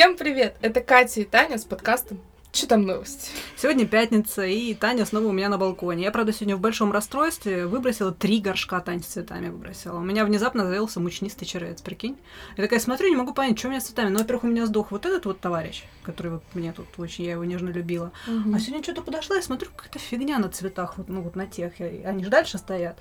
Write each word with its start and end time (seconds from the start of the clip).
Всем 0.00 0.16
привет! 0.16 0.56
Это 0.62 0.80
Катя 0.80 1.20
и 1.20 1.24
Таня 1.24 1.58
с 1.58 1.66
подкастом 1.66 2.22
что 2.52 2.66
там 2.66 2.82
новости? 2.82 3.30
Сегодня 3.56 3.86
пятница, 3.86 4.44
и 4.44 4.74
Таня 4.74 5.06
снова 5.06 5.26
у 5.26 5.32
меня 5.32 5.48
на 5.48 5.56
балконе. 5.56 6.04
Я, 6.04 6.10
правда, 6.10 6.32
сегодня 6.32 6.56
в 6.56 6.60
большом 6.60 6.90
расстройстве 6.90 7.66
выбросила 7.66 8.10
три 8.12 8.40
горшка 8.40 8.80
Тань 8.80 9.02
с 9.02 9.06
цветами 9.06 9.50
выбросила. 9.50 9.98
У 9.98 10.02
меня 10.02 10.24
внезапно 10.24 10.66
завелся 10.66 10.98
мучнистый 10.98 11.46
червец, 11.46 11.80
прикинь. 11.80 12.18
Я 12.56 12.64
такая 12.64 12.80
смотрю, 12.80 13.08
не 13.08 13.16
могу 13.16 13.34
понять, 13.34 13.56
что 13.56 13.68
у 13.68 13.70
меня 13.70 13.80
с 13.80 13.84
цветами. 13.84 14.08
Ну, 14.08 14.18
во-первых, 14.18 14.44
у 14.44 14.48
меня 14.48 14.66
сдох 14.66 14.90
вот 14.90 15.06
этот 15.06 15.26
вот 15.26 15.38
товарищ, 15.40 15.84
который 16.02 16.32
вот 16.32 16.42
мне 16.54 16.72
тут 16.72 16.86
очень, 16.98 17.24
я 17.24 17.32
его 17.32 17.44
нежно 17.44 17.68
любила. 17.68 18.10
Угу. 18.26 18.54
А 18.54 18.58
сегодня 18.58 18.82
что-то 18.82 19.02
подошла 19.02 19.38
и 19.38 19.42
смотрю, 19.42 19.70
какая-то 19.76 20.00
фигня 20.00 20.38
на 20.38 20.48
цветах, 20.48 20.98
вот, 20.98 21.08
ну 21.08 21.22
вот 21.22 21.36
на 21.36 21.46
тех, 21.46 21.74
они 21.78 22.24
же 22.24 22.30
дальше 22.30 22.58
стоят. 22.58 22.98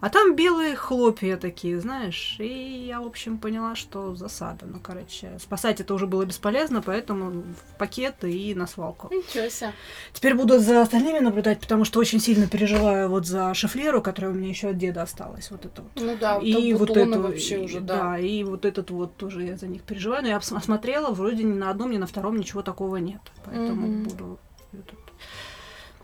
А 0.00 0.10
там 0.10 0.36
белые 0.36 0.76
хлопья 0.76 1.36
такие, 1.36 1.80
знаешь. 1.80 2.36
И 2.38 2.86
я, 2.86 3.00
в 3.00 3.06
общем, 3.06 3.36
поняла, 3.36 3.74
что 3.74 4.14
засада. 4.14 4.64
Ну, 4.64 4.78
короче, 4.80 5.36
спасать 5.40 5.80
это 5.80 5.92
уже 5.92 6.06
было 6.06 6.24
бесполезно, 6.24 6.82
поэтому 6.82 7.42
в 7.42 7.78
пакет 7.78 8.22
и 8.22 8.54
на 8.54 8.68
свалку. 8.68 8.87
Ничего 9.10 9.48
себе. 9.48 9.72
Теперь 10.12 10.34
буду 10.34 10.58
за 10.58 10.82
остальными 10.82 11.18
наблюдать, 11.18 11.60
потому 11.60 11.84
что 11.84 12.00
очень 12.00 12.20
сильно 12.20 12.46
переживаю 12.46 13.08
вот 13.08 13.26
за 13.26 13.54
шифлеру, 13.54 14.02
которая 14.02 14.32
у 14.32 14.34
меня 14.34 14.48
еще 14.48 14.68
от 14.68 14.78
деда 14.78 15.02
осталась. 15.02 15.50
Вот 15.50 15.64
вот. 15.64 15.90
Ну 15.96 16.16
да, 16.20 16.38
и 16.38 16.72
вот 16.74 16.96
это 16.96 17.20
вообще 17.20 17.58
уже, 17.58 17.80
да. 17.80 17.96
Да, 17.96 18.18
и 18.18 18.44
вот 18.44 18.64
этот 18.64 18.90
вот 18.90 19.16
тоже 19.16 19.44
я 19.44 19.56
за 19.56 19.66
них 19.66 19.82
переживаю. 19.82 20.22
Но 20.22 20.28
я 20.28 20.36
осмотрела, 20.36 21.12
вроде 21.12 21.44
ни 21.44 21.54
на 21.54 21.70
одном, 21.70 21.90
ни 21.90 21.98
на 21.98 22.06
втором 22.06 22.36
ничего 22.36 22.62
такого 22.62 22.96
нет. 22.96 23.20
Поэтому 23.44 23.86
mm-hmm. 23.86 24.04
буду 24.04 24.38
этот, 24.72 24.98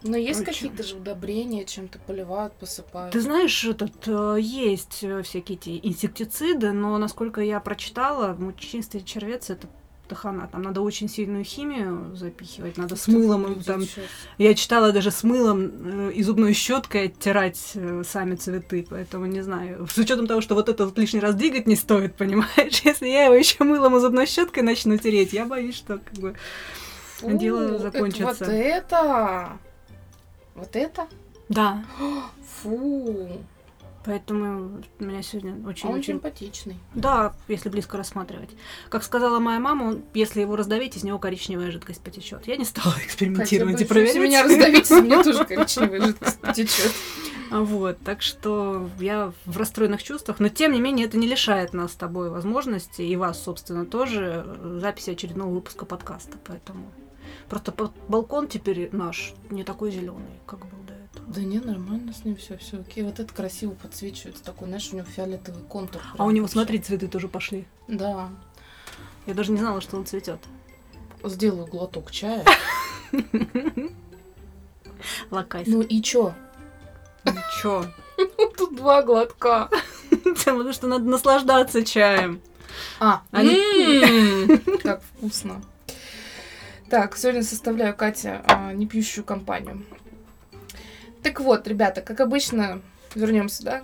но 0.04 0.18
есть 0.18 0.44
какие-то 0.44 0.82
же 0.82 0.96
удобрения, 0.96 1.64
чем-то 1.64 1.98
поливают, 1.98 2.52
посыпают. 2.54 3.12
Ты 3.12 3.22
знаешь, 3.22 3.64
этот 3.64 4.06
э, 4.06 4.36
есть 4.38 4.98
э, 5.02 5.22
всякие 5.22 5.56
эти 5.56 5.80
инсектициды, 5.82 6.72
но 6.72 6.98
насколько 6.98 7.40
я 7.40 7.58
прочитала, 7.58 8.34
мучнистый 8.34 9.02
червец 9.02 9.48
это 9.48 9.66
тахана. 10.08 10.48
Там 10.48 10.62
надо 10.62 10.80
очень 10.80 11.08
сильную 11.08 11.44
химию 11.44 12.14
запихивать, 12.14 12.76
надо 12.76 12.96
с 12.96 13.08
мылом. 13.08 13.62
Там, 13.62 13.82
я 14.38 14.54
читала 14.54 14.92
даже 14.92 15.10
с 15.10 15.22
мылом 15.24 15.70
э, 16.08 16.12
и 16.12 16.22
зубной 16.22 16.52
щеткой 16.52 17.06
оттирать 17.06 17.72
э, 17.74 18.02
сами 18.06 18.34
цветы, 18.34 18.86
поэтому 18.88 19.26
не 19.26 19.42
знаю. 19.42 19.86
С 19.90 19.98
учетом 19.98 20.26
того, 20.26 20.40
что 20.40 20.54
вот 20.54 20.68
это 20.68 20.86
вот 20.86 20.98
лишний 20.98 21.20
раз 21.20 21.34
двигать 21.34 21.66
не 21.66 21.76
стоит, 21.76 22.14
понимаешь? 22.16 22.80
Если 22.84 23.08
я 23.08 23.24
его 23.24 23.34
еще 23.34 23.64
мылом 23.64 23.96
и 23.96 24.00
зубной 24.00 24.26
щеткой 24.26 24.62
начну 24.62 24.96
тереть, 24.96 25.32
я 25.32 25.46
боюсь, 25.46 25.76
что 25.76 25.98
как 25.98 26.14
бы 26.14 26.34
Фу, 27.18 27.38
дело 27.38 27.78
закончится. 27.78 28.44
Это 28.44 28.44
вот 28.44 28.54
это! 28.54 29.58
Вот 30.54 30.76
это? 30.76 31.08
Да. 31.48 31.84
Фу. 32.62 33.44
Поэтому 34.04 34.82
меня 34.98 35.22
сегодня 35.22 35.66
очень... 35.66 35.88
А 35.88 35.92
он 35.92 35.98
очень... 35.98 36.14
симпатичный. 36.14 36.76
Да, 36.94 37.34
если 37.48 37.70
близко 37.70 37.96
рассматривать. 37.96 38.50
Как 38.90 39.02
сказала 39.02 39.38
моя 39.38 39.58
мама, 39.58 40.00
если 40.12 40.42
его 40.42 40.56
раздавить, 40.56 40.96
из 40.96 41.04
него 41.04 41.18
коричневая 41.18 41.70
жидкость 41.70 42.02
потечет. 42.02 42.46
Я 42.46 42.56
не 42.56 42.64
стала 42.64 42.94
экспериментировать 43.04 43.74
Хотя 43.74 43.84
и 43.84 43.88
проверять. 43.88 44.14
Если 44.14 44.26
меня 44.26 44.42
раздавить, 44.42 44.90
из 44.90 45.02
меня 45.02 45.22
тоже 45.22 45.44
коричневая 45.48 46.00
жидкость 46.00 46.40
потечет. 46.40 46.92
Вот, 47.50 47.98
так 48.00 48.20
что 48.20 48.90
я 48.98 49.32
в 49.46 49.56
расстроенных 49.56 50.02
чувствах, 50.02 50.40
но 50.40 50.48
тем 50.48 50.72
не 50.72 50.80
менее 50.80 51.06
это 51.06 51.16
не 51.16 51.26
лишает 51.26 51.72
нас 51.72 51.92
с 51.92 51.94
тобой 51.96 52.28
возможности, 52.30 53.02
и 53.02 53.16
вас, 53.16 53.42
собственно, 53.42 53.86
тоже, 53.86 54.44
э, 54.46 54.78
записи 54.80 55.10
очередного 55.10 55.50
выпуска 55.50 55.84
подкаста, 55.84 56.36
поэтому 56.44 56.90
Просто 57.48 57.74
балкон 58.08 58.48
теперь 58.48 58.88
наш 58.92 59.34
не 59.50 59.64
такой 59.64 59.90
зеленый, 59.90 60.40
как 60.46 60.60
был. 60.60 60.78
Да 61.26 61.40
не, 61.40 61.58
нормально 61.58 62.12
с 62.12 62.24
ним 62.24 62.36
все, 62.36 62.56
все 62.58 62.80
окей. 62.80 63.02
Вот 63.02 63.18
это 63.18 63.32
красиво 63.32 63.72
подсвечивается, 63.72 64.44
такой, 64.44 64.68
знаешь, 64.68 64.88
у 64.92 64.96
него 64.96 65.06
фиолетовый 65.06 65.62
контур. 65.64 66.02
А 66.16 66.24
у 66.24 66.30
него, 66.30 66.46
смотри, 66.46 66.78
цветы 66.78 67.08
тоже 67.08 67.28
пошли. 67.28 67.66
Да. 67.88 68.28
Я 69.26 69.34
даже 69.34 69.52
не 69.52 69.58
знала, 69.58 69.80
что 69.80 69.96
он 69.96 70.06
цветет. 70.06 70.40
Сделаю 71.22 71.66
глоток 71.66 72.10
чая. 72.10 72.44
Лакайся. 75.30 75.70
Ну 75.70 75.82
и 75.82 76.02
чё? 76.02 76.34
Ничего. 77.24 77.86
Тут 78.56 78.76
два 78.76 79.02
глотка. 79.02 79.70
Потому 80.44 80.72
что 80.72 80.86
надо 80.86 81.04
наслаждаться 81.04 81.84
чаем. 81.84 82.40
А, 83.00 83.22
м-м. 83.32 84.60
как 84.82 85.02
вкусно. 85.02 85.62
Так, 86.90 87.16
сегодня 87.16 87.42
составляю 87.42 87.94
Катя 87.96 88.42
а, 88.46 88.72
не 88.72 88.86
пьющую 88.86 89.24
компанию. 89.24 89.84
Так 91.24 91.40
вот, 91.40 91.66
ребята, 91.66 92.02
как 92.02 92.20
обычно, 92.20 92.82
вернемся, 93.14 93.64
да, 93.64 93.82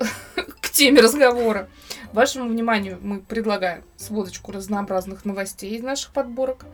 к 0.62 0.70
теме 0.70 1.02
разговора. 1.02 1.68
Вашему 2.14 2.48
вниманию 2.48 2.98
мы 3.02 3.20
предлагаем 3.20 3.84
сводочку 3.98 4.52
разнообразных 4.52 5.26
новостей 5.26 5.76
из 5.76 5.82
наших 5.82 6.14
подборок. 6.14 6.64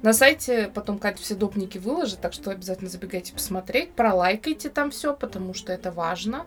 На 0.00 0.14
сайте 0.14 0.70
потом 0.72 0.98
Катя 0.98 1.22
все 1.22 1.34
допники 1.34 1.76
выложит, 1.76 2.22
так 2.22 2.32
что 2.32 2.50
обязательно 2.50 2.88
забегайте 2.88 3.34
посмотреть, 3.34 3.92
пролайкайте 3.92 4.70
там 4.70 4.90
все, 4.90 5.12
потому 5.12 5.52
что 5.52 5.70
это 5.70 5.92
важно 5.92 6.46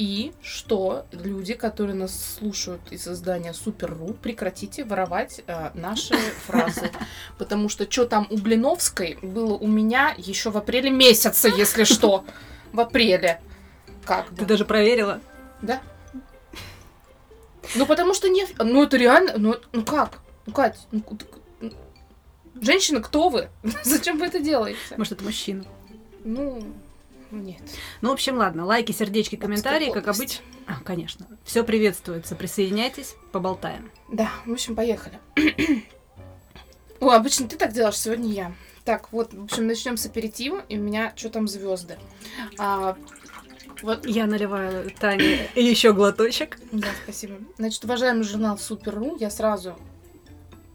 и 0.00 0.32
что 0.42 1.04
люди, 1.12 1.52
которые 1.52 1.94
нас 1.94 2.38
слушают 2.38 2.80
из 2.90 3.06
издания 3.06 3.52
Супер.ру, 3.52 4.14
прекратите 4.14 4.82
воровать 4.82 5.42
э, 5.46 5.72
наши 5.74 6.14
фразы. 6.46 6.90
Потому 7.36 7.68
что 7.68 7.84
что 7.90 8.06
там 8.06 8.26
у 8.30 8.38
Блиновской 8.38 9.18
было 9.20 9.52
у 9.52 9.66
меня 9.66 10.14
еще 10.16 10.50
в 10.50 10.56
апреле 10.56 10.88
месяце, 10.88 11.50
если 11.54 11.84
что. 11.84 12.24
В 12.72 12.80
апреле. 12.80 13.42
Как 14.06 14.30
бы. 14.30 14.36
Ты 14.38 14.46
даже 14.46 14.64
проверила? 14.64 15.20
Да. 15.60 15.82
Ну, 17.74 17.84
потому 17.84 18.14
что 18.14 18.30
не... 18.30 18.46
Ну, 18.58 18.82
это 18.82 18.96
реально... 18.96 19.34
Ну, 19.36 19.56
ну 19.72 19.84
как? 19.84 20.20
Ну, 20.46 20.54
Кать, 20.54 20.78
ну, 20.92 21.04
женщина, 22.58 23.02
кто 23.02 23.28
вы? 23.28 23.50
Зачем 23.84 24.18
вы 24.18 24.24
это 24.24 24.40
делаете? 24.40 24.78
Может, 24.96 25.12
это 25.12 25.24
мужчина? 25.24 25.66
Ну, 26.24 26.72
нет. 27.30 27.62
Ну, 28.00 28.10
в 28.10 28.12
общем, 28.12 28.36
ладно. 28.36 28.64
Лайки, 28.64 28.92
сердечки, 28.92 29.36
комментарии, 29.36 29.92
как 29.92 30.08
обычно. 30.08 30.44
А, 30.66 30.80
конечно. 30.84 31.26
Все 31.44 31.64
приветствуется. 31.64 32.36
Присоединяйтесь, 32.36 33.16
поболтаем. 33.32 33.90
Да, 34.10 34.30
в 34.46 34.52
общем, 34.52 34.74
поехали. 34.74 35.18
О, 37.00 37.10
обычно 37.10 37.48
ты 37.48 37.56
так 37.56 37.72
делаешь, 37.72 37.98
сегодня 37.98 38.30
я. 38.30 38.52
Так, 38.84 39.12
вот, 39.12 39.32
в 39.32 39.44
общем, 39.44 39.66
начнем 39.66 39.96
с 39.96 40.06
аперитива, 40.06 40.64
и 40.68 40.78
у 40.78 40.82
меня 40.82 41.12
что 41.16 41.30
там 41.30 41.48
звезды. 41.48 41.98
А, 42.58 42.96
вот. 43.82 44.06
Я 44.06 44.26
наливаю 44.26 44.90
Тане 44.90 45.48
еще 45.54 45.92
глоточек. 45.92 46.58
Да, 46.72 46.88
спасибо. 47.04 47.38
Значит, 47.56 47.84
уважаемый 47.84 48.24
журнал 48.24 48.58
Супер.ру, 48.58 49.16
я 49.18 49.30
сразу... 49.30 49.76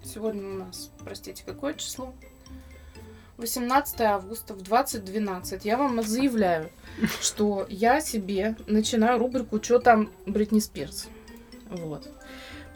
Сегодня 0.03 0.47
у 0.47 0.53
нас, 0.59 0.91
простите, 1.03 1.43
какое 1.43 1.73
число? 1.73 2.13
18 3.37 4.01
августа 4.01 4.53
в 4.53 4.61
2012 4.61 5.65
я 5.65 5.77
вам 5.77 6.01
заявляю, 6.03 6.69
что 7.21 7.65
я 7.69 7.99
себе 8.01 8.55
начинаю 8.67 9.19
рубрику 9.19 9.61
«Что 9.61 9.79
там 9.79 10.09
Бритни 10.25 10.59
Спирс?». 10.59 11.09
Вот. 11.69 12.09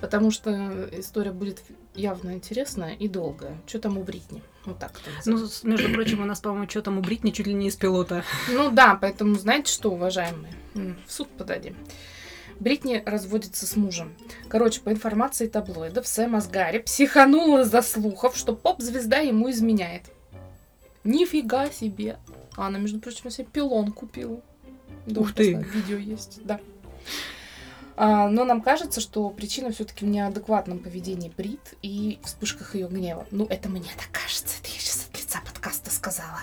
Потому 0.02 0.31
что 0.31 0.90
история 0.92 1.31
будет 1.31 1.62
явно 1.94 2.34
интересная 2.34 2.94
и 2.94 3.08
долгая. 3.08 3.58
Что 3.68 3.80
там 3.80 3.98
у 3.98 4.03
Бритни? 4.03 4.42
Вот 4.66 4.80
так 4.80 4.94
Ну, 5.25 5.48
между 5.64 5.94
прочим, 5.94 6.22
у 6.22 6.25
нас, 6.25 6.40
по-моему, 6.40 6.69
что 6.69 6.81
там 6.81 6.98
у 6.98 7.02
Бритни 7.02 7.31
чуть 7.31 7.48
ли 7.48 7.53
не 7.53 7.68
из 7.68 7.75
пилота. 7.75 8.24
Ну 8.50 8.72
да, 8.72 8.98
поэтому 9.00 9.36
знаете 9.36 9.72
что, 9.72 9.92
уважаемые? 9.92 10.53
В 10.74 11.12
суд 11.12 11.30
подадим. 11.30 11.75
Бритни 12.59 13.02
разводится 13.06 13.66
с 13.66 13.78
мужем. 13.78 14.14
Короче, 14.50 14.81
по 14.81 14.90
информации 14.90 15.48
таблоидов, 15.48 16.08
Сэм 16.08 16.36
Асгари 16.36 16.80
психанула 16.80 17.64
за 17.64 17.81
слухов, 17.81 18.36
что 18.36 18.53
поп-звезда 18.53 19.19
ему 19.19 19.50
изменяет. 19.50 20.03
Нифига 21.04 21.70
себе. 21.70 22.18
А 22.56 22.68
она, 22.68 22.80
между 22.80 23.00
прочим, 23.00 23.30
себе 23.30 23.48
пилон 23.51 23.92
купила. 23.92 24.42
Ух 25.07 25.34
ты. 25.34 25.54
Видео 25.74 25.98
есть, 25.98 26.40
да. 26.44 26.60
А, 27.96 28.30
но 28.30 28.46
нам 28.46 28.62
кажется, 28.62 29.01
что 29.01 29.30
причина 29.30 29.72
все-таки 29.72 30.06
в 30.06 30.07
неадекватном 30.07 30.80
поведении 30.80 31.31
Брит 31.36 31.75
и 31.81 32.19
вспышках 32.24 32.75
ее 32.75 32.88
гнева. 32.88 33.28
Ну, 33.31 33.46
это 33.50 33.68
мне 33.68 33.90
так 33.98 34.10
кажется. 34.12 34.56
Это 34.62 34.72
я 34.72 34.80
сейчас 34.80 35.07
от 35.12 35.19
лица 35.19 35.40
подкаста 35.46 35.92
сказала. 35.92 36.40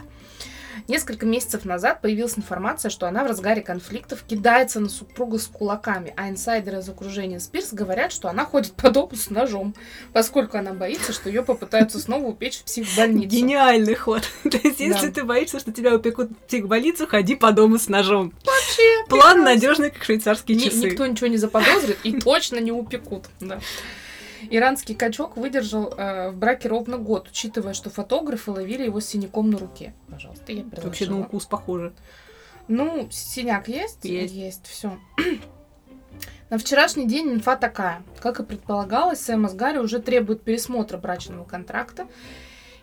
Несколько 0.88 1.26
месяцев 1.26 1.64
назад 1.64 2.00
появилась 2.00 2.37
информация, 2.37 2.90
что 2.90 3.06
она 3.06 3.25
в 3.25 3.26
разгаре 3.26 3.62
конфликтов 3.62 4.23
кидается 4.23 4.81
на 4.81 4.88
супруга 4.88 5.38
с 5.38 5.46
кулаками, 5.46 6.12
а 6.17 6.28
инсайдеры 6.28 6.78
из 6.78 6.88
окружения 6.88 7.40
Спирс 7.40 7.73
говорят, 7.73 8.12
что 8.12 8.28
она 8.28 8.44
ходит 8.44 8.73
по 8.73 8.90
дому 8.90 9.17
с 9.17 9.31
ножом, 9.31 9.75
поскольку 10.12 10.58
она 10.58 10.73
боится, 10.73 11.12
что 11.12 11.28
ее 11.28 11.43
попытаются 11.43 11.99
снова 11.99 12.26
упечь 12.26 12.58
в 12.58 12.64
психбольницу. 12.64 13.28
Гениальный 13.28 13.94
ход. 13.94 14.23
То 14.43 14.58
есть, 14.62 14.81
если 14.81 15.11
ты 15.11 15.25
боишься, 15.25 15.61
что 15.61 15.73
тебя 15.73 15.94
упекут 15.94 16.31
в 16.31 16.34
психбольницу, 16.46 17.06
ходи 17.06 17.34
по 17.34 17.52
дому 17.52 17.79
с 17.79 17.88
ножом. 17.88 18.32
Вообще. 18.44 19.05
План 19.08 19.43
надежный, 19.43 19.90
как 19.90 20.05
швейцарские 20.05 20.58
часы. 20.58 20.90
Никто 20.90 21.06
ничего 21.06 21.29
не 21.29 21.37
заподозрит 21.37 21.99
и 22.05 22.12
точно 22.20 22.58
не 22.58 22.72
упекут. 22.72 23.25
Да. 23.40 23.61
Иранский 24.50 24.94
качок 24.94 25.37
выдержал 25.37 25.93
э, 25.97 26.31
в 26.31 26.37
браке 26.37 26.69
ровно 26.69 26.99
год, 26.99 27.29
учитывая, 27.29 27.75
что 27.75 27.91
фотографы 27.91 28.50
ловили 28.50 28.85
его 28.85 29.00
синяком 29.00 29.50
на 29.50 29.59
руке. 29.59 29.94
Пожалуйста, 30.09 30.53
я 30.53 30.62
приложила. 30.62 30.87
Вообще 30.87 31.06
на 31.06 31.21
укус 31.21 31.47
похоже. 31.47 31.93
Ну, 32.69 33.09
синяк 33.11 33.69
есть? 33.69 34.05
Есть. 34.05 34.35
Есть, 34.35 34.67
все. 34.67 34.99
На 36.50 36.59
вчерашний 36.59 37.06
день 37.06 37.33
инфа 37.33 37.56
такая. 37.56 38.03
Как 38.21 38.38
и 38.38 38.44
предполагалось, 38.44 39.21
Сэм 39.21 39.47
Асгари 39.47 39.79
уже 39.79 39.99
требует 39.99 40.43
пересмотра 40.43 40.97
брачного 40.97 41.44
контракта 41.44 42.06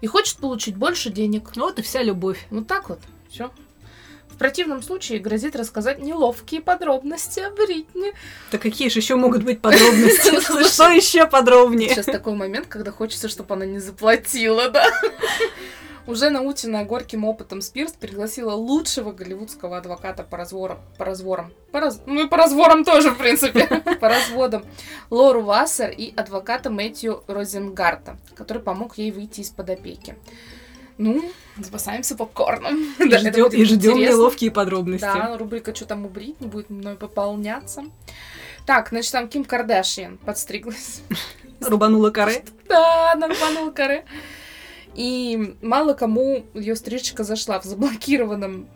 и 0.02 0.08
хочет 0.08 0.38
получить 0.38 0.76
больше 0.76 1.10
денег. 1.10 1.56
Вот 1.56 1.80
и 1.80 1.82
вся 1.82 2.04
любовь. 2.04 2.46
Вот 2.50 2.68
так 2.68 2.90
вот. 2.90 3.00
Все. 3.30 3.52
В 4.34 4.38
противном 4.38 4.82
случае 4.82 5.20
грозит 5.20 5.56
рассказать 5.56 6.00
неловкие 6.00 6.60
подробности 6.60 7.40
о 7.40 7.52
Бритни. 7.52 8.14
Да 8.52 8.58
какие 8.58 8.90
же 8.90 9.00
еще 9.00 9.16
могут 9.16 9.44
быть 9.44 9.62
подробности? 9.62 10.42
Что 10.68 10.90
еще 10.90 11.28
подробнее? 11.28 11.90
Сейчас 11.90 12.08
такой 12.08 12.34
момент, 12.34 12.66
когда 12.68 12.92
хочется, 12.92 13.30
чтобы 13.30 13.54
она 13.54 13.66
не 13.66 13.80
заплатила, 13.80 14.70
да? 14.70 14.86
Уже 16.08 16.32
наученная 16.32 16.84
горьким 16.84 17.26
опытом 17.26 17.62
Спирс 17.62 17.94
пригласила 17.94 18.54
лучшего 18.54 19.12
голливудского 19.12 19.78
адвоката 19.78 20.24
по 20.24 20.36
разворам, 20.36 20.80
по 20.98 21.06
разворам, 21.06 21.54
по 21.72 21.80
раз... 21.80 22.02
ну 22.06 22.26
и 22.26 22.28
по 22.28 22.36
разворам 22.36 22.84
тоже, 22.84 23.12
в 23.12 23.18
принципе, 23.18 23.68
по 24.02 24.10
разводам, 24.10 24.66
Лору 25.10 25.44
Вассер 25.44 25.92
и 25.92 26.14
адвоката 26.16 26.70
Мэтью 26.70 27.24
Розенгарта, 27.28 28.18
который 28.36 28.62
помог 28.62 28.98
ей 28.98 29.12
выйти 29.12 29.42
из-под 29.42 29.70
опеки. 29.70 30.18
Ну, 30.98 31.32
запасаемся 31.58 32.16
попкорном. 32.16 32.94
И 33.00 33.10
Да, 33.10 33.18
ждем, 33.20 33.98
и 33.98 34.06
неловкие 34.06 34.52
подробности. 34.52 35.06
Да, 35.06 35.38
рубрика 35.38 35.74
«Что 35.74 35.86
там 35.86 36.06
у 36.06 36.10
Бритни» 36.10 36.48
будет 36.48 36.70
мной 36.70 36.96
пополняться. 36.96 37.84
Так, 38.66 38.90
значит, 38.90 39.12
там 39.12 39.28
Ким 39.28 39.44
Кардашьян 39.44 40.18
подстриглась. 40.18 41.02
Рубанула 41.60 42.12
каре. 42.12 42.44
Да, 42.68 43.14
нарванула 43.16 43.72
каре. 43.72 44.06
И 44.96 45.56
мало 45.62 45.94
кому 45.94 46.46
ее 46.54 46.76
стрижечка 46.76 47.24
зашла 47.24 47.60
в 47.60 47.66
заблокированном 47.66 48.68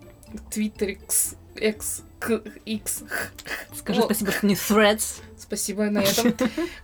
Твиттере 0.51 0.93
X, 0.93 1.35
X, 1.55 2.03
К, 2.19 2.41
X. 2.65 3.03
Скажи 3.75 4.01
Вот. 4.01 4.05
спасибо, 4.07 4.31
что 4.31 4.45
не 4.47 4.55
threads. 4.55 5.21
Спасибо 5.37 5.83
на 5.85 5.99
этом. 5.99 6.33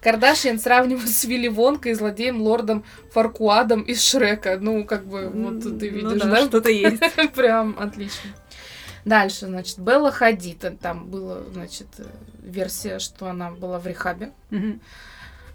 Кардашьян 0.01 0.59
сравнивают 0.59 1.09
с 1.09 1.23
Вилли 1.25 1.47
Вонкой 1.47 1.95
злодеем 1.95 2.41
лордом 2.41 2.85
Фаркуадом 3.11 3.81
из 3.81 4.01
Шрека. 4.03 4.57
Ну, 4.59 4.85
как 4.85 5.05
бы, 5.05 5.29
вот 5.29 5.63
ты 5.79 5.91
Ну 5.91 6.09
видишь, 6.09 6.21
да, 6.21 6.29
да? 6.29 6.45
Что-то 6.45 6.69
есть. 6.69 7.01
Прям 7.35 7.75
отлично. 7.79 8.29
Дальше, 9.05 9.47
значит, 9.47 9.79
Белла 9.79 10.11
Хадид. 10.11 10.65
Там 10.79 11.07
была, 11.07 11.41
значит, 11.51 11.87
версия, 12.41 12.99
что 12.99 13.27
она 13.27 13.51
была 13.51 13.79
в 13.79 13.87
рехабе. 13.87 14.31
Мгм. 14.49 14.79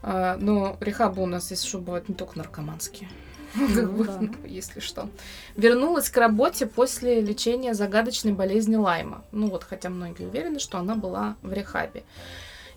А, 0.02 0.36
но 0.38 0.76
рехабы 0.80 1.22
у 1.22 1.26
нас, 1.26 1.50
если 1.50 1.66
что, 1.66 1.78
бывают 1.78 2.08
не 2.08 2.14
только 2.14 2.36
наркоманские. 2.36 3.08
Ну 3.54 3.92
бы, 3.92 4.04
да. 4.04 4.20
если 4.46 4.80
что. 4.80 5.08
Вернулась 5.56 6.10
к 6.10 6.16
работе 6.16 6.66
после 6.66 7.20
лечения 7.20 7.74
загадочной 7.74 8.32
болезни 8.32 8.76
Лайма. 8.76 9.24
Ну 9.32 9.48
вот, 9.48 9.64
хотя 9.64 9.88
многие 9.88 10.26
уверены, 10.26 10.58
что 10.58 10.78
она 10.78 10.94
была 10.94 11.36
в 11.42 11.52
рехабе. 11.52 12.04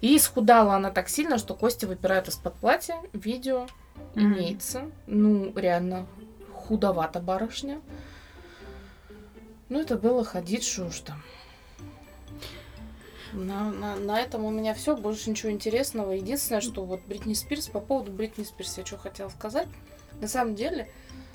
И 0.01 0.18
исхудала 0.18 0.75
она 0.75 0.89
так 0.89 1.09
сильно, 1.09 1.38
что 1.38 1.53
кости 1.53 1.85
выпирают 1.85 2.27
из-под 2.27 2.56
платья. 2.56 2.95
Видео 3.13 3.68
имеется. 4.15 4.89
Ну, 5.07 5.53
реально 5.56 6.07
худовата 6.53 7.19
барышня. 7.19 7.81
Ну, 9.69 9.79
это 9.79 9.95
было 9.95 10.23
ходить, 10.23 10.63
что 10.63 10.85
уж 10.85 11.00
там. 11.00 11.21
На, 13.33 13.71
на, 13.71 13.95
на 13.95 14.19
этом 14.19 14.44
у 14.44 14.50
меня 14.50 14.73
все, 14.73 14.97
больше 14.97 15.29
ничего 15.29 15.51
интересного. 15.51 16.12
Единственное, 16.12 16.62
что 16.62 16.83
вот 16.83 17.01
Бритни 17.07 17.33
Спирс, 17.33 17.68
по 17.68 17.79
поводу 17.79 18.12
Бритни 18.12 18.44
Спирс 18.44 18.77
я 18.77 18.85
что 18.85 18.97
хотела 18.97 19.29
сказать. 19.29 19.68
На 20.21 20.27
самом 20.27 20.56
деле, 20.56 20.89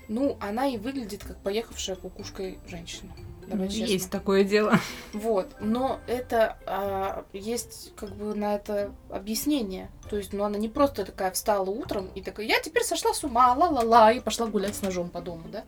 ну, 0.08 0.38
она 0.40 0.66
и 0.68 0.78
выглядит 0.78 1.24
как 1.24 1.36
поехавшая 1.38 1.96
кукушкой 1.96 2.58
женщина. 2.66 3.12
Давай 3.46 3.68
честно. 3.68 3.84
Есть 3.84 4.10
такое 4.10 4.44
дело. 4.44 4.80
Вот, 5.12 5.48
но 5.60 6.00
это 6.08 6.58
а, 6.66 7.24
есть 7.32 7.92
как 7.94 8.10
бы 8.10 8.34
на 8.34 8.56
это 8.56 8.92
объяснение. 9.08 9.88
То 10.10 10.16
есть, 10.16 10.32
ну 10.32 10.42
она 10.44 10.58
не 10.58 10.68
просто 10.68 11.04
такая 11.04 11.30
встала 11.30 11.70
утром 11.70 12.08
и 12.14 12.22
такая, 12.22 12.46
я 12.46 12.60
теперь 12.60 12.82
сошла 12.82 13.14
с 13.14 13.22
ума, 13.22 13.54
ла-ла-ла, 13.54 14.12
и 14.12 14.20
пошла 14.20 14.46
гулять 14.46 14.74
с 14.74 14.82
ножом 14.82 15.10
по 15.10 15.20
дому, 15.20 15.44
да? 15.48 15.64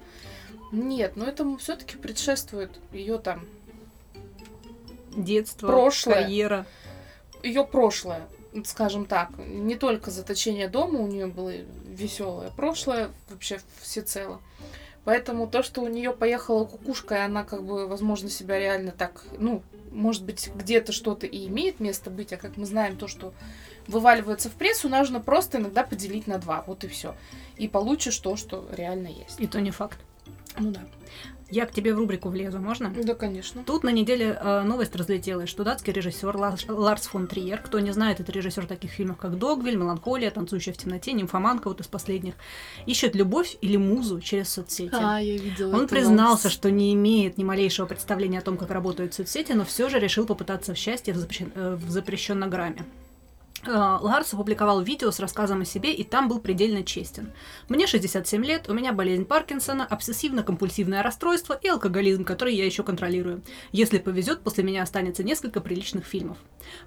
Нет, 0.72 1.16
но 1.16 1.24
этому 1.24 1.56
все-таки 1.56 1.96
предшествует 1.96 2.70
ее 2.92 3.18
там, 3.18 3.46
Детство, 5.16 5.66
Прошлое. 5.66 6.22
карьера. 6.22 6.66
ее 7.42 7.64
прошлое, 7.64 8.22
скажем 8.64 9.06
так. 9.06 9.30
Не 9.38 9.76
только 9.76 10.10
заточение 10.10 10.68
дома 10.68 11.00
у 11.00 11.06
нее 11.06 11.26
было 11.26 11.52
веселое 11.86 12.50
прошлое, 12.50 13.10
вообще 13.28 13.60
всецело. 13.80 14.40
Поэтому 15.04 15.46
то, 15.46 15.62
что 15.62 15.80
у 15.80 15.88
нее 15.88 16.12
поехала 16.12 16.64
кукушка, 16.64 17.14
и 17.14 17.18
она 17.20 17.44
как 17.44 17.64
бы, 17.64 17.86
возможно, 17.86 18.28
себя 18.28 18.58
реально 18.58 18.92
так, 18.92 19.24
ну, 19.38 19.62
может 19.90 20.22
быть, 20.22 20.50
где-то 20.54 20.92
что-то 20.92 21.26
и 21.26 21.46
имеет 21.46 21.80
место 21.80 22.10
быть, 22.10 22.32
а 22.32 22.36
как 22.36 22.56
мы 22.56 22.66
знаем, 22.66 22.98
то, 22.98 23.08
что 23.08 23.32
вываливается 23.86 24.50
в 24.50 24.52
прессу, 24.52 24.88
нужно 24.88 25.20
просто 25.20 25.58
иногда 25.58 25.82
поделить 25.82 26.26
на 26.26 26.38
два, 26.38 26.62
вот 26.66 26.84
и 26.84 26.88
все. 26.88 27.14
И 27.56 27.68
получишь 27.68 28.18
то, 28.18 28.36
что 28.36 28.68
реально 28.70 29.08
есть. 29.08 29.40
И 29.40 29.46
то 29.46 29.60
не 29.60 29.70
факт. 29.70 29.98
Ну 30.58 30.72
да. 30.72 30.82
Я 31.50 31.64
к 31.64 31.72
тебе 31.72 31.94
в 31.94 31.98
рубрику 31.98 32.28
влезу, 32.28 32.58
можно? 32.58 32.90
Да, 32.90 33.14
конечно. 33.14 33.62
Тут 33.64 33.82
на 33.82 33.88
неделе 33.90 34.38
э, 34.38 34.62
новость 34.62 34.94
разлетелась, 34.94 35.48
что 35.48 35.64
датский 35.64 35.92
режиссер 35.94 36.36
Ларс, 36.36 36.66
Ларс 36.68 37.06
фон 37.06 37.26
Триер, 37.26 37.58
кто 37.62 37.80
не 37.80 37.92
знает, 37.92 38.20
это 38.20 38.30
режиссер 38.32 38.66
таких 38.66 38.90
фильмов, 38.90 39.16
как 39.16 39.38
«Догвиль», 39.38 39.76
«Меланхолия», 39.76 40.30
«Танцующая 40.30 40.74
в 40.74 40.76
темноте», 40.76 41.12
«Нимфоманка», 41.12 41.68
вот 41.68 41.80
из 41.80 41.86
последних, 41.86 42.34
ищет 42.84 43.14
любовь 43.14 43.56
или 43.62 43.78
музу 43.78 44.20
через 44.20 44.50
соцсети. 44.50 44.92
я 45.20 45.36
видела. 45.38 45.74
Он 45.74 45.88
признался, 45.88 46.50
что 46.50 46.70
не 46.70 46.92
имеет 46.94 47.38
ни 47.38 47.44
малейшего 47.44 47.86
представления 47.86 48.40
о 48.40 48.42
том, 48.42 48.58
как 48.58 48.70
работают 48.70 49.14
соцсети, 49.14 49.52
но 49.52 49.64
все 49.64 49.88
же 49.88 49.98
решил 49.98 50.26
попытаться 50.26 50.74
в 50.74 50.76
счастье 50.76 51.14
в, 51.14 51.16
запрещен- 51.16 51.52
э, 51.54 51.76
в 51.76 51.90
запрещенной 51.90 52.48
грамме. 52.48 52.84
Э, 53.66 53.98
Ларс 54.00 54.34
опубликовал 54.34 54.82
видео 54.82 55.10
с 55.10 55.20
рассказом 55.20 55.62
о 55.62 55.64
себе, 55.64 55.92
и 55.92 56.04
там 56.04 56.28
был 56.28 56.40
предельно 56.40 56.84
честен. 56.84 57.32
Мне 57.68 57.86
67 57.86 58.44
лет, 58.44 58.68
у 58.68 58.74
меня 58.74 58.92
болезнь 58.92 59.24
Паркинсона, 59.24 59.86
обсессивно-компульсивное 59.90 61.02
расстройство 61.02 61.58
и 61.60 61.68
алкоголизм, 61.68 62.24
который 62.24 62.54
я 62.54 62.64
еще 62.64 62.82
контролирую. 62.82 63.42
Если 63.72 63.98
повезет, 63.98 64.40
после 64.40 64.64
меня 64.64 64.82
останется 64.82 65.22
несколько 65.22 65.60
приличных 65.60 66.04
фильмов. 66.04 66.38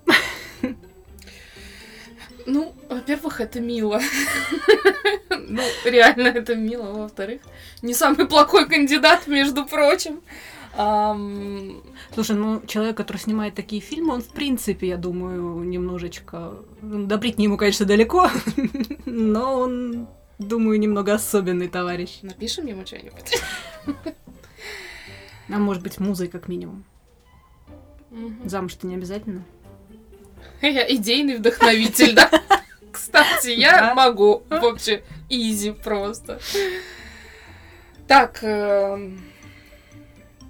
Ну, 2.47 2.75
во-первых, 2.89 3.41
это 3.41 3.61
мило. 3.61 4.01
Ну, 5.47 5.63
реально 5.85 6.29
это 6.29 6.55
мило. 6.55 6.93
Во-вторых, 6.93 7.41
не 7.83 7.95
самый 7.95 8.27
плохой 8.27 8.69
кандидат, 8.69 9.27
между 9.27 9.65
прочим. 9.67 10.21
Слушай, 12.15 12.37
ну 12.37 12.61
человек, 12.67 12.97
который 12.97 13.19
снимает 13.19 13.55
такие 13.55 13.81
фильмы, 13.81 14.15
он 14.15 14.23
в 14.23 14.29
принципе, 14.29 14.89
я 14.89 14.97
думаю, 14.97 15.63
немножечко... 15.63 16.55
До 16.83 17.17
Бритни 17.17 17.45
ему, 17.45 17.57
конечно, 17.57 17.87
далеко, 17.87 18.29
но 19.07 19.61
он, 19.61 20.09
думаю, 20.39 20.81
немного 20.81 21.15
особенный 21.15 21.69
товарищ. 21.69 22.19
Напишем 22.23 22.67
ему 22.67 22.85
что-нибудь. 22.85 23.41
А 25.49 25.59
может 25.59 25.83
быть, 25.83 26.01
музой 26.01 26.27
как 26.29 26.49
минимум. 26.49 26.85
Замуж-то 28.45 28.87
не 28.87 28.97
обязательно. 28.97 29.45
Я 30.63 30.93
идейный 30.95 31.37
вдохновитель, 31.37 32.15
да? 32.15 32.31
Кстати, 32.93 33.51
я 33.51 33.95
могу. 33.95 34.43
Вообще, 34.49 35.03
изи 35.29 35.73
просто. 35.73 36.39
Так, 38.07 38.43
эм, 38.43 39.21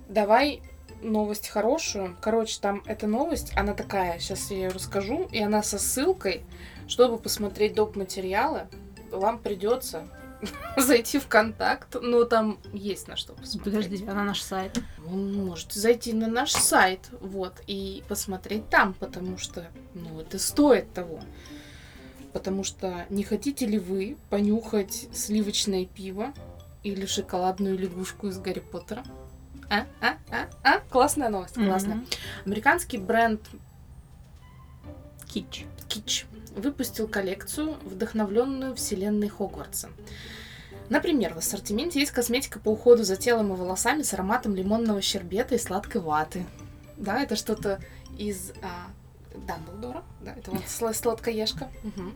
давай 0.09 0.61
новость 1.03 1.49
хорошую. 1.49 2.17
Короче, 2.21 2.59
там 2.61 2.83
эта 2.87 3.07
новость, 3.07 3.53
она 3.57 3.75
такая, 3.75 4.19
сейчас 4.19 4.51
я 4.51 4.57
ее 4.57 4.69
расскажу, 4.69 5.29
и 5.31 5.41
она 5.41 5.63
со 5.63 5.79
ссылкой, 5.79 6.43
чтобы 6.89 7.19
посмотреть 7.19 7.75
доп. 7.75 7.97
материалы, 7.97 8.67
вам 9.11 9.39
придется 9.39 10.09
зайти 10.77 11.19
в 11.19 11.27
контакт, 11.27 11.97
но 12.01 12.25
там 12.25 12.59
есть 12.73 13.09
на 13.09 13.17
что 13.17 13.33
посмотреть. 13.33 13.65
Подожди, 13.65 14.05
а 14.07 14.15
на 14.15 14.25
наш 14.25 14.43
сайт? 14.43 14.81
Вы 14.99 15.17
можете 15.17 15.79
зайти 15.79 16.13
на 16.13 16.27
наш 16.27 16.53
сайт, 16.53 17.09
вот, 17.21 17.55
и 17.67 18.03
посмотреть 18.09 18.69
там, 18.69 18.95
потому 18.95 19.39
что, 19.39 19.67
ну, 19.95 20.21
это 20.21 20.39
стоит 20.39 20.93
того. 20.93 21.21
Потому 22.33 22.65
что 22.65 23.07
не 23.11 23.23
хотите 23.23 23.67
ли 23.67 23.79
вы 23.79 24.17
понюхать 24.29 25.09
сливочное 25.13 25.87
пиво 25.87 26.35
или 26.83 27.07
шоколадную 27.07 27.79
лягушку 27.79 28.29
из 28.29 28.39
Гарри 28.39 28.61
Поттера? 28.61 29.05
А? 29.71 29.87
А? 30.01 30.17
А? 30.31 30.49
А? 30.63 30.81
Классная 30.91 31.29
новость, 31.29 31.55
классная. 31.55 31.97
Мгм. 31.97 32.07
Американский 32.47 32.99
бренд 32.99 33.41
Кич. 35.29 35.65
Кич 35.89 36.27
выпустил 36.55 37.09
коллекцию, 37.09 37.77
вдохновленную 37.85 38.75
вселенной 38.75 39.29
Хогвартса. 39.29 39.91
Например, 40.89 41.35
в 41.35 41.39
ассортименте 41.39 42.01
есть 42.01 42.13
косметика 42.13 42.59
по 42.59 42.69
уходу 42.71 43.05
за 43.05 43.17
телом 43.17 43.53
и 43.53 43.57
волосами 43.57 44.03
с 44.03 44.13
ароматом 44.13 44.55
лимонного 44.55 45.01
щербета 45.01 45.55
и 45.55 45.59
сладкой 45.59 46.01
ваты. 46.03 46.45
Да, 46.97 47.23
это 47.23 47.37
что-то 47.37 47.81
из 48.19 48.53
а, 48.63 48.91
Дамблдора. 49.47 50.05
Да, 50.21 50.35
это 50.35 50.51
вот 50.51 50.63
сла- 50.65 50.95
сладкоежка. 50.95 51.71
Мгм. 51.83 52.15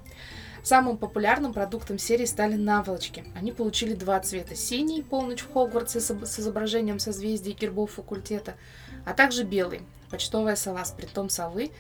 Самым 0.63 0.99
популярным 0.99 1.55
продуктом 1.55 1.99
серии 1.99 2.27
стали 2.27 2.55
наволочки. 2.55 3.25
Они 3.35 3.53
получили 3.53 3.95
два 3.95 4.21
цвета. 4.21 4.55
Синий, 4.55 5.03
полночь 5.03 5.41
в 5.41 5.53
Хогвартсе 5.53 6.01
с 6.01 6.39
изображением 6.39 6.99
созвездий 6.99 7.53
и 7.53 7.55
гербов 7.55 7.93
факультета, 7.93 8.55
а 9.07 9.15
также 9.15 9.45
белый, 9.45 9.81
почтовая 10.11 10.57
сова 10.57 10.85
с 10.85 10.91
принтом 10.91 11.31
совы 11.31 11.71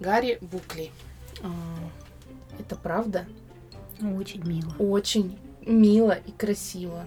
Гарри 0.00 0.38
Букли. 0.40 0.90
А, 1.42 1.50
Это 2.58 2.76
правда 2.76 3.26
Очень 4.00 4.44
мило. 4.44 4.72
очень 4.78 5.38
мило 5.66 6.12
и 6.12 6.30
красиво. 6.32 7.06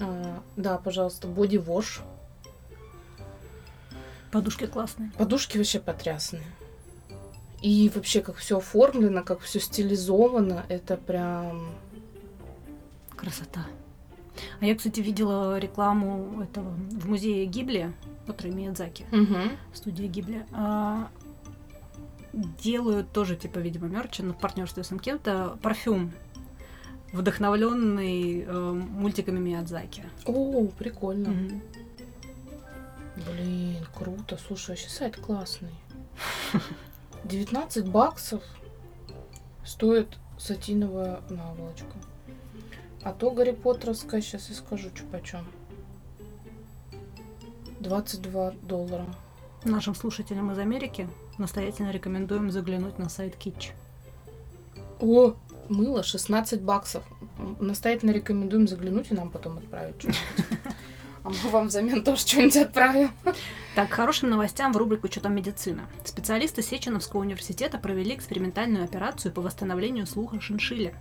А, 0.00 0.42
Да, 0.56 0.78
пожалуйста, 0.78 1.26
боди 1.26 1.56
вош. 1.56 2.02
Подушки 4.30 4.66
классные. 4.66 5.10
Подушки 5.16 5.56
вообще 5.58 5.78
потрясные. 5.80 6.42
И 7.62 7.90
вообще, 7.94 8.20
как 8.20 8.36
все 8.36 8.58
оформлено, 8.58 9.22
как 9.22 9.40
все 9.40 9.60
стилизовано, 9.60 10.66
это 10.68 10.96
прям... 10.96 11.70
Красота. 13.16 13.64
А 14.60 14.66
я, 14.66 14.74
кстати, 14.74 15.00
видела 15.00 15.56
рекламу 15.58 16.42
этого 16.42 16.68
в 16.70 17.08
музее 17.08 17.46
Гибли, 17.46 17.92
который 18.26 18.52
Миядзаки, 18.52 19.06
Мгм. 19.12 19.52
студия 19.72 20.08
Гибли. 20.08 20.44
А, 20.52 21.08
делают 22.62 23.12
тоже, 23.12 23.36
типа, 23.36 23.58
видимо, 23.58 23.88
мерча, 23.88 24.22
но 24.22 24.32
в 24.32 24.38
партнерстве 24.38 24.84
с 24.84 24.98
кем-то 24.98 25.58
парфюм, 25.62 26.12
вдохновленный 27.12 28.42
э, 28.42 28.72
мультиками 28.72 29.38
Миядзаки. 29.38 30.04
О, 30.26 30.66
прикольно. 30.66 31.30
Мгм. 31.30 31.62
Блин, 33.16 33.86
круто. 33.94 34.36
Слушай, 34.36 34.70
вообще 34.70 34.88
сайт 34.88 35.16
классный. 35.16 35.70
19 37.24 37.88
баксов 37.88 38.42
стоит 39.64 40.18
сатиновая 40.38 41.20
наволочка. 41.30 41.96
А 43.02 43.12
то 43.12 43.30
Гарри 43.30 43.52
Поттеровская, 43.52 44.20
сейчас 44.20 44.48
я 44.48 44.54
скажу, 44.54 44.90
что 44.94 45.04
почем. 45.06 45.46
22 47.80 48.52
доллара. 48.62 49.06
Нашим 49.64 49.94
слушателям 49.94 50.50
из 50.52 50.58
Америки 50.58 51.08
настоятельно 51.38 51.90
рекомендуем 51.90 52.50
заглянуть 52.50 52.98
на 52.98 53.08
сайт 53.08 53.36
Kitsch. 53.38 53.70
О, 55.00 55.34
мыло 55.68 56.02
16 56.02 56.60
баксов. 56.62 57.04
Настоятельно 57.60 58.12
рекомендуем 58.12 58.68
заглянуть 58.68 59.10
и 59.10 59.14
нам 59.14 59.30
потом 59.30 59.58
отправить 59.58 59.96
что-нибудь. 59.98 60.20
А 61.24 61.30
мы 61.30 61.50
вам 61.50 61.68
взамен 61.68 62.04
тоже 62.04 62.20
что-нибудь 62.20 62.56
отправим. 62.58 63.10
Так, 63.74 63.90
хорошим 63.90 64.28
новостям 64.28 64.74
в 64.74 64.76
рубрику 64.76 65.08
«Что 65.08 65.20
там 65.20 65.34
медицина?». 65.34 65.88
Специалисты 66.04 66.60
Сеченовского 66.60 67.20
университета 67.20 67.78
провели 67.78 68.14
экспериментальную 68.14 68.84
операцию 68.84 69.32
по 69.32 69.40
восстановлению 69.40 70.06
слуха 70.06 70.38
шиншилле. 70.38 70.94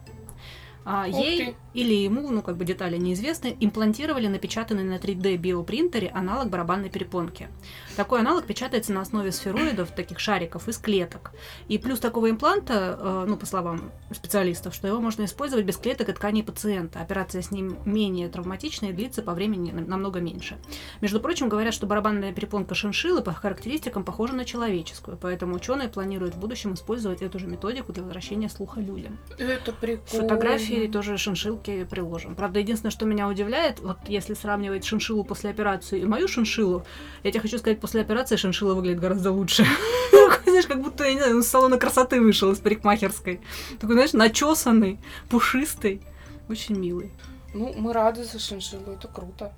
А, 0.86 1.08
Ух 1.08 1.18
ей 1.18 1.38
ты. 1.46 1.56
или 1.74 1.94
ему, 1.94 2.30
ну 2.30 2.42
как 2.42 2.58
бы 2.58 2.66
детали 2.66 2.98
неизвестны, 2.98 3.56
имплантировали 3.60 4.28
напечатанный 4.28 4.84
на 4.84 4.98
3D 4.98 5.38
биопринтере 5.38 6.10
аналог 6.10 6.50
барабанной 6.50 6.90
перепонки. 6.90 7.48
Такой 7.96 8.20
аналог 8.20 8.46
печатается 8.46 8.92
на 8.92 9.02
основе 9.02 9.32
сфероидов, 9.32 9.92
таких 9.92 10.20
шариков, 10.20 10.68
из 10.68 10.78
клеток. 10.78 11.32
И 11.68 11.78
плюс 11.78 12.00
такого 12.00 12.30
импланта, 12.30 12.98
э, 13.00 13.26
ну 13.28 13.38
по 13.38 13.46
словам 13.46 13.92
специалистов, 14.12 14.74
что 14.76 14.88
его 14.88 15.00
можно 15.00 15.26
использовать 15.26 15.66
без 15.66 15.78
клеток 15.78 16.10
и 16.10 16.14
тканей 16.14 16.44
пациента. 16.44 17.00
Операция 17.00 17.42
с 17.42 17.52
ним 17.52 17.78
менее 17.86 18.28
травматичная 18.30 18.90
и 18.90 18.94
длится 18.94 19.22
по 19.22 19.34
времени 19.34 19.72
на- 19.72 19.82
намного 19.86 20.20
меньше. 20.20 20.58
Между 21.02 21.20
прочим, 21.20 21.50
говорят, 21.50 21.74
что 21.74 21.86
барабанная 21.88 22.34
перепонка 22.34 22.76
шиншиллы 22.76 23.22
по 23.22 23.32
характеристикам 23.34 24.04
похожа 24.04 24.34
на 24.34 24.44
человеческую, 24.46 25.18
поэтому 25.18 25.56
ученые 25.56 25.88
планируют 25.90 26.36
в 26.36 26.40
будущем 26.40 26.74
использовать 26.74 27.22
эту 27.22 27.40
же 27.40 27.48
методику 27.48 27.94
для 27.94 28.04
возвращения 28.04 28.50
слуха 28.50 28.82
людям. 28.82 29.18
Это 29.38 29.72
прикольно. 29.72 30.04
Фотографии 30.24 30.73
тоже 30.92 31.18
шиншилки 31.18 31.86
приложим. 31.86 32.36
Правда, 32.36 32.60
единственное, 32.60 32.92
что 32.92 33.06
меня 33.06 33.28
удивляет, 33.28 33.80
вот 33.80 33.98
если 34.08 34.34
сравнивать 34.34 34.86
шиншиллу 34.86 35.24
после 35.24 35.50
операции 35.50 36.00
и 36.00 36.06
мою 36.06 36.28
шиншиллу, 36.28 36.86
я 37.24 37.32
тебе 37.32 37.42
хочу 37.42 37.58
сказать, 37.58 37.80
после 37.80 38.02
операции 38.02 38.36
шиншилла 38.36 38.74
выглядит 38.74 39.00
гораздо 39.00 39.32
лучше. 39.32 39.66
Такой, 40.12 40.44
знаешь, 40.46 40.68
как 40.68 40.82
будто, 40.82 41.04
я 41.04 41.14
не 41.14 41.20
знаю, 41.20 41.40
из 41.40 41.48
салона 41.48 41.78
красоты 41.78 42.22
вышел, 42.22 42.52
из 42.52 42.60
парикмахерской. 42.60 43.42
Такой, 43.80 43.96
знаешь, 43.96 44.14
начесанный, 44.14 45.00
пушистый, 45.30 46.02
очень 46.50 46.78
милый. 46.78 47.12
Ну, 47.54 47.74
мы 47.78 47.94
рады 47.94 48.24
за 48.24 48.40
шиншиллу, 48.40 48.94
это 48.94 49.08
круто. 49.08 49.54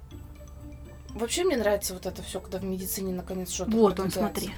Вообще 1.16 1.46
мне 1.46 1.56
нравится 1.56 1.94
вот 1.94 2.06
это 2.06 2.22
все, 2.22 2.42
когда 2.42 2.58
в 2.60 2.66
медицине 2.66 3.14
наконец 3.14 3.52
что-то 3.52 3.72
Вот 3.72 4.00
он, 4.02 4.12
смотри. 4.12 4.52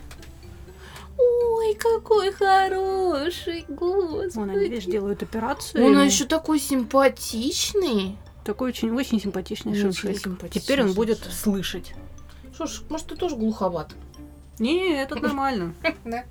Ой, 1.77 1.99
какой 1.99 2.31
хороший, 2.31 3.65
господи. 3.67 4.35
Вон 4.35 4.49
они, 4.49 4.69
видишь, 4.69 4.85
делают 4.85 5.23
операцию. 5.23 5.83
Он 5.85 5.93
ему. 5.93 6.01
еще 6.01 6.25
такой 6.25 6.59
симпатичный. 6.59 8.17
Такой 8.43 8.69
очень, 8.69 8.91
очень 8.91 9.19
симпатичный 9.21 9.75
симпатичный 9.75 10.49
Теперь 10.49 10.81
он 10.83 10.93
будет 10.93 11.19
слышать. 11.19 11.93
Что 12.53 12.65
ж, 12.65 12.81
может, 12.89 13.07
ты 13.07 13.15
тоже 13.15 13.35
глуховат? 13.35 13.93
Не, 14.59 14.93
это 14.95 15.15
нормально. 15.15 15.73
Да. 16.05 16.23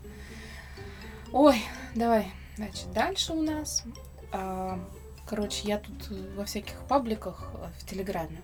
Ой, 1.32 1.62
давай. 1.94 2.32
Значит, 2.56 2.90
дальше 2.92 3.32
у 3.32 3.42
нас. 3.42 3.84
а, 4.32 4.78
короче, 5.26 5.68
я 5.68 5.78
тут 5.78 6.10
э, 6.10 6.14
во 6.36 6.44
всяких 6.44 6.74
пабликах 6.88 7.50
э, 7.54 7.66
в 7.78 7.86
Телеграме. 7.86 8.40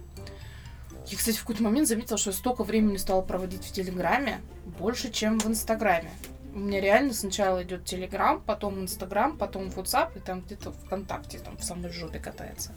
Я, 1.07 1.17
кстати, 1.17 1.37
в 1.37 1.41
какой-то 1.41 1.63
момент 1.63 1.89
заметила, 1.89 2.19
что 2.19 2.31
я 2.31 2.37
столько 2.37 2.65
времени 2.65 2.99
стала 2.99 3.23
проводить 3.23 3.65
в 3.65 3.73
Телеграме, 3.73 4.41
больше, 4.79 5.11
чем 5.11 5.39
в 5.39 5.47
Инстаграме. 5.47 6.11
У 6.55 6.59
меня 6.59 6.81
реально 6.81 7.15
сначала 7.15 7.63
идет 7.63 7.85
Телеграм, 7.85 8.41
потом 8.45 8.81
Инстаграм, 8.83 9.37
потом 9.37 9.69
WhatsApp, 9.69 10.17
и 10.17 10.21
там 10.21 10.43
где-то 10.43 10.73
ВКонтакте, 10.73 11.39
там 11.39 11.57
в 11.57 11.65
самой 11.65 11.91
жопе 11.91 12.19
катается. 12.19 12.73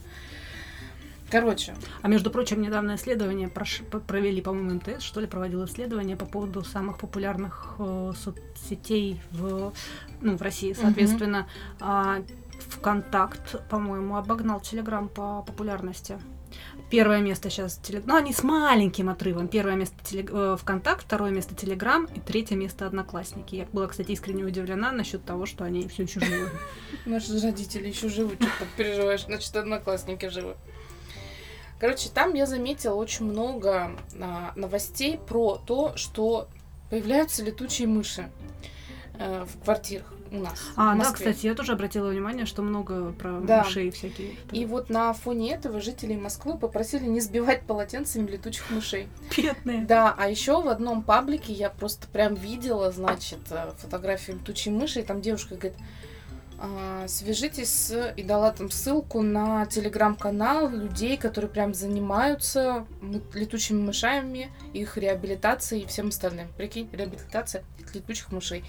Короче, 1.30 1.74
А 2.04 2.08
между 2.08 2.30
прочим, 2.30 2.62
недавно 2.62 2.96
исследование 2.96 3.48
прош- 3.50 3.84
провели, 4.02 4.42
по-моему, 4.42 4.76
МТС, 4.76 5.02
что 5.02 5.20
ли, 5.20 5.28
проводил 5.28 5.66
исследование 5.66 6.16
по 6.16 6.26
поводу 6.26 6.64
самых 6.64 7.00
популярных 7.00 7.76
э, 7.80 8.14
соцсетей 8.16 9.20
в, 9.32 9.74
ну, 10.22 10.38
в 10.38 10.42
России, 10.42 10.74
соответственно. 10.74 11.48
А, 11.80 12.22
ВКонтакт, 12.70 13.68
по-моему, 13.70 14.18
обогнал 14.18 14.62
Телеграм 14.62 15.10
по 15.10 15.42
популярности. 15.42 16.20
Первое 16.90 17.20
место 17.20 17.50
сейчас 17.50 17.78
Телеграм. 17.78 18.08
Ну, 18.08 18.16
они 18.16 18.32
с 18.32 18.44
маленьким 18.44 19.10
отрывом. 19.10 19.48
Первое 19.48 19.76
место 19.76 19.96
телег... 20.04 20.30
э, 20.32 20.56
ВКонтакт, 20.60 21.04
второе 21.04 21.32
место 21.32 21.56
Телеграм 21.56 22.06
и 22.06 22.20
третье 22.20 22.56
место 22.56 22.86
Одноклассники. 22.86 23.56
Я 23.56 23.68
была, 23.74 23.88
кстати, 23.88 24.12
искренне 24.12 24.44
удивлена 24.44 24.92
насчет 24.92 25.26
того, 25.26 25.46
что 25.46 25.64
они 25.64 25.88
все 25.88 26.04
еще 26.08 26.20
живы. 26.20 26.50
Наши 27.06 27.40
родители 27.40 27.88
еще 27.88 28.10
живы, 28.10 28.36
что 28.36 28.46
так 28.60 28.68
переживаешь, 28.78 29.26
значит, 29.26 29.56
одноклассники 29.56 30.30
живы. 30.30 30.56
Короче, 31.80 32.10
там 32.10 32.34
я 32.34 32.46
заметила 32.46 32.96
очень 32.96 33.26
много 33.26 33.92
а, 34.22 34.54
новостей 34.56 35.18
про 35.18 35.58
то, 35.58 35.98
что 35.98 36.48
появляются 36.90 37.44
летучие 37.44 37.88
мыши 37.88 38.30
э, 39.20 39.46
в 39.46 39.64
квартирах 39.64 40.15
у 40.32 40.38
нас. 40.40 40.62
А, 40.76 40.92
да, 40.92 40.96
Москве. 40.96 41.32
кстати, 41.32 41.46
я 41.48 41.56
тоже 41.56 41.74
обратила 41.74 42.10
внимание, 42.10 42.46
что 42.46 42.62
много 42.62 43.12
про 43.14 43.40
Да. 43.42 43.64
мышей 43.64 43.92
всякие. 43.92 44.36
И 44.52 44.66
вот 44.66 44.90
на 44.90 45.14
фоне 45.14 45.54
этого 45.54 45.80
жителей 45.82 46.18
Москвы 46.18 46.58
попросили 46.58 47.06
не 47.06 47.20
сбивать 47.22 47.62
полотенцами 47.64 48.30
летучих 48.30 48.70
мышей. 48.70 49.08
Бедные. 49.38 49.82
Да, 49.86 50.14
а 50.18 50.30
еще 50.30 50.62
в 50.62 50.68
одном 50.68 51.04
паблике 51.04 51.54
я 51.54 51.70
просто 51.70 52.08
прям 52.08 52.36
видела, 52.36 52.92
значит, 52.92 53.40
э, 53.52 53.72
фотографию 53.78 54.38
летучей 54.38 54.72
мыши, 54.72 55.02
и 55.02 55.04
там 55.04 55.22
девушка 55.22 55.56
говорит, 55.56 55.78
«А, 56.58 57.06
свяжитесь 57.08 57.70
с... 57.70 58.14
и 58.16 58.24
дала 58.24 58.52
там 58.52 58.72
ссылку 58.72 59.22
на 59.22 59.66
телеграм-канал 59.66 60.70
людей, 60.70 61.18
которые 61.18 61.52
прям 61.52 61.74
занимаются 61.74 62.86
летучими 63.34 63.82
мышами, 63.82 64.50
их 64.74 64.98
реабилитацией 64.98 65.84
и 65.84 65.86
всем 65.86 66.08
остальным. 66.08 66.48
Прикинь, 66.58 66.90
реабилитация 66.94 67.64
летучих 67.94 68.32
мышей. 68.32 68.64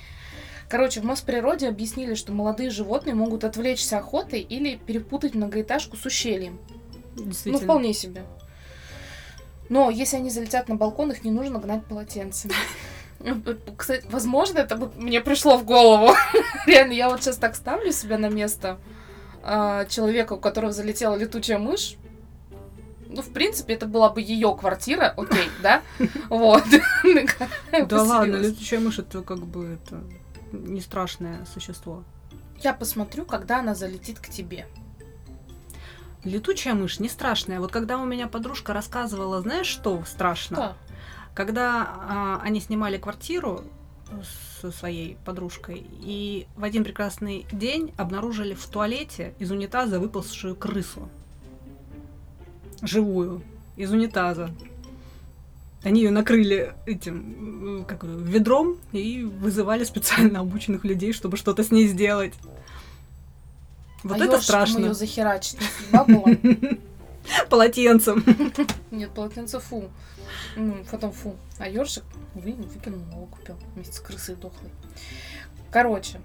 Короче, 0.68 1.00
в 1.00 1.04
Мосприроде 1.04 1.68
объяснили, 1.68 2.14
что 2.14 2.32
молодые 2.32 2.70
животные 2.70 3.14
могут 3.14 3.44
отвлечься 3.44 3.98
охотой 3.98 4.40
или 4.40 4.76
перепутать 4.76 5.34
многоэтажку 5.34 5.96
с 5.96 6.04
ущельем. 6.04 6.58
Ну, 7.44 7.58
вполне 7.58 7.94
себе. 7.94 8.24
Но 9.68 9.90
если 9.90 10.16
они 10.16 10.30
залетят 10.30 10.68
на 10.68 10.74
балкон, 10.74 11.12
их 11.12 11.24
не 11.24 11.30
нужно 11.30 11.58
гнать 11.58 11.84
полотенцами. 11.86 12.54
Кстати, 13.76 14.04
возможно, 14.10 14.58
это 14.58 14.76
бы 14.76 14.90
мне 14.96 15.20
пришло 15.20 15.56
в 15.56 15.64
голову. 15.64 16.12
Реально, 16.66 16.92
я 16.92 17.08
вот 17.08 17.22
сейчас 17.22 17.36
так 17.36 17.54
ставлю 17.54 17.92
себя 17.92 18.18
на 18.18 18.28
место 18.28 18.78
а, 19.42 19.84
человека, 19.86 20.34
у 20.34 20.38
которого 20.38 20.72
залетела 20.72 21.16
летучая 21.16 21.58
мышь. 21.58 21.96
Ну, 23.08 23.22
в 23.22 23.32
принципе, 23.32 23.74
это 23.74 23.86
была 23.86 24.10
бы 24.10 24.20
ее 24.20 24.54
квартира, 24.58 25.14
окей, 25.16 25.48
да? 25.62 25.82
Вот. 26.28 26.64
Да 27.88 28.02
ладно, 28.02 28.36
летучая 28.36 28.80
мышь 28.80 28.98
это 28.98 29.22
как 29.22 29.46
бы 29.46 29.78
это 29.80 30.02
не 30.52 30.80
страшное 30.80 31.44
существо. 31.46 32.04
Я 32.62 32.72
посмотрю, 32.72 33.24
когда 33.24 33.60
она 33.60 33.74
залетит 33.74 34.18
к 34.18 34.28
тебе. 34.28 34.66
Летучая 36.24 36.74
мышь 36.74 36.98
не 36.98 37.08
страшная. 37.08 37.60
Вот 37.60 37.70
когда 37.70 37.98
у 37.98 38.04
меня 38.04 38.26
подружка 38.26 38.72
рассказывала, 38.72 39.40
знаешь, 39.42 39.66
что 39.66 40.02
страшно? 40.04 40.56
Да. 40.56 40.76
Когда 41.34 41.86
а, 41.86 42.40
они 42.42 42.60
снимали 42.60 42.96
квартиру, 42.96 43.62
со 44.60 44.70
своей 44.70 45.16
подружкой. 45.24 45.86
И 46.00 46.46
в 46.56 46.64
один 46.64 46.84
прекрасный 46.84 47.46
день 47.52 47.92
обнаружили 47.96 48.54
в 48.54 48.64
туалете 48.66 49.34
из 49.38 49.50
унитаза 49.50 49.98
выползшую 49.98 50.54
крысу. 50.54 51.08
Живую. 52.82 53.42
Из 53.76 53.90
унитаза. 53.90 54.50
Они 55.86 56.02
ее 56.02 56.10
накрыли 56.10 56.74
этим, 56.84 57.84
как 57.86 58.02
ведром 58.02 58.76
и 58.90 59.22
вызывали 59.22 59.84
специально 59.84 60.40
обученных 60.40 60.82
людей, 60.82 61.12
чтобы 61.12 61.36
что-то 61.36 61.62
с 61.62 61.70
ней 61.70 61.86
сделать. 61.86 62.34
Вот 64.02 64.20
а 64.20 64.24
это 64.24 64.40
страшно. 64.40 64.86
ее 64.86 64.94
захерачить, 64.94 65.60
баблом. 65.92 66.40
Полотенцем. 67.48 68.24
Нет, 68.90 69.10
полотенце 69.10 69.60
фу. 69.60 69.88
Ну, 70.56 70.74
потом 70.90 71.12
фу. 71.12 71.36
А 71.58 71.68
ёршик 71.68 72.02
вы, 72.34 72.54
выкинул, 72.54 73.04
нового 73.04 73.26
купил. 73.26 73.56
Вместе 73.76 73.94
с 73.94 74.00
крысой 74.00 74.34
дохлой. 74.34 74.72
Короче, 75.70 76.20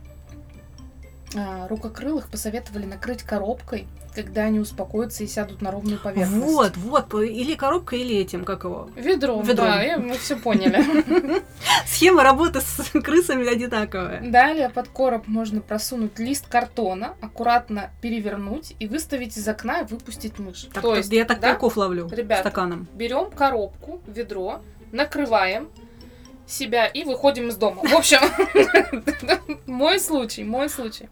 рукокрылых 1.70 2.30
посоветовали 2.30 2.86
накрыть 2.86 3.24
коробкой, 3.24 3.88
когда 4.14 4.44
они 4.44 4.60
успокоятся 4.60 5.24
и 5.24 5.28
сядут 5.28 5.62
на 5.62 5.72
ровную 5.72 5.98
поверхность. 6.00 6.44
Вот, 6.46 6.76
вот, 6.78 7.14
или 7.24 7.56
коробка, 7.56 7.96
или 7.96 8.18
этим, 8.18 8.44
как 8.44 8.66
его? 8.66 8.90
Ведром, 8.96 9.44
Ведром. 9.44 9.68
да, 9.68 9.98
мы 9.98 10.18
все 10.18 10.36
поняли. 10.36 11.42
Схема 11.86 12.24
работы 12.24 12.60
с 12.60 12.92
крысами 13.02 13.48
одинаковая. 13.48 14.22
Далее 14.22 14.70
под 14.70 14.90
короб 14.90 15.28
можно 15.28 15.62
просунуть 15.62 16.20
лист 16.20 16.48
картона, 16.48 17.16
аккуратно 17.22 17.92
перевернуть 18.02 18.76
и 18.80 18.88
выставить 18.88 19.38
из 19.38 19.48
окна 19.48 19.82
и 19.82 19.86
выпустить 19.86 20.40
мышь. 20.40 20.68
Так, 20.74 20.84
То 20.84 20.96
есть, 20.96 21.12
я 21.12 21.26
так 21.26 21.40
да? 21.40 21.58
ловлю 21.62 22.10
стаканом. 22.10 22.88
берем 22.94 23.32
коробку, 23.32 24.02
ведро, 24.08 24.62
накрываем, 24.92 25.70
себя 26.52 26.86
и 26.86 27.04
выходим 27.04 27.50
из 27.50 27.56
дома. 27.56 27.82
В 27.84 27.94
общем, 27.94 28.20
мой 29.66 30.00
случай, 30.00 30.44
мой 30.44 30.70
случай. 30.70 31.10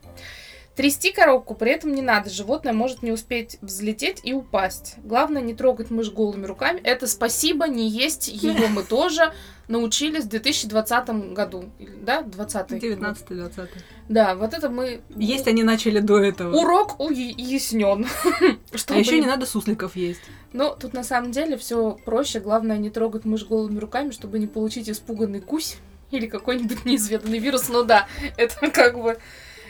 Трясти 0.79 1.11
коробку 1.11 1.55
при 1.55 1.73
этом 1.73 1.93
не 1.93 2.01
надо, 2.01 2.29
животное 2.29 2.71
может 2.71 3.03
не 3.03 3.11
успеть 3.11 3.57
взлететь 3.59 4.21
и 4.23 4.31
упасть. 4.31 4.95
Главное 5.03 5.41
не 5.41 5.53
трогать 5.53 5.91
мышь 5.91 6.09
голыми 6.09 6.45
руками. 6.45 6.79
Это 6.81 7.05
спасибо, 7.05 7.67
не 7.67 7.89
есть 7.89 8.29
ее 8.29 8.69
мы 8.69 8.83
тоже 8.89 9.33
научились 9.67 10.23
в 10.23 10.29
2020 10.29 11.33
году. 11.33 11.65
Да, 12.01 12.21
20 12.21 12.71
19-20. 12.71 13.67
Да, 14.07 14.35
вот 14.35 14.53
это 14.53 14.69
мы... 14.69 15.01
Есть 15.17 15.49
они 15.49 15.63
начали 15.63 15.99
до 15.99 16.17
этого. 16.17 16.55
Урок 16.55 16.97
уяснен. 17.01 18.07
А 18.87 18.95
еще 18.95 19.19
не 19.19 19.27
надо 19.27 19.45
сусликов 19.45 19.97
есть. 19.97 20.21
Ну, 20.53 20.73
тут 20.79 20.93
на 20.93 21.03
самом 21.03 21.33
деле 21.33 21.57
все 21.57 21.97
проще. 22.05 22.39
Главное 22.39 22.77
не 22.77 22.89
трогать 22.89 23.25
мышь 23.25 23.45
голыми 23.45 23.79
руками, 23.79 24.11
чтобы 24.11 24.39
не 24.39 24.47
получить 24.47 24.89
испуганный 24.89 25.41
кусь 25.41 25.75
или 26.09 26.25
какой-нибудь 26.27 26.85
неизведанный 26.85 27.39
вирус. 27.39 27.67
Ну 27.67 27.83
да, 27.83 28.07
это 28.37 28.71
как 28.71 28.97
бы 28.97 29.17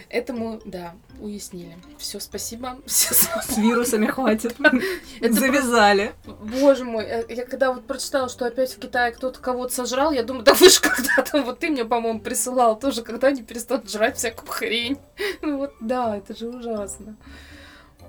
это 0.10 0.34
мы, 0.34 0.60
да, 0.66 0.96
уяснили. 1.20 1.78
Все, 1.98 2.20
спасибо. 2.20 2.80
Все 2.86 3.14
с 3.14 3.58
вирусами 3.58 4.08
хватит. 4.08 4.56
Завязали. 5.22 6.14
Боже 6.26 6.84
мой, 6.84 7.06
э, 7.06 7.26
я 7.30 7.46
когда 7.46 7.72
вот 7.72 7.86
прочитала, 7.86 8.28
что 8.28 8.46
опять 8.46 8.74
в 8.74 8.80
Китае 8.80 9.12
кто-то 9.12 9.40
кого-то 9.40 9.74
сожрал, 9.74 10.12
я 10.12 10.24
думаю, 10.24 10.44
да 10.44 10.54
вы 10.56 10.70
же 10.70 10.80
когда-то, 10.82 11.44
вот 11.44 11.60
ты 11.60 11.70
мне, 11.70 11.86
по-моему, 11.86 12.20
присылал 12.20 12.78
тоже, 12.80 13.04
когда 13.04 13.28
они 13.28 13.44
перестанут 13.44 13.90
жрать 13.90 14.18
всякую 14.18 14.50
хрень. 14.50 14.98
Ну 15.42 15.58
вот, 15.58 15.74
да, 15.80 16.18
это 16.18 16.36
же 16.36 16.50
ужасно. 16.50 17.16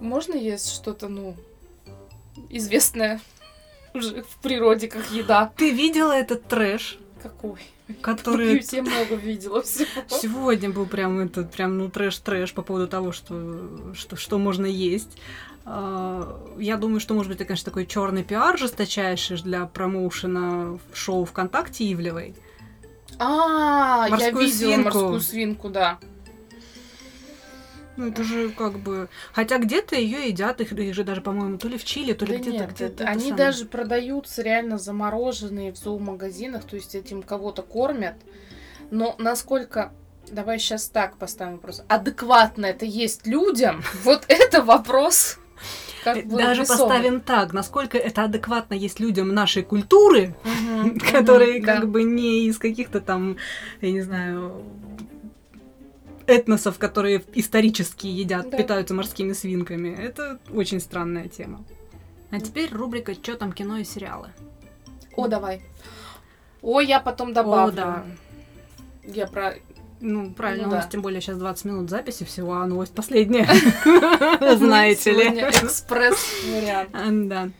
Можно 0.00 0.34
есть 0.34 0.72
что-то, 0.72 1.08
ну, 1.08 1.36
известное 2.48 3.20
уже 3.92 4.22
в 4.22 4.36
природе 4.40 4.88
как 4.88 5.10
еда? 5.10 5.52
Ты 5.56 5.70
видела 5.70 6.12
этот 6.12 6.46
трэш? 6.46 6.98
Какой? 7.22 7.60
который... 8.02 8.64
Я 8.70 8.82
много 8.82 9.14
видела 9.14 9.62
всего. 9.62 9.86
Сегодня 10.08 10.70
был 10.70 10.86
прям 10.86 11.18
этот, 11.18 11.50
прям, 11.50 11.78
ну, 11.78 11.88
трэш-трэш 11.88 12.52
по 12.54 12.62
поводу 12.62 12.88
того, 12.88 13.12
что, 13.12 13.92
что, 13.94 14.16
что 14.16 14.38
можно 14.38 14.66
есть. 14.66 15.18
А, 15.64 16.40
я 16.58 16.76
думаю, 16.76 17.00
что, 17.00 17.14
может 17.14 17.30
быть, 17.30 17.36
это, 17.36 17.46
конечно, 17.46 17.66
такой 17.66 17.86
черный 17.86 18.24
пиар 18.24 18.58
жесточайший 18.58 19.38
для 19.38 19.66
промоушена 19.66 20.78
шоу 20.92 21.24
ВКонтакте 21.24 21.90
Ивлевой. 21.92 22.34
А, 23.18 24.06
я 24.18 24.30
видела 24.30 24.76
морскую 24.76 25.20
свинку, 25.20 25.68
да. 25.68 25.98
Ну, 28.00 28.08
это 28.08 28.24
же 28.24 28.48
как 28.50 28.78
бы... 28.78 29.08
Хотя 29.32 29.58
где-то 29.58 29.94
ее 29.94 30.28
едят, 30.28 30.60
их, 30.60 30.72
их 30.72 30.94
же 30.94 31.04
даже, 31.04 31.20
по-моему, 31.20 31.58
то 31.58 31.68
ли 31.68 31.76
в 31.76 31.84
Чили, 31.84 32.14
то 32.14 32.24
ли 32.24 32.38
да 32.38 32.42
где-то. 32.42 32.66
Где 32.66 32.84
это, 32.86 33.04
они 33.04 33.28
самое. 33.28 33.36
даже 33.36 33.66
продаются 33.66 34.42
реально 34.42 34.78
замороженные 34.78 35.72
в 35.72 35.76
зоомагазинах, 35.76 36.64
то 36.64 36.76
есть 36.76 36.94
этим 36.94 37.22
кого-то 37.22 37.62
кормят. 37.62 38.14
Но 38.90 39.14
насколько 39.18 39.92
Давай 40.30 40.58
сейчас 40.58 40.88
так 40.88 41.16
поставим 41.16 41.54
вопрос. 41.54 41.82
Адекватно 41.88 42.66
это 42.66 42.84
есть 42.84 43.26
людям? 43.26 43.82
Вот 44.04 44.24
это 44.28 44.62
вопрос. 44.62 45.38
Как 46.04 46.24
бы 46.26 46.38
Даже 46.38 46.62
весомый. 46.62 46.78
поставим 46.78 47.20
так, 47.20 47.52
насколько 47.52 47.98
это 47.98 48.24
адекватно 48.24 48.74
есть 48.74 49.00
людям 49.00 49.34
нашей 49.34 49.62
культуры, 49.62 50.34
которые 51.12 51.60
как 51.60 51.88
бы 51.88 52.04
не 52.04 52.46
из 52.46 52.58
каких-то 52.58 53.00
там, 53.00 53.36
я 53.82 53.90
не 53.90 54.00
знаю, 54.00 54.62
этносов, 56.30 56.78
которые 56.78 57.22
исторически 57.34 58.06
едят, 58.06 58.50
да. 58.50 58.56
питаются 58.56 58.94
морскими 58.94 59.32
свинками. 59.32 59.88
Это 59.88 60.38
очень 60.52 60.80
странная 60.80 61.28
тема. 61.28 61.64
А 62.30 62.40
теперь 62.40 62.72
рубрика 62.72 63.14
«Чё 63.14 63.36
там 63.36 63.52
кино 63.52 63.78
и 63.78 63.84
сериалы?» 63.84 64.30
О, 65.16 65.26
давай. 65.26 65.62
О, 66.62 66.80
я 66.80 67.00
потом 67.00 67.32
добавлю. 67.32 67.72
О, 67.72 67.76
да. 67.76 68.04
Я 69.04 69.26
про... 69.26 69.54
Ну, 70.02 70.32
правильно, 70.32 70.66
ну, 70.66 70.72
у 70.72 70.74
нас 70.76 70.84
да. 70.86 70.90
тем 70.92 71.02
более 71.02 71.20
сейчас 71.20 71.36
20 71.36 71.64
минут 71.66 71.90
записи 71.90 72.24
всего, 72.24 72.54
а 72.54 72.66
новость 72.66 72.94
последняя. 72.94 73.46
Знаете 74.56 75.12
ли. 75.12 75.40
Экспресс-вариант. 75.40 76.90
Да. 77.28 77.50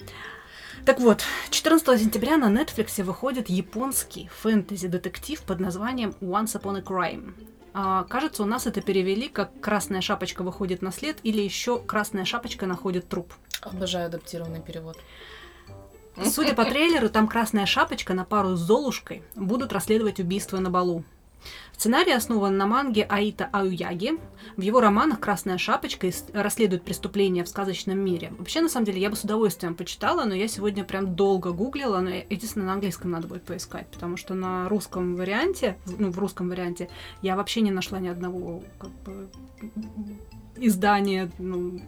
Так 0.87 0.99
вот, 0.99 1.23
14 1.51 2.01
сентября 2.01 2.39
на 2.39 2.47
Netflix 2.47 3.03
выходит 3.03 3.51
японский 3.51 4.31
фэнтези-детектив 4.41 5.43
под 5.43 5.61
названием 5.61 6.15
Once 6.23 6.59
Upon 6.59 6.79
a 6.79 6.81
Crime. 6.81 7.35
А, 7.73 8.05
кажется, 8.05 8.43
у 8.43 8.47
нас 8.47 8.67
это 8.67 8.81
перевели 8.81 9.29
как 9.29 9.61
«Красная 9.61 10.01
шапочка 10.01 10.43
выходит 10.43 10.83
на 10.83 10.93
след» 10.93 11.19
или 11.23 11.41
еще 11.41 11.81
«Красная 11.81 12.25
шапочка 12.25 12.67
находит 12.67 13.09
труп». 13.09 13.33
Обожаю 13.63 14.07
адаптированный 14.07 14.61
перевод. 14.61 14.99
Судя 16.25 16.55
по 16.55 16.65
трейлеру, 16.67 17.09
там 17.09 17.29
Красная 17.29 17.67
Шапочка 17.67 18.15
на 18.15 18.25
пару 18.25 18.57
с 18.57 18.61
Золушкой 18.61 19.23
будут 19.35 19.73
расследовать 19.73 20.21
убийство 20.21 20.59
на 20.59 20.71
балу. 20.71 21.05
Сценарий 21.73 22.13
основан 22.13 22.57
на 22.59 22.67
манге 22.67 23.05
Аита 23.05 23.49
Аюяги. 23.53 24.19
В 24.57 24.61
его 24.61 24.81
романах 24.81 25.21
«Красная 25.21 25.57
шапочка» 25.57 26.11
расследует 26.35 26.83
преступления 26.83 27.43
в 27.43 27.49
сказочном 27.49 27.99
мире. 27.99 28.33
Вообще, 28.39 28.61
на 28.61 28.69
самом 28.69 28.85
деле, 28.85 29.01
я 29.01 29.09
бы 29.09 29.17
с 29.17 29.25
удовольствием 29.25 29.75
почитала, 29.75 30.25
но 30.25 30.35
я 30.35 30.47
сегодня 30.47 30.85
прям 30.85 31.17
долго 31.17 31.53
гуглила, 31.53 32.01
но, 32.01 32.11
единственное, 32.11 32.67
на 32.67 32.75
английском 32.75 33.11
надо 33.11 33.29
будет 33.29 33.45
поискать, 33.45 33.87
потому 33.91 34.19
что 34.19 34.35
на 34.35 34.69
русском 34.69 35.17
варианте, 35.17 35.79
ну, 35.87 36.11
в 36.11 36.19
русском 36.19 36.51
варианте, 36.51 36.91
я 37.23 37.37
вообще 37.37 37.63
не 37.63 37.71
нашла 37.71 37.99
ни 37.99 38.09
одного 38.09 38.63
как 38.79 38.91
бы, 39.03 39.31
издания, 40.57 41.31
ну, 41.39 41.81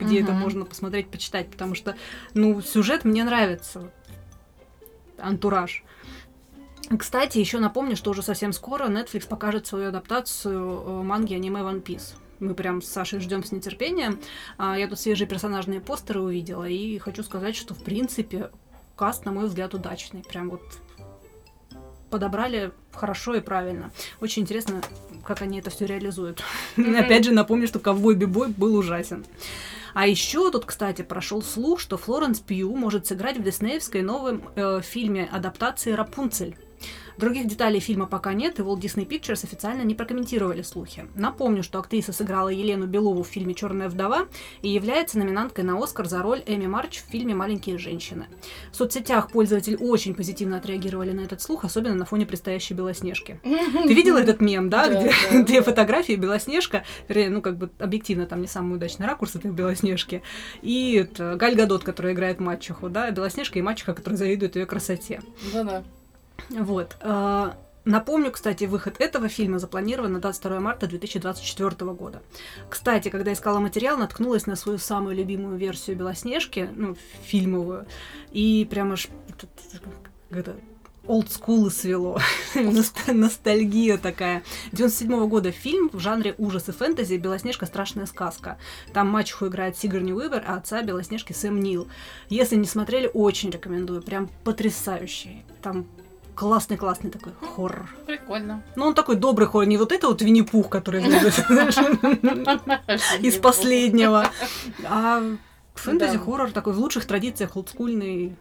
где 0.00 0.20
uh-huh. 0.20 0.24
это 0.24 0.32
можно 0.32 0.64
посмотреть, 0.64 1.08
почитать, 1.08 1.50
потому 1.50 1.74
что, 1.74 1.96
ну, 2.32 2.60
сюжет 2.62 3.04
мне 3.04 3.24
нравится, 3.24 3.90
антураж. 5.18 5.84
Кстати, 6.98 7.38
еще 7.38 7.58
напомню, 7.58 7.96
что 7.96 8.10
уже 8.10 8.22
совсем 8.22 8.52
скоро 8.52 8.88
Netflix 8.88 9.26
покажет 9.26 9.66
свою 9.66 9.88
адаптацию 9.88 10.82
э, 10.84 11.02
манги 11.02 11.34
аниме 11.34 11.60
One 11.60 11.82
Piece. 11.82 12.14
Мы 12.40 12.54
прям 12.54 12.82
с 12.82 12.88
Сашей 12.88 13.20
ждем 13.20 13.44
с 13.44 13.52
нетерпением. 13.52 14.20
А, 14.58 14.78
я 14.78 14.88
тут 14.88 14.98
свежие 14.98 15.26
персонажные 15.26 15.80
постеры 15.80 16.20
увидела, 16.20 16.68
и 16.68 16.98
хочу 16.98 17.22
сказать, 17.22 17.56
что 17.56 17.74
в 17.74 17.82
принципе 17.82 18.50
каст, 18.96 19.24
на 19.24 19.32
мой 19.32 19.46
взгляд, 19.46 19.74
удачный. 19.74 20.22
Прям 20.22 20.50
вот 20.50 20.62
подобрали 22.10 22.72
хорошо 22.92 23.34
и 23.34 23.40
правильно. 23.40 23.90
Очень 24.20 24.42
интересно, 24.42 24.82
как 25.24 25.42
они 25.42 25.58
это 25.58 25.70
все 25.70 25.86
реализуют. 25.86 26.42
Mm-hmm. 26.76 27.04
Опять 27.04 27.24
же, 27.24 27.32
напомню, 27.32 27.68
что 27.68 27.78
ковбой 27.78 28.16
бибой 28.16 28.48
был 28.48 28.74
ужасен. 28.74 29.24
А 29.94 30.08
еще 30.08 30.50
тут, 30.50 30.64
кстати, 30.64 31.02
прошел 31.02 31.40
слух, 31.40 31.78
что 31.78 31.96
Флоренс 31.96 32.40
Пью 32.40 32.74
может 32.74 33.06
сыграть 33.06 33.36
в 33.36 33.44
диснеевской 33.44 34.02
новом 34.02 34.42
э, 34.56 34.80
фильме 34.82 35.28
адаптации 35.30 35.92
Рапунцель. 35.92 36.56
Других 37.16 37.46
деталей 37.46 37.80
фильма 37.80 38.06
пока 38.06 38.32
нет, 38.32 38.58
и 38.58 38.62
Walt 38.62 38.80
Disney 38.80 39.06
Pictures 39.06 39.44
официально 39.44 39.82
не 39.82 39.94
прокомментировали 39.94 40.62
слухи. 40.62 41.06
Напомню, 41.14 41.62
что 41.62 41.78
актриса 41.78 42.12
сыграла 42.12 42.48
Елену 42.48 42.86
Белову 42.86 43.22
в 43.22 43.28
фильме 43.28 43.54
«Черная 43.54 43.88
вдова» 43.88 44.26
и 44.62 44.68
является 44.68 45.18
номинанткой 45.18 45.64
на 45.64 45.78
Оскар 45.82 46.06
за 46.06 46.22
роль 46.22 46.42
Эми 46.46 46.66
Марч 46.66 46.98
в 46.98 47.10
фильме 47.10 47.34
«Маленькие 47.34 47.78
женщины». 47.78 48.26
В 48.72 48.76
соцсетях 48.76 49.30
пользователи 49.30 49.76
очень 49.76 50.14
позитивно 50.14 50.56
отреагировали 50.56 51.12
на 51.12 51.20
этот 51.20 51.40
слух, 51.40 51.64
особенно 51.64 51.94
на 51.94 52.04
фоне 52.04 52.26
предстоящей 52.26 52.74
Белоснежки. 52.74 53.40
Ты 53.42 53.94
видела 53.94 54.18
этот 54.18 54.40
мем, 54.40 54.68
да, 54.68 54.88
где 54.88 55.42
две 55.44 55.62
фотографии 55.62 56.14
Белоснежка, 56.14 56.84
вернее, 57.08 57.30
ну 57.30 57.42
как 57.42 57.56
бы 57.56 57.70
объективно 57.78 58.26
там 58.26 58.40
не 58.40 58.48
самый 58.48 58.76
удачный 58.76 59.06
ракурс 59.06 59.36
этой 59.36 59.52
Белоснежки, 59.52 60.22
и 60.62 61.08
Галь 61.16 61.54
Гадот, 61.54 61.84
которая 61.84 62.12
играет 62.12 62.40
мачеху, 62.40 62.88
да, 62.88 63.10
Белоснежка 63.12 63.58
и 63.58 63.62
мачеха, 63.62 63.94
которая 63.94 64.18
завидует 64.18 64.56
ее 64.56 64.66
красоте. 64.66 65.20
Да-да. 65.52 65.84
Вот. 66.50 66.96
А, 67.00 67.56
Напомню, 67.84 68.30
кстати, 68.30 68.64
выход 68.64 68.96
этого 68.98 69.28
фильма 69.28 69.58
запланирован 69.58 70.14
на 70.14 70.18
22 70.18 70.58
марта 70.60 70.86
2024 70.86 71.92
года. 71.92 72.22
Кстати, 72.70 73.10
когда 73.10 73.34
искала 73.34 73.58
материал, 73.58 73.98
наткнулась 73.98 74.46
на 74.46 74.56
свою 74.56 74.78
самую 74.78 75.14
любимую 75.14 75.58
версию 75.58 75.96
Белоснежки, 75.96 76.70
ну, 76.74 76.96
фильмовую, 77.24 77.86
и 78.32 78.66
прямо 78.70 78.94
аж 78.94 79.08
это, 80.30 80.56
олдскулы 81.06 81.70
свело. 81.70 82.18
Ностальгия 83.06 83.98
такая. 83.98 84.42
97 84.72 85.28
года 85.28 85.50
фильм 85.50 85.90
в 85.92 85.98
жанре 85.98 86.34
ужас 86.38 86.70
и 86.70 86.72
фэнтези 86.72 87.16
«Белоснежка. 87.16 87.66
Страшная 87.66 88.06
сказка». 88.06 88.56
Там 88.94 89.08
мачеху 89.08 89.48
играет 89.48 89.76
Сигарни 89.76 90.12
Уивер, 90.12 90.42
а 90.46 90.56
отца 90.56 90.82
Белоснежки 90.82 91.34
Сэм 91.34 91.60
Нил. 91.60 91.88
Если 92.30 92.56
не 92.56 92.66
смотрели, 92.66 93.10
очень 93.12 93.50
рекомендую. 93.50 94.02
Прям 94.02 94.30
потрясающий. 94.42 95.44
Там 95.60 95.86
классный-классный 96.34 97.10
такой 97.10 97.32
хоррор. 97.54 97.88
Прикольно. 98.06 98.62
Ну, 98.76 98.86
он 98.86 98.94
такой 98.94 99.16
добрый 99.16 99.48
хоррор, 99.48 99.66
не 99.66 99.76
вот 99.76 99.92
это 99.92 100.08
вот 100.08 100.22
Винни-Пух, 100.22 100.68
который 100.68 101.02
из 103.20 103.38
последнего, 103.38 104.30
а 104.84 105.22
фэнтези-хоррор 105.74 106.52
такой 106.52 106.72
в 106.72 106.78
лучших 106.78 107.06
традициях, 107.06 107.56
олдскульный, 107.56 108.36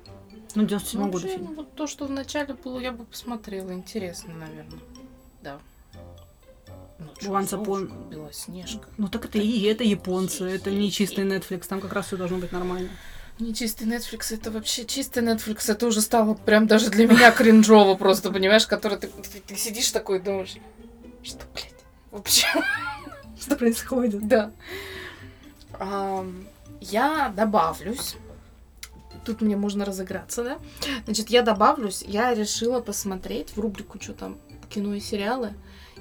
ну, 0.56 0.66
97 0.66 1.02
ну, 1.02 1.10
года 1.10 1.28
фильм. 1.28 1.54
Вот 1.56 1.74
то, 1.74 1.88
что 1.88 2.06
вначале 2.06 2.54
было, 2.54 2.80
я 2.80 2.92
бы 2.92 3.06
посмотрела. 3.06 3.72
Интересно, 3.72 4.34
наверное. 4.36 4.80
Да. 5.42 5.60
Ну, 7.00 7.08
Once 7.22 7.50
Upon... 7.50 8.10
Белоснежка. 8.10 8.88
Ну, 8.98 9.08
так 9.08 9.26
это 9.26 9.40
и 9.40 9.64
это 9.64 9.84
японцы. 9.84 10.46
Это 10.46 10.70
не 10.70 10.92
чистый 10.92 11.26
Netflix. 11.26 11.68
Там 11.68 11.82
как 11.82 11.94
раз 11.94 12.08
все 12.08 12.18
должно 12.18 12.38
быть 12.38 12.52
нормально. 12.52 12.90
Не 13.40 13.54
чистый 13.54 13.88
Netflix, 13.88 14.34
это 14.34 14.52
вообще 14.52 14.86
чистый 14.86 15.24
Netflix, 15.24 15.72
это 15.72 15.88
уже 15.88 16.02
стало 16.02 16.36
прям 16.36 16.68
даже 16.68 16.90
для 16.90 17.08
меня 17.08 17.32
кринжово 17.32 17.96
просто, 17.96 18.32
понимаешь, 18.32 18.68
который 18.68 18.98
ты, 18.98 19.08
ты, 19.08 19.40
ты 19.40 19.56
сидишь 19.56 19.92
такой 19.92 20.20
и 20.20 20.22
думаешь, 20.22 20.56
что, 21.24 21.44
блядь, 21.54 21.74
вообще, 22.12 22.48
что 23.40 23.56
происходит? 23.56 24.28
Да. 24.28 24.52
А, 25.74 26.26
я 26.80 27.34
добавлюсь 27.36 28.16
тут 29.24 29.42
мне 29.42 29.56
можно 29.56 29.86
разыграться, 29.86 30.44
да? 30.44 30.60
Значит, 31.06 31.30
я 31.30 31.42
добавлюсь, 31.42 32.04
я 32.06 32.34
решила 32.34 32.82
посмотреть 32.82 33.56
в 33.56 33.60
рубрику 33.60 34.00
«Что 34.02 34.14
там? 34.14 34.38
Кино 34.70 34.94
и 34.94 35.00
сериалы». 35.00 35.54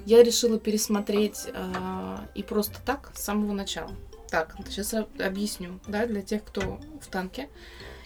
Я 0.05 0.21
решила 0.23 0.59
пересмотреть 0.59 1.47
э, 1.47 2.17
и 2.35 2.43
просто 2.43 2.79
так 2.85 3.11
с 3.15 3.23
самого 3.23 3.53
начала. 3.53 3.91
Так, 4.33 4.55
сейчас 4.67 4.95
объясню, 5.19 5.79
да, 5.85 6.07
для 6.07 6.23
тех, 6.23 6.43
кто 6.43 6.79
в 6.99 7.05
танке. 7.05 7.49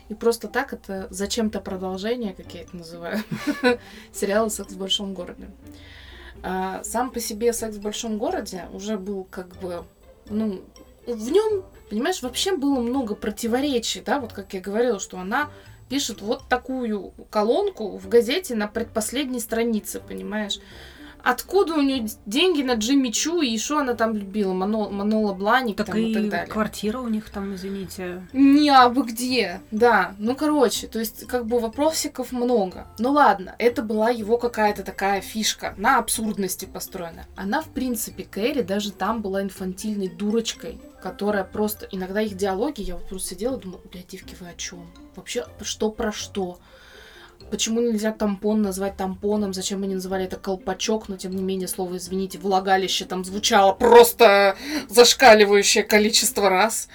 И 0.10 0.14
просто 0.14 0.50
так 0.50 0.74
это 0.74 1.08
зачем-то 1.10 1.62
продолжение, 1.62 2.34
как 2.34 2.54
я 2.54 2.64
это 2.64 2.76
называю, 2.76 3.24
сериала 4.12 4.50
«Секс 4.50 4.74
в 4.74 4.78
большом 4.78 5.14
городе». 5.14 5.50
А, 6.44 6.84
сам 6.84 7.12
по 7.12 7.22
себе 7.22 7.54
«Секс 7.54 7.78
в 7.78 7.82
большом 7.82 8.18
городе» 8.18 8.66
уже 8.74 8.98
был 8.98 9.24
как 9.24 9.56
бы, 9.62 9.86
ну, 10.30 10.66
в 11.06 11.32
нем 11.32 11.64
Понимаешь, 11.90 12.22
вообще 12.22 12.58
было 12.58 12.82
много 12.82 13.16
противоречий, 13.16 14.02
да, 14.02 14.20
вот 14.20 14.34
как 14.34 14.54
я 14.54 14.60
говорила, 14.60 15.00
что 15.00 15.20
она 15.20 15.50
пишет 15.88 16.22
вот 16.22 16.50
такую 16.50 17.14
колонку 17.30 17.98
в 17.98 18.10
газете 18.10 18.54
на 18.56 18.68
предпоследней 18.68 19.40
странице, 19.40 20.02
понимаешь? 20.02 20.60
Откуда 21.28 21.74
у 21.74 21.82
нее 21.82 22.08
деньги 22.26 22.62
на 22.62 22.76
Джимми 22.76 23.10
Чу 23.10 23.42
и 23.42 23.58
что 23.58 23.80
она 23.80 23.96
там 23.96 24.16
любила? 24.16 24.54
Мано, 24.54 24.88
Манола 24.90 25.34
Бланик 25.34 25.76
так 25.76 25.88
там, 25.88 25.98
и, 25.98 26.12
и 26.12 26.14
так 26.14 26.30
далее. 26.30 26.48
квартира 26.48 27.00
у 27.00 27.10
них 27.10 27.30
там, 27.30 27.54
извините. 27.54 28.26
Не, 28.32 28.70
а 28.70 28.88
вы 28.88 29.04
где? 29.04 29.60
Да, 29.70 30.16
ну 30.20 30.36
короче, 30.36 30.88
то 30.88 31.00
есть 31.00 31.28
как 31.28 31.46
бы 31.46 31.60
вопросиков 31.60 32.32
много. 32.32 32.88
Ну 32.98 33.12
ладно, 33.12 33.56
это 33.60 33.82
была 33.82 34.10
его 34.10 34.38
какая-то 34.38 34.84
такая 34.84 35.20
фишка, 35.20 35.74
на 35.76 35.98
абсурдности 35.98 36.64
построена. 36.64 37.26
Она, 37.36 37.62
в 37.62 37.68
принципе, 37.68 38.24
Кэрри 38.24 38.62
даже 38.62 38.94
там 38.94 39.22
была 39.22 39.42
инфантильной 39.42 40.08
дурочкой, 40.08 40.80
которая 41.02 41.44
просто... 41.44 41.90
Иногда 41.92 42.22
их 42.22 42.38
диалоги, 42.38 42.84
я 42.84 42.96
вот 42.96 43.10
просто 43.10 43.32
сидела 43.32 43.58
и 43.58 43.62
думала, 43.62 43.82
блядь, 43.92 44.08
девки, 44.08 44.38
вы 44.40 44.48
о 44.48 44.54
чем? 44.54 44.90
Вообще, 45.18 45.46
что 45.62 45.92
про 45.92 46.14
что? 46.14 46.58
Почему 47.50 47.80
нельзя 47.80 48.12
тампон 48.12 48.62
назвать 48.62 48.98
тампоном? 48.98 49.54
Зачем 49.54 49.84
они 49.84 49.96
называли 49.96 50.26
это 50.26 50.36
колпачок? 50.36 51.08
Но, 51.08 51.16
тем 51.16 51.34
не 51.34 51.44
менее, 51.44 51.68
слово, 51.68 51.98
извините, 51.98 52.40
влагалище 52.40 53.06
там 53.06 53.24
звучало 53.24 53.74
просто 53.74 54.58
зашкаливающее 54.90 55.84
количество 55.84 56.50
раз. 56.50 56.90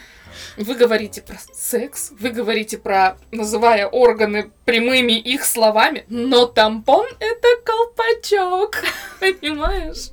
Вы 0.57 0.75
говорите 0.75 1.23
про 1.23 1.39
секс, 1.53 2.13
вы 2.19 2.31
говорите 2.31 2.79
про, 2.79 3.17
называя 3.31 3.87
органы 3.87 4.51
прямыми 4.65 5.13
их 5.13 5.45
словами, 5.45 6.05
но 6.09 6.47
тампон— 6.47 7.07
это 7.21 7.49
колпачок, 7.65 8.77
понимаешь? 9.21 10.11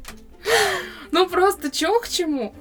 Ну 1.11 1.27
просто 1.27 1.71
чё 1.71 1.99
к 1.99 2.07
чему? 2.07 2.53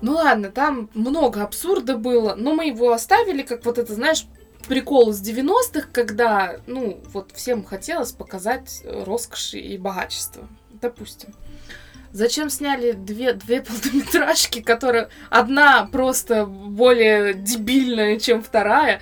Ну 0.00 0.12
ладно, 0.12 0.50
там 0.50 0.90
много 0.94 1.42
абсурда 1.42 1.96
было, 1.96 2.34
но 2.34 2.54
мы 2.54 2.66
его 2.66 2.92
оставили, 2.92 3.42
как 3.42 3.64
вот 3.64 3.78
это, 3.78 3.94
знаешь, 3.94 4.26
прикол 4.68 5.10
из 5.10 5.20
90-х, 5.22 5.88
когда, 5.92 6.60
ну, 6.66 7.00
вот 7.12 7.32
всем 7.34 7.64
хотелось 7.64 8.12
показать 8.12 8.82
роскошь 8.84 9.54
и 9.54 9.76
богачество. 9.78 10.48
Допустим. 10.80 11.34
Зачем 12.12 12.50
сняли 12.50 12.92
две, 12.92 13.32
две 13.32 13.62
полнометражки, 13.62 14.62
которые 14.62 15.08
одна 15.30 15.86
просто 15.86 16.46
более 16.46 17.34
дебильная, 17.34 18.18
чем 18.18 18.42
вторая? 18.42 19.00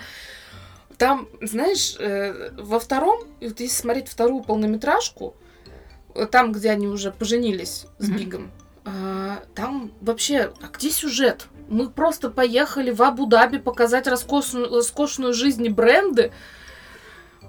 Там, 0.97 1.29
знаешь, 1.43 1.97
э, 1.99 2.53
во 2.57 2.81
втором, 2.81 3.21
вот 3.41 3.61
если 3.61 3.77
смотреть 3.77 4.09
вторую 4.09 4.43
полнометражку, 4.43 5.37
там, 6.31 6.53
где 6.53 6.71
они 6.71 6.87
уже 6.87 7.11
поженились 7.11 7.87
с 7.99 8.09
Бигом, 8.09 8.51
а, 8.87 9.43
там 9.55 9.93
вообще, 10.01 10.53
а 10.63 10.69
где 10.73 10.91
сюжет? 10.91 11.49
Мы 11.69 11.91
просто 11.91 12.31
поехали 12.31 12.91
в 12.91 13.03
Абу-Даби 13.03 13.59
показать 13.59 14.07
роскошную, 14.07 14.69
роскошную 14.69 15.33
жизнь 15.33 15.65
и 15.67 15.69
бренды. 15.69 16.33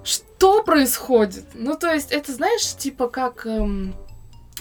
Что 0.03 0.63
происходит? 0.63 1.45
Ну, 1.53 1.75
то 1.75 1.93
есть, 1.93 2.11
это 2.11 2.31
знаешь, 2.31 2.75
типа 2.75 3.07
как... 3.09 3.45
Эм, 3.45 3.95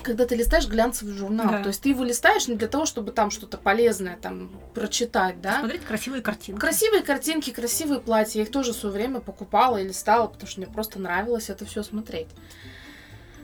когда 0.03 0.27
ты 0.27 0.37
листаешь 0.37 0.69
глянцевый 0.69 1.15
журнал, 1.15 1.51
да. 1.51 1.63
то 1.63 1.69
есть 1.69 1.83
ты 1.83 1.89
его 1.89 2.05
листаешь 2.05 2.47
не 2.47 2.55
для 2.55 2.69
того, 2.69 2.87
чтобы 2.87 3.11
там 3.13 3.31
что-то 3.31 3.59
полезное 3.59 4.17
там 4.17 4.51
прочитать, 4.75 5.41
да? 5.41 5.61
Смотреть 5.61 5.85
красивые 5.85 6.23
картинки. 6.23 6.61
Красивые 6.61 7.03
картинки, 7.03 7.51
красивые 7.51 8.01
платья. 8.01 8.39
Я 8.39 8.45
их 8.45 8.53
тоже 8.53 8.73
в 8.73 8.77
свое 8.77 8.95
время 8.95 9.21
покупала 9.21 9.79
и 9.79 9.89
листала, 9.89 10.29
потому 10.29 10.49
что 10.49 10.61
мне 10.61 10.71
просто 10.71 11.01
нравилось 11.01 11.51
это 11.51 11.65
все 11.65 11.83
смотреть. 11.83 12.29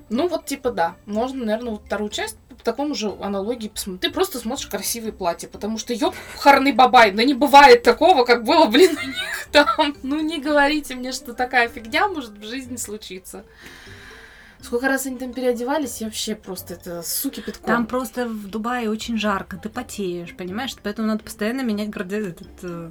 Ну, 0.09 0.29
вот 0.29 0.45
типа 0.45 0.71
да. 0.71 0.97
Можно, 1.07 1.45
наверное, 1.47 1.73
вот 1.73 1.87
вторую 1.87 2.11
часть 2.11 2.37
по 2.63 2.71
такому 2.71 2.95
же 2.95 3.13
аналогии 3.21 3.69
посмотреть. 3.69 4.01
Ты 4.01 4.11
просто 4.15 4.39
смотришь 4.39 4.69
красивые 4.69 5.13
платья, 5.13 5.49
потому 5.49 5.79
что, 5.79 5.93
ёб, 5.93 6.15
харный 6.39 6.73
бабай, 6.73 7.11
да 7.11 7.25
не 7.25 7.35
бывает 7.35 7.83
такого, 7.83 8.25
как 8.25 8.45
было, 8.45 8.67
блин, 8.67 8.97
у 8.97 9.07
них 9.07 9.49
там. 9.51 9.67
Ну, 10.03 10.21
не 10.21 10.41
говорите 10.41 10.95
мне, 10.95 11.13
что 11.13 11.35
такая 11.35 11.69
фигня 11.69 12.07
может 12.09 12.31
в 12.31 12.45
жизни 12.45 12.77
случиться. 12.77 13.45
Сколько 14.61 14.87
раз 14.87 15.07
они 15.07 15.19
там 15.19 15.33
переодевались, 15.33 16.01
я 16.01 16.07
вообще 16.07 16.37
просто 16.37 16.75
это 16.75 17.03
суки 17.03 17.41
пятком. 17.41 17.67
Там 17.67 17.87
просто 17.87 18.29
в 18.29 18.47
Дубае 18.47 18.89
очень 18.89 19.19
жарко, 19.19 19.57
ты 19.57 19.69
потеешь, 19.69 20.37
понимаешь? 20.37 20.77
Поэтому 20.85 21.09
надо 21.09 21.25
постоянно 21.25 21.63
менять 21.63 21.91
градиент. 21.91 22.41
Этот, 22.41 22.49
э... 22.63 22.91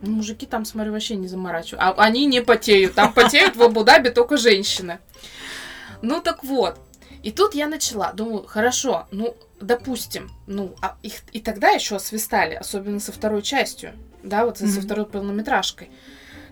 Ну, 0.00 0.10
мужики 0.10 0.46
там, 0.46 0.64
смотрю, 0.64 0.92
вообще 0.92 1.16
не 1.16 1.28
заморачивают. 1.28 1.82
А 1.82 1.92
они 2.02 2.24
не 2.24 2.40
потеют. 2.40 2.94
Там 2.94 3.12
потеют 3.12 3.56
в 3.56 3.62
Абу-Даби 3.62 4.08
только 4.08 4.38
женщины. 4.38 4.98
Ну 6.02 6.20
так 6.20 6.44
вот. 6.44 6.78
И 7.26 7.32
тут 7.32 7.56
я 7.56 7.66
начала, 7.66 8.12
думаю, 8.12 8.44
хорошо, 8.46 9.08
ну, 9.10 9.36
допустим, 9.60 10.30
ну, 10.46 10.76
а 10.80 10.96
их 11.02 11.22
и 11.32 11.40
тогда 11.40 11.70
еще 11.70 11.96
освистали, 11.96 12.54
особенно 12.54 13.00
со 13.00 13.10
второй 13.10 13.42
частью, 13.42 13.94
да, 14.22 14.44
вот 14.44 14.60
mm-hmm. 14.60 14.68
со 14.68 14.80
второй 14.80 15.06
полнометражкой. 15.06 15.90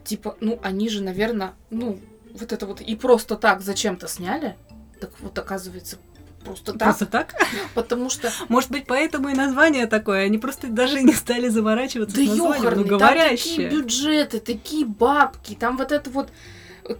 Типа, 0.02 0.37
ну, 0.40 0.58
они 0.64 0.88
же, 0.88 1.00
наверное, 1.00 1.52
ну, 1.70 2.00
вот 2.32 2.52
это 2.52 2.66
вот 2.66 2.80
и 2.80 2.96
просто 2.96 3.37
так 3.37 3.60
зачем-то 3.60 4.08
сняли. 4.08 4.56
Так 5.00 5.12
вот, 5.20 5.38
оказывается, 5.38 5.98
просто 6.44 6.72
так. 6.72 6.82
Просто 6.82 7.06
так? 7.06 7.34
Потому 7.74 8.10
что... 8.10 8.32
Может 8.48 8.72
быть, 8.72 8.87
поэтому 8.88 9.28
и 9.28 9.34
название 9.34 9.87
такое. 9.87 10.24
Они 10.24 10.38
просто 10.38 10.66
даже 10.66 11.02
не 11.02 11.12
стали 11.12 11.50
заворачиваться 11.50 12.16
да 12.16 12.22
с 12.24 12.26
названием. 12.26 12.56
Ёхарный, 12.56 12.90
ну, 12.90 12.98
там 12.98 13.14
такие 13.16 13.70
бюджеты, 13.70 14.40
такие 14.40 14.84
бабки. 14.84 15.54
Там 15.54 15.76
вот 15.76 15.92
это 15.92 16.10
вот 16.10 16.30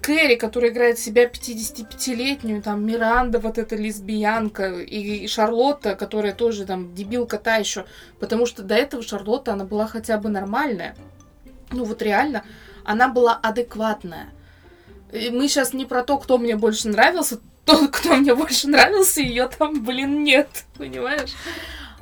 Кэрри, 0.01 0.37
которая 0.37 0.71
играет 0.71 0.99
себя 0.99 1.27
55-летнюю, 1.27 2.63
там 2.63 2.87
Миранда, 2.87 3.39
вот 3.39 3.59
эта 3.59 3.77
лесбиянка, 3.77 4.81
и, 4.81 5.25
и 5.25 5.29
Шарлотта, 5.29 5.95
которая 5.95 6.33
тоже 6.33 6.65
там 6.65 6.95
дебилка 6.95 7.37
та 7.37 7.57
еще, 7.57 7.85
потому 8.19 8.47
что 8.47 8.63
до 8.63 8.75
этого 8.75 9.03
Шарлотта, 9.03 9.53
она 9.53 9.65
была 9.65 9.87
хотя 9.87 10.17
бы 10.17 10.31
нормальная. 10.31 10.97
Ну 11.71 11.85
вот 11.85 12.01
реально, 12.01 12.45
она 12.85 13.09
была 13.09 13.35
адекватная. 13.35 14.29
И 15.13 15.29
мы 15.29 15.49
сейчас 15.49 15.75
не 15.75 15.85
про 15.85 16.03
то, 16.03 16.17
кто 16.17 16.39
мне 16.39 16.57
больше 16.57 16.89
нравился, 16.89 17.41
тот, 17.67 17.91
кто 17.91 18.17
мне 18.17 18.35
больше 18.35 18.69
нравился, 18.69 19.21
ее 19.21 19.49
там, 19.49 19.85
блин, 19.85 20.25
нет, 20.25 20.65
понимаешь? 20.79 21.35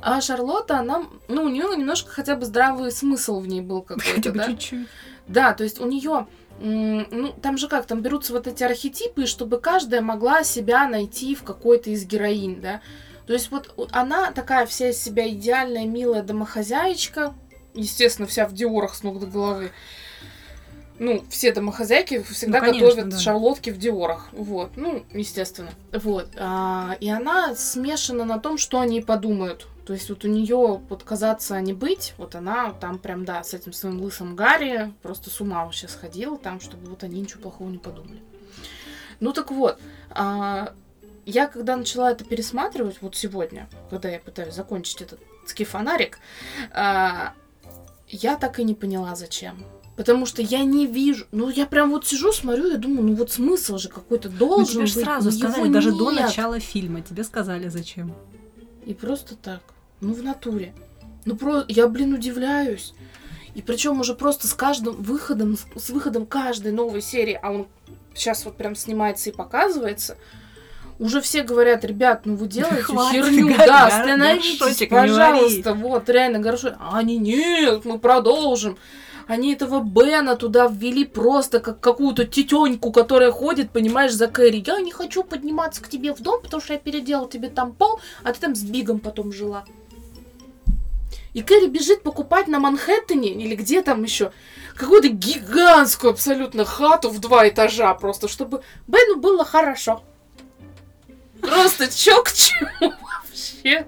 А 0.01 0.21
Шарлотта, 0.21 0.79
она, 0.79 1.03
ну, 1.27 1.43
у 1.43 1.49
нее 1.49 1.65
немножко 1.75 2.11
хотя 2.11 2.35
бы 2.35 2.45
здравый 2.45 2.91
смысл 2.91 3.39
в 3.39 3.47
ней 3.47 3.61
был 3.61 3.81
какой-то, 3.81 4.31
да? 4.31 4.47
Чуть-чуть. 4.47 4.87
Да, 5.27 5.53
то 5.53 5.63
есть 5.63 5.79
у 5.79 5.85
нее 5.85 6.27
ну, 6.63 7.33
там 7.41 7.57
же 7.57 7.67
как, 7.67 7.85
там 7.85 8.01
берутся 8.01 8.31
вот 8.31 8.47
эти 8.47 8.63
архетипы, 8.63 9.25
чтобы 9.25 9.59
каждая 9.59 10.01
могла 10.01 10.43
себя 10.43 10.87
найти 10.87 11.35
в 11.35 11.43
какой-то 11.43 11.89
из 11.89 12.05
героинь, 12.05 12.61
да. 12.61 12.81
То 13.27 13.33
есть 13.33 13.51
вот 13.51 13.73
она 13.91 14.31
такая 14.31 14.65
вся 14.65 14.89
из 14.89 15.01
себя 15.01 15.29
идеальная, 15.29 15.85
милая 15.85 16.23
домохозяечка, 16.23 17.33
естественно, 17.73 18.27
вся 18.27 18.47
в 18.47 18.53
диорах 18.53 18.95
с 18.95 19.03
ног 19.03 19.19
до 19.19 19.25
головы. 19.25 19.71
Ну, 20.99 21.23
все 21.29 21.51
домохозяйки 21.51 22.21
всегда 22.21 22.59
Ну, 22.59 22.65
конечно, 22.65 22.87
готовят 22.87 23.09
да. 23.09 23.19
шарлотки 23.19 23.69
в 23.71 23.77
диорах. 23.77 24.29
Вот, 24.31 24.77
ну, 24.77 25.03
естественно. 25.11 25.71
Вот. 25.91 26.29
А, 26.37 26.95
и 26.99 27.09
она 27.09 27.55
смешана 27.55 28.25
на 28.25 28.39
том, 28.39 28.57
что 28.57 28.79
они 28.79 29.01
подумают. 29.01 29.67
То 29.85 29.93
есть 29.93 30.09
вот 30.09 30.23
у 30.23 30.29
нее 30.29 30.81
вот 30.89 31.03
казаться 31.03 31.59
не 31.59 31.73
быть, 31.73 32.13
вот 32.17 32.35
она 32.35 32.71
там 32.71 32.97
прям, 32.99 33.25
да, 33.25 33.43
с 33.43 33.53
этим 33.53 33.73
своим 33.73 34.01
лысым 34.01 34.35
Гарри 34.35 34.93
просто 35.01 35.29
с 35.29 35.41
ума 35.41 35.65
вообще 35.65 35.87
сходила 35.87 36.37
там, 36.37 36.61
чтобы 36.61 36.89
вот 36.89 37.03
они 37.03 37.19
ничего 37.19 37.41
плохого 37.41 37.69
не 37.69 37.77
подумали. 37.79 38.21
Ну 39.19 39.33
так 39.33 39.51
вот, 39.51 39.79
а, 40.09 40.73
я 41.25 41.47
когда 41.47 41.75
начала 41.75 42.11
это 42.11 42.23
пересматривать, 42.23 42.97
вот 43.01 43.15
сегодня, 43.15 43.67
когда 43.89 44.09
я 44.09 44.19
пытаюсь 44.19 44.53
закончить 44.55 45.01
этот 45.01 45.19
фонарик, 45.67 46.19
а, 46.71 47.33
я 48.07 48.37
так 48.37 48.59
и 48.59 48.63
не 48.63 48.75
поняла, 48.75 49.15
зачем. 49.15 49.63
Потому 49.95 50.25
что 50.25 50.41
я 50.41 50.63
не 50.63 50.87
вижу. 50.87 51.27
Ну, 51.31 51.49
я 51.49 51.67
прям 51.67 51.91
вот 51.91 52.07
сижу, 52.07 52.31
смотрю, 52.31 52.73
и 52.73 52.77
думаю, 52.77 53.03
ну 53.03 53.15
вот 53.15 53.31
смысл 53.31 53.77
же 53.77 53.89
какой-то 53.89 54.29
Ну, 54.29 54.37
должен 54.37 54.73
тебе 54.75 54.85
же 54.87 54.95
быть. 54.95 55.03
сразу 55.03 55.29
но 55.29 55.37
сказали, 55.37 55.69
даже 55.71 55.91
до 55.91 56.11
нет. 56.11 56.21
начала 56.23 56.59
фильма 56.59 57.01
тебе 57.01 57.23
сказали, 57.23 57.67
зачем. 57.67 58.15
И 58.85 58.93
просто 58.93 59.35
так. 59.35 59.61
Ну, 60.03 60.13
в 60.13 60.21
натуре. 60.23 60.73
Ну, 61.25 61.35
про... 61.35 61.63
я, 61.67 61.87
блин, 61.87 62.13
удивляюсь. 62.13 62.93
И 63.55 63.61
причем 63.61 63.99
уже 64.01 64.13
просто 64.15 64.47
с 64.47 64.53
каждым 64.53 64.95
выходом, 65.01 65.57
с- 65.75 65.89
выходом 65.89 66.25
каждой 66.25 66.71
новой 66.71 67.01
серии, 67.01 67.39
а 67.41 67.51
он 67.51 67.67
сейчас 68.13 68.45
вот 68.45 68.57
прям 68.57 68.75
снимается 68.75 69.29
и 69.29 69.33
показывается, 69.33 70.17
уже 70.99 71.21
все 71.21 71.43
говорят, 71.43 71.85
ребят, 71.85 72.25
ну 72.25 72.35
вы 72.35 72.47
делаете 72.47 72.81
Хватит, 72.83 73.25
херню, 73.25 73.47
гор- 73.47 73.57
да, 73.57 73.87
остановитесь, 73.87 74.59
горшочек 74.59 74.91
не 74.91 74.97
пожалуйста, 74.97 75.73
вот, 75.73 76.09
реально, 76.09 76.39
горшок. 76.39 76.73
А 76.79 76.97
они, 76.97 77.17
нет, 77.17 77.85
мы 77.85 77.99
продолжим. 77.99 78.77
Они 79.25 79.53
этого 79.53 79.81
Бена 79.81 80.35
туда 80.35 80.67
ввели 80.67 81.05
просто 81.05 81.61
как 81.61 81.79
какую-то 81.79 82.25
тетеньку, 82.25 82.91
которая 82.91 83.31
ходит, 83.31 83.69
понимаешь, 83.69 84.11
за 84.13 84.27
Кэрри. 84.27 84.61
Я 84.67 84.81
не 84.81 84.91
хочу 84.91 85.23
подниматься 85.23 85.81
к 85.81 85.87
тебе 85.87 86.13
в 86.13 86.19
дом, 86.21 86.41
потому 86.41 86.61
что 86.61 86.73
я 86.73 86.79
переделал 86.79 87.27
тебе 87.29 87.49
там 87.49 87.71
пол, 87.71 88.01
а 88.23 88.33
ты 88.33 88.41
там 88.41 88.53
с 88.53 88.63
Бигом 88.63 88.99
потом 88.99 89.31
жила. 89.31 89.63
И 91.33 91.41
Кэрри 91.41 91.67
бежит 91.67 92.03
покупать 92.03 92.47
на 92.47 92.59
Манхэттене, 92.59 93.29
или 93.33 93.55
где 93.55 93.81
там 93.81 94.03
еще, 94.03 94.31
какую-то 94.75 95.07
гигантскую 95.07 96.11
абсолютно 96.11 96.63
хату 96.63 97.09
в 97.09 97.19
два 97.19 97.49
этажа, 97.49 97.93
просто 97.95 98.27
чтобы 98.27 98.63
Бену 98.87 99.17
было 99.19 99.43
хорошо. 99.43 100.03
Просто 101.41 101.87
чё 101.91 102.23
к 102.23 102.31
чему 102.31 102.93
вообще? 103.01 103.87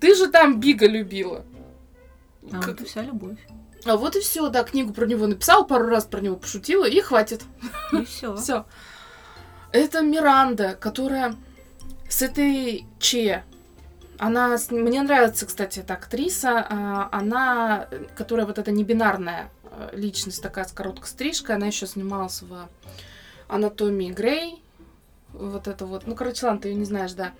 Ты 0.00 0.14
же 0.14 0.28
там 0.28 0.60
Бига 0.60 0.86
любила. 0.86 1.44
А 2.52 2.60
Как- 2.60 2.68
вот 2.68 2.80
и 2.80 2.84
вся 2.84 3.02
любовь. 3.02 3.38
А 3.84 3.96
вот 3.96 4.16
и 4.16 4.20
все, 4.20 4.48
да, 4.48 4.62
книгу 4.64 4.94
про 4.94 5.06
него 5.06 5.26
написал, 5.26 5.66
пару 5.66 5.86
раз 5.88 6.04
про 6.04 6.20
него 6.20 6.36
пошутила, 6.36 6.86
и 6.88 7.00
хватит. 7.00 7.42
И 7.92 8.04
все. 8.04 8.34
Все. 8.36 8.64
Это 9.72 10.02
Миранда, 10.02 10.76
которая 10.80 11.36
с 12.08 12.22
этой 12.22 12.86
Че. 13.00 13.44
Она, 14.24 14.56
мне 14.70 15.02
нравится, 15.02 15.44
кстати, 15.44 15.80
эта 15.80 15.94
актриса. 15.94 16.66
а, 16.66 17.10
Она, 17.12 17.88
которая 18.16 18.46
вот 18.46 18.58
эта 18.58 18.72
небинарная 18.72 19.50
э, 19.64 19.90
личность, 19.92 20.42
такая 20.42 20.64
с 20.64 20.72
короткой 20.72 21.08
стрижкой, 21.08 21.56
она 21.56 21.66
еще 21.66 21.86
снималась 21.86 22.40
в 22.40 22.66
Анатомии 23.48 24.10
Грей. 24.10 24.62
Вот 25.34 25.68
это 25.68 25.84
вот. 25.84 26.06
Ну, 26.06 26.14
короче, 26.14 26.46
ладно, 26.46 26.62
ты 26.62 26.68
ее 26.68 26.76
не 26.76 26.86
знаешь, 26.86 27.12
да. 27.12 27.32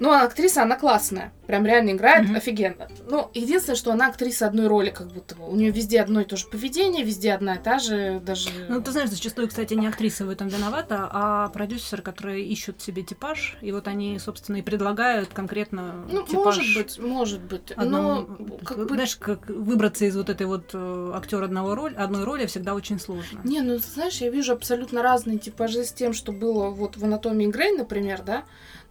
Ну, 0.00 0.10
а 0.10 0.22
актриса, 0.22 0.62
она 0.62 0.76
классная. 0.76 1.32
Прям 1.46 1.66
реально 1.66 1.90
играет 1.90 2.24
Мгм. 2.26 2.36
офигенно. 2.36 2.88
Ну, 3.08 3.30
единственное, 3.34 3.76
что 3.76 3.92
она 3.92 4.08
актриса 4.08 4.46
одной 4.46 4.66
роли, 4.66 4.90
как 4.90 5.08
будто 5.08 5.34
бы. 5.36 5.46
У 5.48 5.54
нее 5.56 5.70
везде 5.70 6.00
одно 6.00 6.20
и 6.22 6.24
то 6.24 6.36
же 6.36 6.46
поведение, 6.46 7.04
везде 7.04 7.32
одна 7.32 7.56
и 7.56 7.58
та 7.62 7.78
же, 7.78 8.20
даже... 8.24 8.48
Ну, 8.68 8.80
ты 8.80 8.92
знаешь, 8.92 9.10
зачастую, 9.10 9.48
кстати, 9.48 9.74
не 9.74 9.86
актриса 9.86 10.24
в 10.24 10.30
этом 10.30 10.48
виновата, 10.48 11.08
а 11.12 11.48
продюсеры, 11.50 12.02
которые 12.02 12.44
ищут 12.44 12.80
себе 12.80 13.02
типаж, 13.02 13.56
и 13.60 13.72
вот 13.72 13.86
они, 13.88 14.18
собственно, 14.18 14.56
и 14.56 14.62
предлагают 14.62 15.28
конкретно 15.34 16.06
Ну, 16.10 16.22
типаж 16.22 16.56
может 16.56 16.74
быть, 16.76 16.98
может 16.98 17.40
быть. 17.42 17.70
одного- 17.72 18.26
Но, 18.38 18.56
как 18.64 18.78
бы... 18.78 18.94
Знаешь, 18.94 19.16
как 19.16 19.46
выбраться 19.48 20.06
из 20.06 20.16
вот 20.16 20.30
этой 20.30 20.46
вот 20.46 20.74
актера 20.74 21.44
одного 21.44 21.74
роль, 21.74 21.94
одной 21.94 22.24
роли 22.24 22.46
всегда 22.46 22.74
очень 22.74 22.98
сложно. 22.98 23.40
Не, 23.44 23.60
ну, 23.60 23.76
ты 23.78 23.84
знаешь, 23.86 24.16
я 24.16 24.30
вижу 24.30 24.52
абсолютно 24.54 25.02
разные 25.02 25.38
типажи 25.38 25.84
с 25.84 25.92
тем, 25.92 26.14
что 26.14 26.32
было 26.32 26.70
вот 26.70 26.96
в 26.96 27.04
«Анатомии 27.04 27.46
Грей», 27.46 27.76
например, 27.76 28.22
да, 28.22 28.44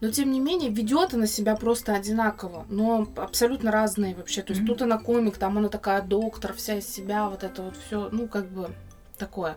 но, 0.03 0.11
тем 0.11 0.33
не 0.33 0.41
менее, 0.41 0.69
ведет 0.69 1.13
она 1.13 1.27
себя 1.27 1.55
просто 1.55 1.93
одинаково, 1.93 2.65
но 2.67 3.07
абсолютно 3.15 3.71
разные 3.71 4.13
вообще. 4.13 4.41
То 4.41 4.51
есть 4.51 4.61
Мгм. 4.63 4.67
тут 4.67 4.81
она 4.81 4.97
комик, 4.97 5.37
там 5.37 5.57
она 5.57 5.69
такая 5.69 6.01
доктор, 6.01 6.51
вся 6.53 6.79
из 6.79 6.93
себя, 6.93 7.29
вот 7.29 7.45
это 7.45 7.61
вот 7.61 7.75
все, 7.87 8.09
ну, 8.11 8.27
как 8.27 8.49
бы 8.49 8.69
такое. 9.17 9.55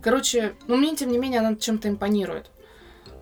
Короче, 0.00 0.54
ну, 0.66 0.78
мне, 0.78 0.96
тем 0.96 1.12
не 1.12 1.18
менее, 1.18 1.40
она 1.40 1.56
чем-то 1.56 1.90
импонирует. 1.90 2.50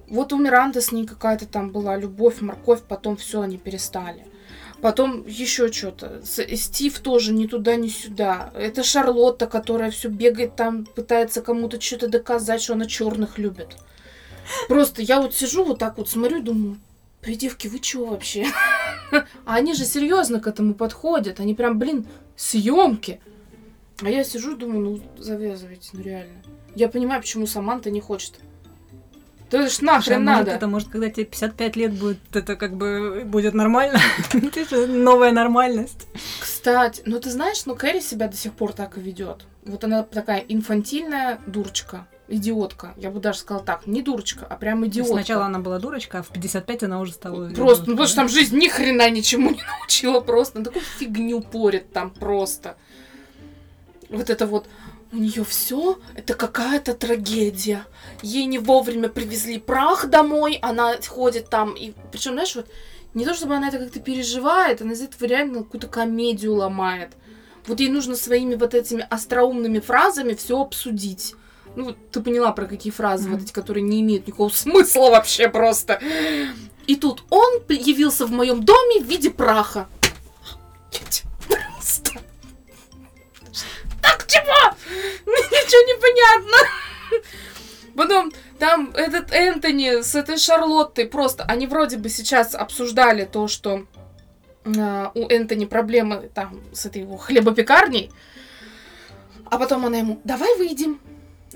Вот 0.08 0.32
у 0.32 0.38
Миранды 0.38 0.80
с 0.80 0.92
ней 0.92 1.08
какая-то 1.08 1.44
там 1.44 1.72
была 1.72 1.96
любовь, 1.96 2.40
морковь, 2.40 2.82
потом 2.82 3.16
все, 3.16 3.40
они 3.40 3.58
перестали. 3.58 4.28
Потом 4.80 5.26
еще 5.26 5.72
что-то. 5.72 6.22
Стив 6.24 6.96
тоже 7.00 7.32
ни 7.32 7.48
туда, 7.48 7.74
ни 7.74 7.88
сюда. 7.88 8.52
Это 8.54 8.84
Шарлотта, 8.84 9.48
которая 9.48 9.90
все 9.90 10.08
бегает 10.08 10.54
там, 10.54 10.84
пытается 10.84 11.42
кому-то 11.42 11.80
что-то 11.80 12.06
доказать, 12.06 12.62
что 12.62 12.74
она 12.74 12.86
черных 12.86 13.38
любит. 13.38 13.76
Просто 14.68 15.02
я 15.02 15.20
вот 15.20 15.34
сижу 15.34 15.64
вот 15.64 15.78
так 15.78 15.98
вот 15.98 16.08
смотрю, 16.08 16.42
думаю, 16.42 16.78
«Эй, 17.22 17.34
девки, 17.34 17.66
вы 17.68 17.80
чего 17.80 18.06
вообще? 18.06 18.46
А 19.44 19.54
они 19.54 19.74
же 19.74 19.84
серьезно 19.84 20.40
к 20.40 20.46
этому 20.46 20.74
подходят. 20.74 21.38
Они 21.38 21.54
прям, 21.54 21.78
блин, 21.78 22.06
съемки. 22.36 23.20
А 24.02 24.10
я 24.10 24.24
сижу 24.24 24.56
думаю, 24.56 24.80
ну 24.80 25.22
завязывайте, 25.22 25.90
ну 25.92 26.02
реально. 26.02 26.42
Я 26.74 26.88
понимаю, 26.88 27.20
почему 27.20 27.46
Саманта 27.46 27.90
не 27.90 28.00
хочет. 28.00 28.34
То 29.48 29.60
есть 29.60 29.76
Слушай, 29.76 29.88
а 29.88 29.92
нахрен 29.94 30.24
может, 30.24 30.38
надо. 30.38 30.50
это, 30.50 30.66
может, 30.66 30.88
когда 30.88 31.08
тебе 31.08 31.24
55 31.24 31.76
лет 31.76 31.92
будет, 31.94 32.18
это 32.34 32.56
как 32.56 32.76
бы 32.76 33.22
будет 33.24 33.54
нормально? 33.54 34.00
Ты 34.30 34.68
же 34.68 34.86
новая 34.88 35.30
нормальность. 35.30 36.08
Кстати, 36.40 37.02
ну 37.06 37.20
ты 37.20 37.30
знаешь, 37.30 37.64
ну 37.64 37.76
Кэрри 37.76 38.00
себя 38.00 38.26
до 38.26 38.36
сих 38.36 38.54
пор 38.54 38.72
так 38.72 38.98
и 38.98 39.00
ведет. 39.00 39.46
Вот 39.64 39.84
она 39.84 40.02
такая 40.02 40.40
инфантильная 40.40 41.38
дурочка, 41.46 42.08
идиотка. 42.28 42.94
Я 42.96 43.10
бы 43.10 43.20
даже 43.20 43.38
сказала 43.38 43.64
так, 43.64 43.86
не 43.86 44.02
дурочка, 44.02 44.46
а 44.48 44.56
прям 44.56 44.86
идиотка. 44.86 45.14
Сначала 45.14 45.46
она 45.46 45.58
была 45.58 45.78
дурочка, 45.78 46.18
а 46.18 46.22
в 46.22 46.28
55 46.28 46.84
она 46.84 47.00
уже 47.00 47.12
стала... 47.12 47.50
Просто, 47.50 47.84
ну 47.86 47.92
потому 47.92 48.06
что 48.06 48.16
там 48.16 48.28
жизнь 48.28 48.56
ни 48.58 48.68
хрена 48.68 49.08
ничему 49.10 49.50
не 49.54 49.62
научила 49.62 50.20
просто. 50.20 50.58
Она 50.58 50.64
такую 50.64 50.84
фигню 50.84 51.40
порит 51.40 51.92
там 51.92 52.10
просто. 52.10 52.76
Вот 54.08 54.30
это 54.30 54.46
вот 54.46 54.66
у 55.12 55.16
нее 55.16 55.44
все 55.44 55.98
это 56.14 56.34
какая-то 56.34 56.94
трагедия. 56.94 57.84
Ей 58.22 58.46
не 58.46 58.58
вовремя 58.58 59.08
привезли 59.08 59.58
прах 59.58 60.08
домой, 60.08 60.58
она 60.62 60.96
ходит 61.06 61.48
там 61.48 61.74
и 61.74 61.92
причем, 62.10 62.32
знаешь, 62.32 62.54
вот 62.56 62.66
не 63.14 63.24
то 63.24 63.34
чтобы 63.34 63.54
она 63.54 63.68
это 63.68 63.78
как-то 63.78 64.00
переживает, 64.00 64.82
она 64.82 64.92
из 64.92 65.00
этого 65.00 65.26
реально 65.26 65.62
какую-то 65.62 65.88
комедию 65.88 66.54
ломает. 66.54 67.12
Вот 67.66 67.80
ей 67.80 67.88
нужно 67.88 68.14
своими 68.14 68.54
вот 68.54 68.74
этими 68.74 69.06
остроумными 69.08 69.80
фразами 69.80 70.34
все 70.34 70.60
обсудить. 70.60 71.34
Ну, 71.76 71.84
вот 71.84 71.96
ты 72.10 72.20
поняла, 72.22 72.52
про 72.52 72.64
какие 72.66 72.90
фразы, 72.90 73.28
вот 73.28 73.36
Мгм. 73.36 73.44
эти, 73.44 73.52
которые 73.52 73.82
не 73.82 74.00
имеют 74.00 74.26
никакого 74.26 74.48
смысла 74.54 75.10
вообще 75.10 75.48
просто. 75.48 76.00
И 76.86 76.96
тут 76.96 77.22
он 77.30 77.62
явился 77.68 78.26
в 78.26 78.32
моем 78.32 78.64
доме 78.64 79.00
в 79.00 79.04
виде 79.04 79.30
праха. 79.30 79.86
Просто. 81.48 82.12
Так 84.02 84.26
чего? 84.26 84.74
Ничего 85.26 85.82
не 85.86 86.00
понятно. 86.00 87.22
Потом 87.94 88.32
там 88.58 88.90
этот 88.94 89.32
Энтони 89.32 90.02
с 90.02 90.14
этой 90.14 90.38
Шарлоттой 90.38 91.06
просто, 91.06 91.44
они 91.44 91.66
вроде 91.66 91.98
бы 91.98 92.08
сейчас 92.08 92.54
обсуждали 92.54 93.24
то, 93.24 93.48
что 93.48 93.86
а, 94.64 95.12
у 95.14 95.28
Энтони 95.28 95.64
проблемы 95.66 96.30
там 96.34 96.60
с 96.72 96.86
этой 96.86 97.02
его 97.02 97.16
хлебопекарней, 97.16 98.10
а 99.46 99.58
потом 99.58 99.86
она 99.86 99.98
ему, 99.98 100.20
давай 100.24 100.56
выйдем. 100.56 101.00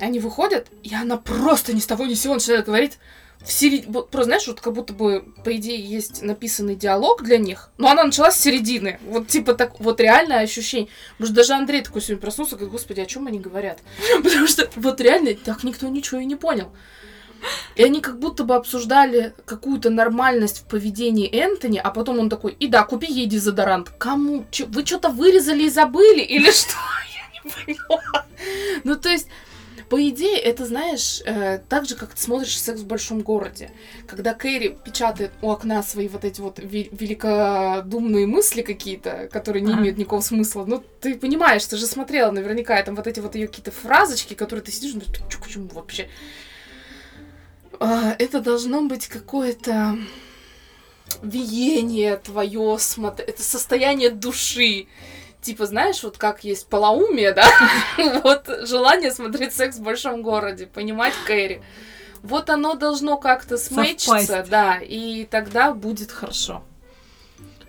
Они 0.01 0.19
выходят, 0.19 0.69
и 0.83 0.95
она 0.95 1.17
просто 1.17 1.73
ни 1.73 1.81
с 1.81 1.87
того 1.87 2.07
ни 2.07 2.15
с 2.15 2.23
сего 2.23 2.35
начинает 2.35 2.67
говорить 2.67 2.99
в 3.43 3.87
вот, 3.89 4.11
просто 4.11 4.25
знаешь, 4.25 4.47
вот 4.47 4.61
как 4.61 4.75
будто 4.75 4.93
бы, 4.93 5.25
по 5.45 5.57
идее, 5.57 5.81
есть 5.81 6.23
написанный 6.23 6.77
диалог 6.77 7.23
для 7.23 7.39
них, 7.39 7.71
но 7.79 7.89
она 7.89 8.05
началась 8.05 8.35
с 8.35 8.41
середины. 8.41 9.01
Вот 9.07 9.29
типа 9.29 9.55
так, 9.55 9.81
вот 9.81 9.99
реальное 10.01 10.41
ощущение. 10.41 10.91
Может, 11.19 11.35
даже 11.35 11.55
Андрей 11.55 11.81
такой 11.81 12.03
сегодня 12.03 12.21
проснулся, 12.21 12.57
говорит, 12.57 12.73
господи, 12.73 13.01
о 13.01 13.07
чем 13.07 13.27
они 13.27 13.39
говорят? 13.39 13.79
Потому 14.23 14.47
что 14.47 14.69
вот 14.77 15.01
реально 15.01 15.35
так 15.35 15.65
никто 15.65 15.89
ничего 15.89 16.21
и 16.21 16.27
не 16.27 16.37
понял. 16.37 16.71
И 17.77 17.83
они 17.83 18.03
как 18.03 18.19
будто 18.19 18.45
бы 18.45 18.55
обсуждали 18.55 19.33
какую-то 19.47 19.89
нормальность 19.89 20.59
в 20.59 20.65
поведении 20.65 21.27
Энтони, 21.27 21.81
а 21.83 21.91
потом 21.91 22.19
он 22.19 22.29
такой, 22.29 22.53
и 22.53 22.67
да, 22.67 22.83
купи 22.83 23.11
ей 23.11 23.25
дезодорант. 23.25 23.89
Кому? 23.97 24.45
Чё, 24.51 24.67
вы 24.67 24.85
что-то 24.85 25.09
вырезали 25.09 25.63
и 25.63 25.71
забыли? 25.71 26.21
Или 26.21 26.51
что? 26.51 26.75
Я 27.15 27.43
не 27.43 27.51
поняла. 27.51 28.27
Ну, 28.85 28.97
то 28.97 29.09
есть, 29.09 29.29
по 29.91 30.09
идее, 30.09 30.39
это, 30.39 30.67
знаешь, 30.67 31.21
э, 31.27 31.59
так 31.69 31.85
же, 31.85 31.97
как 31.97 32.15
ты 32.15 32.23
смотришь 32.23 32.57
«Секс 32.57 32.81
в 32.81 32.87
большом 32.87 33.23
городе». 33.23 33.73
Когда 34.07 34.35
Кэрри 34.35 34.79
печатает 34.85 35.33
у 35.43 35.51
окна 35.51 35.83
свои 35.83 36.07
вот 36.07 36.25
эти 36.25 36.41
вот 36.41 36.61
ве- 36.61 36.89
великодумные 36.93 38.29
мысли 38.29 38.63
какие-то, 38.63 39.29
которые 39.33 39.65
не 39.65 39.73
имеют 39.73 39.99
никакого 39.99 40.21
смысла. 40.21 40.65
Ну, 40.65 40.81
ты 41.01 41.17
понимаешь, 41.17 41.67
ты 41.67 41.77
же 41.77 41.87
смотрела 41.87 42.31
наверняка, 42.31 42.79
и 42.79 42.85
там 42.85 42.95
вот 42.95 43.09
эти 43.09 43.19
вот 43.19 43.35
ее 43.35 43.49
какие-то 43.49 43.73
фразочки, 43.73 44.35
которые 44.35 44.63
ты 44.63 44.71
сидишь, 44.71 44.95
ну, 44.95 45.01
к 45.01 45.49
чему 45.49 45.67
вообще? 45.75 46.09
А, 47.81 48.15
это 48.17 48.41
должно 48.41 48.83
быть 48.83 49.09
какое-то 49.09 49.99
виение 51.21 52.17
твое, 52.17 52.79
смотр... 52.79 53.25
это 53.27 53.43
состояние 53.43 54.11
души. 54.11 54.87
Типа, 55.43 55.67
знаешь, 55.67 56.03
вот 56.03 56.19
как 56.19 56.45
есть 56.45 56.67
полоумие, 56.67 57.33
да? 57.33 57.47
вот 58.23 58.49
желание 58.69 59.11
смотреть 59.11 59.55
секс 59.55 59.77
в 59.77 59.83
большом 59.83 60.23
городе, 60.23 60.67
понимать 60.67 61.15
Кэрри. 61.27 61.63
Вот 62.23 62.51
оно 62.51 62.75
должно 62.75 63.17
как-то 63.17 63.57
смычиться, 63.57 64.45
да, 64.49 64.79
и 64.79 65.25
тогда 65.25 65.73
будет 65.73 66.13
хорошо. 66.13 66.63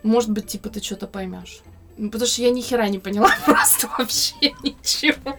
Может 0.04 0.32
быть, 0.32 0.48
типа, 0.48 0.70
ты 0.70 0.82
что-то 0.82 1.08
поймешь. 1.08 1.62
Ну, 1.98 2.10
Потому 2.10 2.28
что 2.28 2.42
я 2.42 2.50
ни 2.50 2.62
хера 2.62 2.88
не 2.90 3.00
поняла 3.00 3.30
просто 3.46 3.88
вообще 3.98 4.54
ничего. 4.64 5.38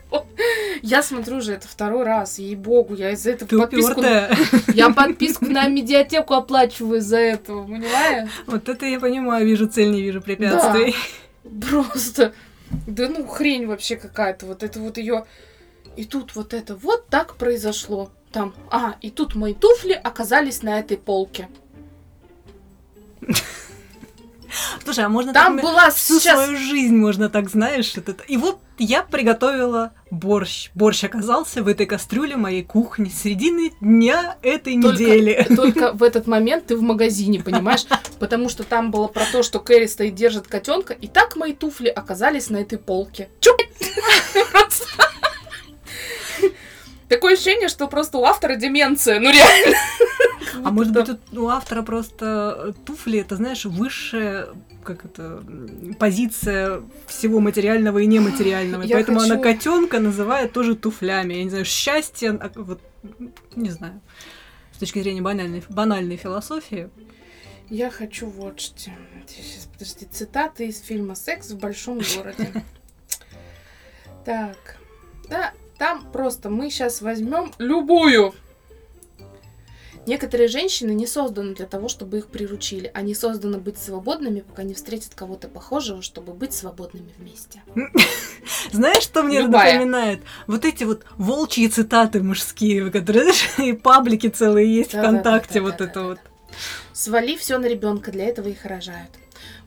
Я 0.82 1.02
смотрю 1.02 1.38
уже 1.38 1.54
это 1.54 1.68
второй 1.68 2.04
раз, 2.04 2.38
ей-богу, 2.38 2.94
я 2.94 3.10
из-за 3.10 3.32
этого 3.32 3.48
Ты 3.48 3.58
подписку... 3.58 3.92
упертая. 3.92 4.36
Я 4.74 4.90
подписку 4.90 5.46
на 5.46 5.66
медиатеку 5.68 6.34
оплачиваю 6.34 6.98
из-за 6.98 7.18
этого, 7.18 7.64
понимаешь? 7.64 8.30
Вот 8.46 8.68
это 8.68 8.86
я 8.86 8.98
понимаю, 8.98 9.46
вижу 9.46 9.68
цель, 9.68 9.90
не 9.90 10.02
вижу 10.02 10.20
препятствий. 10.20 10.94
Просто, 11.42 12.34
да 12.86 13.08
ну 13.08 13.26
хрень 13.26 13.66
вообще 13.66 13.96
какая-то. 13.96 14.46
Вот 14.46 14.62
это 14.62 14.80
вот 14.80 14.96
ее. 14.96 15.26
И 15.96 16.04
тут 16.04 16.34
вот 16.34 16.54
это 16.54 16.74
вот 16.74 17.08
так 17.08 17.36
произошло. 17.36 18.10
Там, 18.32 18.54
а, 18.70 18.96
и 19.02 19.10
тут 19.10 19.34
мои 19.34 19.52
туфли 19.52 19.92
оказались 19.92 20.62
на 20.62 20.78
этой 20.78 20.96
полке. 20.96 21.48
Слушай, 24.84 25.04
а 25.04 25.08
можно 25.08 25.32
Там 25.32 25.56
так 25.56 25.64
была 25.64 25.90
всю 25.90 26.18
сейчас... 26.18 26.44
свою 26.44 26.58
жизнь 26.58 26.96
можно 26.96 27.28
так, 27.28 27.50
знаешь, 27.50 27.94
это. 27.96 28.14
И 28.28 28.36
вот 28.36 28.58
я 28.78 29.02
приготовила 29.02 29.92
борщ. 30.12 30.70
Борщ 30.74 31.04
оказался 31.04 31.62
в 31.62 31.68
этой 31.68 31.86
кастрюле 31.86 32.36
моей 32.36 32.62
кухни 32.62 33.08
середины 33.08 33.72
дня 33.80 34.36
этой 34.42 34.80
Только- 34.80 35.02
недели. 35.02 35.46
Только 35.56 35.92
в 35.92 36.02
этот 36.02 36.26
момент 36.26 36.66
ты 36.66 36.76
в 36.76 36.82
магазине, 36.82 37.40
понимаешь? 37.40 37.84
Потому 38.20 38.48
что 38.48 38.62
там 38.62 38.90
было 38.90 39.08
про 39.08 39.24
то, 39.32 39.42
что 39.42 39.58
Кэрри 39.58 39.86
стоит, 39.86 40.14
держит 40.14 40.46
котенка, 40.46 40.92
и 40.92 41.08
так 41.08 41.34
мои 41.36 41.54
туфли 41.54 41.88
оказались 41.88 42.50
на 42.50 42.58
этой 42.58 42.78
полке. 42.78 43.30
Чё? 43.40 43.56
Просто. 44.52 44.84
Такое 47.12 47.34
ощущение, 47.34 47.68
что 47.68 47.88
просто 47.88 48.18
у 48.18 48.24
автора 48.24 48.56
деменция. 48.56 49.20
Ну 49.20 49.30
реально. 49.30 49.76
А 50.64 50.70
может 50.70 50.92
быть, 50.92 51.08
у 51.32 51.48
автора 51.48 51.82
просто 51.82 52.74
туфли, 52.84 53.20
это, 53.20 53.36
знаешь, 53.36 53.64
высшая 53.64 54.48
как 54.82 55.04
это, 55.04 55.44
позиция 55.98 56.82
всего 57.06 57.38
материального 57.40 57.98
и 57.98 58.06
нематериального. 58.06 58.82
Я 58.82 58.96
поэтому 58.96 59.20
она 59.20 59.36
котенка 59.36 60.00
называет 60.00 60.52
тоже 60.52 60.74
туфлями. 60.74 61.34
Я 61.34 61.44
не 61.44 61.50
знаю, 61.50 61.64
счастье, 61.64 62.30
а, 62.30 62.50
вот, 62.54 62.80
не 63.54 63.70
знаю. 63.70 64.00
С 64.72 64.78
точки 64.78 65.00
зрения 65.00 65.22
банальной, 65.22 65.62
банальной 65.68 66.16
философии. 66.16 66.90
Я 67.68 67.90
хочу 67.90 68.26
вот 68.26 68.60
что. 68.60 68.90
Сейчас, 69.26 69.68
подожди, 69.72 70.06
цитаты 70.10 70.66
из 70.66 70.80
фильма 70.80 71.14
«Секс 71.14 71.50
в 71.50 71.58
большом 71.58 72.00
городе». 72.16 72.52
Так, 74.24 74.76
да, 75.28 75.52
там 75.82 76.04
просто 76.12 76.48
мы 76.48 76.70
сейчас 76.70 77.02
возьмем 77.02 77.52
любую. 77.58 78.36
Некоторые 80.06 80.46
женщины 80.46 80.92
не 80.92 81.08
созданы 81.08 81.56
для 81.56 81.66
того, 81.66 81.88
чтобы 81.88 82.18
их 82.18 82.28
приручили. 82.28 82.88
Они 82.94 83.16
созданы 83.16 83.58
быть 83.58 83.78
свободными, 83.78 84.42
пока 84.42 84.62
не 84.62 84.74
встретят 84.74 85.16
кого-то 85.16 85.48
похожего, 85.48 86.00
чтобы 86.00 86.34
быть 86.34 86.52
свободными 86.52 87.12
вместе. 87.18 87.64
Знаешь, 88.72 89.02
что 89.02 89.24
мне 89.24 89.40
Любая. 89.40 89.72
напоминает? 89.72 90.20
Вот 90.46 90.64
эти 90.64 90.84
вот 90.84 91.04
волчьи 91.16 91.66
цитаты 91.66 92.22
мужские, 92.22 92.88
которые, 92.92 93.24
знаешь, 93.24 93.50
и 93.58 93.72
паблики 93.72 94.28
целые 94.28 94.72
есть 94.72 94.90
ВКонтакте, 94.92 95.60
вот 95.60 95.80
это 95.80 96.04
вот. 96.04 96.20
Свали 96.92 97.36
все 97.36 97.58
на 97.58 97.66
ребенка, 97.66 98.12
для 98.12 98.26
этого 98.26 98.46
их 98.46 98.64
рожают. 98.64 99.10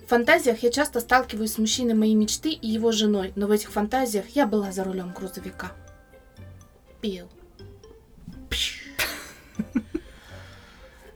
В 0.05 0.07
фантазиях 0.07 0.59
я 0.59 0.71
часто 0.71 1.01
сталкиваюсь 1.01 1.55
с 1.55 1.57
мужчиной 1.57 1.93
моей 1.93 2.15
мечты 2.15 2.51
и 2.51 2.69
его 2.69 2.93
женой, 2.93 3.33
но 3.35 3.47
в 3.47 3.51
этих 3.51 3.73
фантазиях 3.73 4.29
я 4.29 4.45
была 4.45 4.71
за 4.71 4.85
рулем 4.85 5.11
грузовика. 5.11 5.73
Пил. 7.05 7.29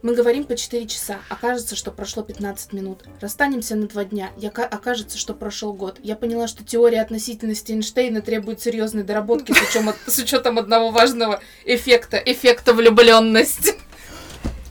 Мы 0.03 0.13
говорим 0.15 0.43
по 0.45 0.55
4 0.55 0.87
часа, 0.87 1.17
окажется, 1.29 1.75
что 1.75 1.91
прошло 1.91 2.21
15 2.21 2.71
минут. 2.73 3.03
Расстанемся 3.19 3.75
на 3.75 3.87
2 3.87 4.05
дня, 4.05 4.29
я 4.37 4.49
ка- 4.51 4.65
окажется, 4.67 5.17
что 5.17 5.33
прошел 5.33 5.73
год. 5.73 5.97
Я 6.03 6.15
поняла, 6.15 6.47
что 6.47 6.63
теория 6.63 7.01
относительности 7.01 7.71
Эйнштейна 7.71 8.21
требует 8.21 8.61
серьезной 8.61 9.01
доработки, 9.03 9.51
причем 9.51 9.91
с 10.05 10.19
учетом 10.19 10.59
одного 10.59 10.91
важного 10.91 11.41
эффекта, 11.65 12.17
эффекта 12.17 12.73
влюбленности. 12.73 13.73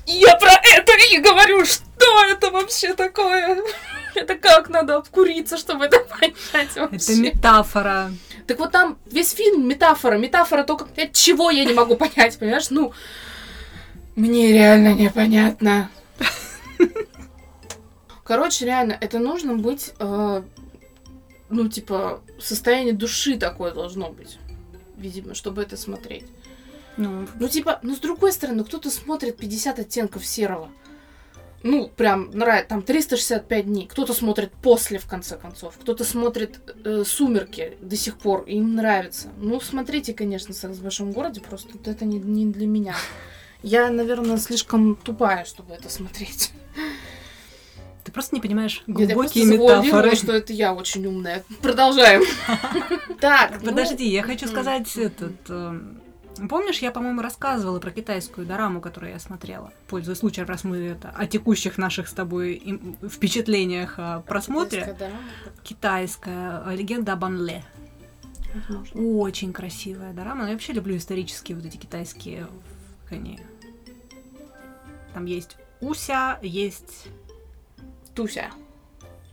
Я 0.07 0.35
про 0.37 0.53
это 0.53 0.93
и 1.13 1.19
говорю, 1.19 1.65
что 1.67 2.25
это 2.31 2.51
вообще 2.53 2.95
такое? 2.95 3.59
Это 4.15 4.35
как 4.37 4.71
надо 4.71 4.97
обкуриться, 4.97 5.59
чтобы 5.59 5.87
это 5.87 5.99
понять 6.21 6.37
Это 6.55 6.81
вообще? 6.83 7.17
метафора. 7.17 8.13
Так 8.49 8.59
вот 8.61 8.73
там 8.73 8.99
весь 9.05 9.33
фильм 9.33 9.69
метафора. 9.69 10.17
Метафора 10.17 10.65
только 10.65 10.87
от 10.97 11.13
чего 11.13 11.51
я 11.51 11.67
не 11.67 11.75
могу 11.75 11.97
понять, 11.99 12.39
понимаешь? 12.39 12.71
Ну, 12.71 12.93
мне 14.17 14.53
реально 14.53 14.95
непонятно. 14.95 15.91
Короче, 18.25 18.65
реально, 18.65 18.97
это 19.01 19.19
нужно 19.19 19.57
быть, 19.57 19.93
э, 19.99 20.43
ну, 21.51 21.69
типа, 21.69 22.23
состояние 22.39 22.95
души 22.95 23.39
такое 23.39 23.73
должно 23.73 24.11
быть, 24.11 24.39
видимо, 24.97 25.35
чтобы 25.35 25.63
это 25.63 25.77
смотреть. 25.77 26.25
Ну, 26.97 27.27
Ну, 27.39 27.49
типа, 27.49 27.81
ну, 27.83 27.95
с 27.95 28.01
другой 28.01 28.33
стороны, 28.33 28.65
кто-то 28.65 28.91
смотрит 28.91 29.37
50 29.37 29.79
оттенков 29.79 30.27
серого. 30.27 30.71
Ну, 31.63 31.89
прям 31.89 32.31
нравится, 32.31 32.69
там 32.69 32.83
365 32.83 33.67
дней. 33.67 33.87
Кто-то 33.87 34.15
смотрит 34.15 34.53
после, 34.63 34.99
в 34.99 35.07
конце 35.07 35.37
концов. 35.37 35.77
Кто-то 35.81 36.05
смотрит 36.05 36.61
э, 36.85 37.03
«Сумерки» 37.05 37.77
до 37.81 37.97
сих 37.97 38.19
пор, 38.19 38.45
и 38.45 38.57
им 38.57 38.77
нравится. 38.77 39.29
Ну, 39.39 39.61
смотрите, 39.61 40.15
конечно, 40.15 40.55
«Секс 40.55 40.79
в 40.79 40.83
большом 40.83 41.11
городе», 41.11 41.41
просто 41.41 41.71
вот 41.73 41.89
это 41.89 42.05
не, 42.05 42.19
не 42.19 42.47
для 42.47 42.67
меня. 42.67 42.95
Я, 43.63 43.91
наверное, 43.91 44.39
слишком 44.39 44.95
тупая, 44.95 45.45
чтобы 45.45 45.75
это 45.75 45.89
смотреть. 45.89 46.53
ты 48.05 48.13
просто 48.13 48.37
не 48.37 48.41
понимаешь 48.41 48.85
Нет, 48.87 49.09
я 49.09 49.15
глубокие 49.15 49.45
метафоры. 49.45 50.15
что 50.15 50.33
это 50.33 50.53
я 50.53 50.73
очень 50.73 51.05
умная. 51.07 51.43
Продолжаем. 51.61 52.23
Так, 53.21 53.59
ну, 53.63 53.71
Подожди, 53.71 54.09
я 54.09 54.23
хочу 54.23 54.47
сказать 54.47 54.97
этот... 54.97 55.51
Помнишь, 56.49 56.79
я, 56.79 56.91
по-моему, 56.91 57.23
рассказывала 57.23 57.81
про 57.81 57.91
китайскую 57.91 58.47
дораму, 58.47 58.81
которую 58.81 59.13
я 59.13 59.19
смотрела? 59.19 59.73
Пользуясь 59.89 60.19
случаем, 60.19 60.47
раз 60.47 60.65
мы 60.65 60.77
это, 60.79 61.11
о 61.17 61.27
текущих 61.27 61.79
наших 61.79 62.09
с 62.09 62.13
тобой 62.13 62.81
впечатлениях 63.09 63.95
о 63.99 64.21
просмотре. 64.21 64.81
китайская, 64.83 65.13
Китайская 65.65 66.63
э, 66.67 66.77
легенда 66.77 67.15
об 67.15 67.25
Анле. 67.25 67.65
возможно. 68.55 69.01
Очень 69.01 69.53
красивая 69.53 70.13
дорама. 70.13 70.47
Я 70.47 70.53
вообще 70.53 70.73
люблю 70.73 70.97
исторические 70.97 71.57
вот 71.57 71.67
эти 71.67 71.77
китайские, 71.77 72.47
они... 73.11 73.41
Там 75.15 75.25
есть 75.25 75.57
Уся, 75.81 76.39
есть 76.43 77.09
Туся. 78.15 78.51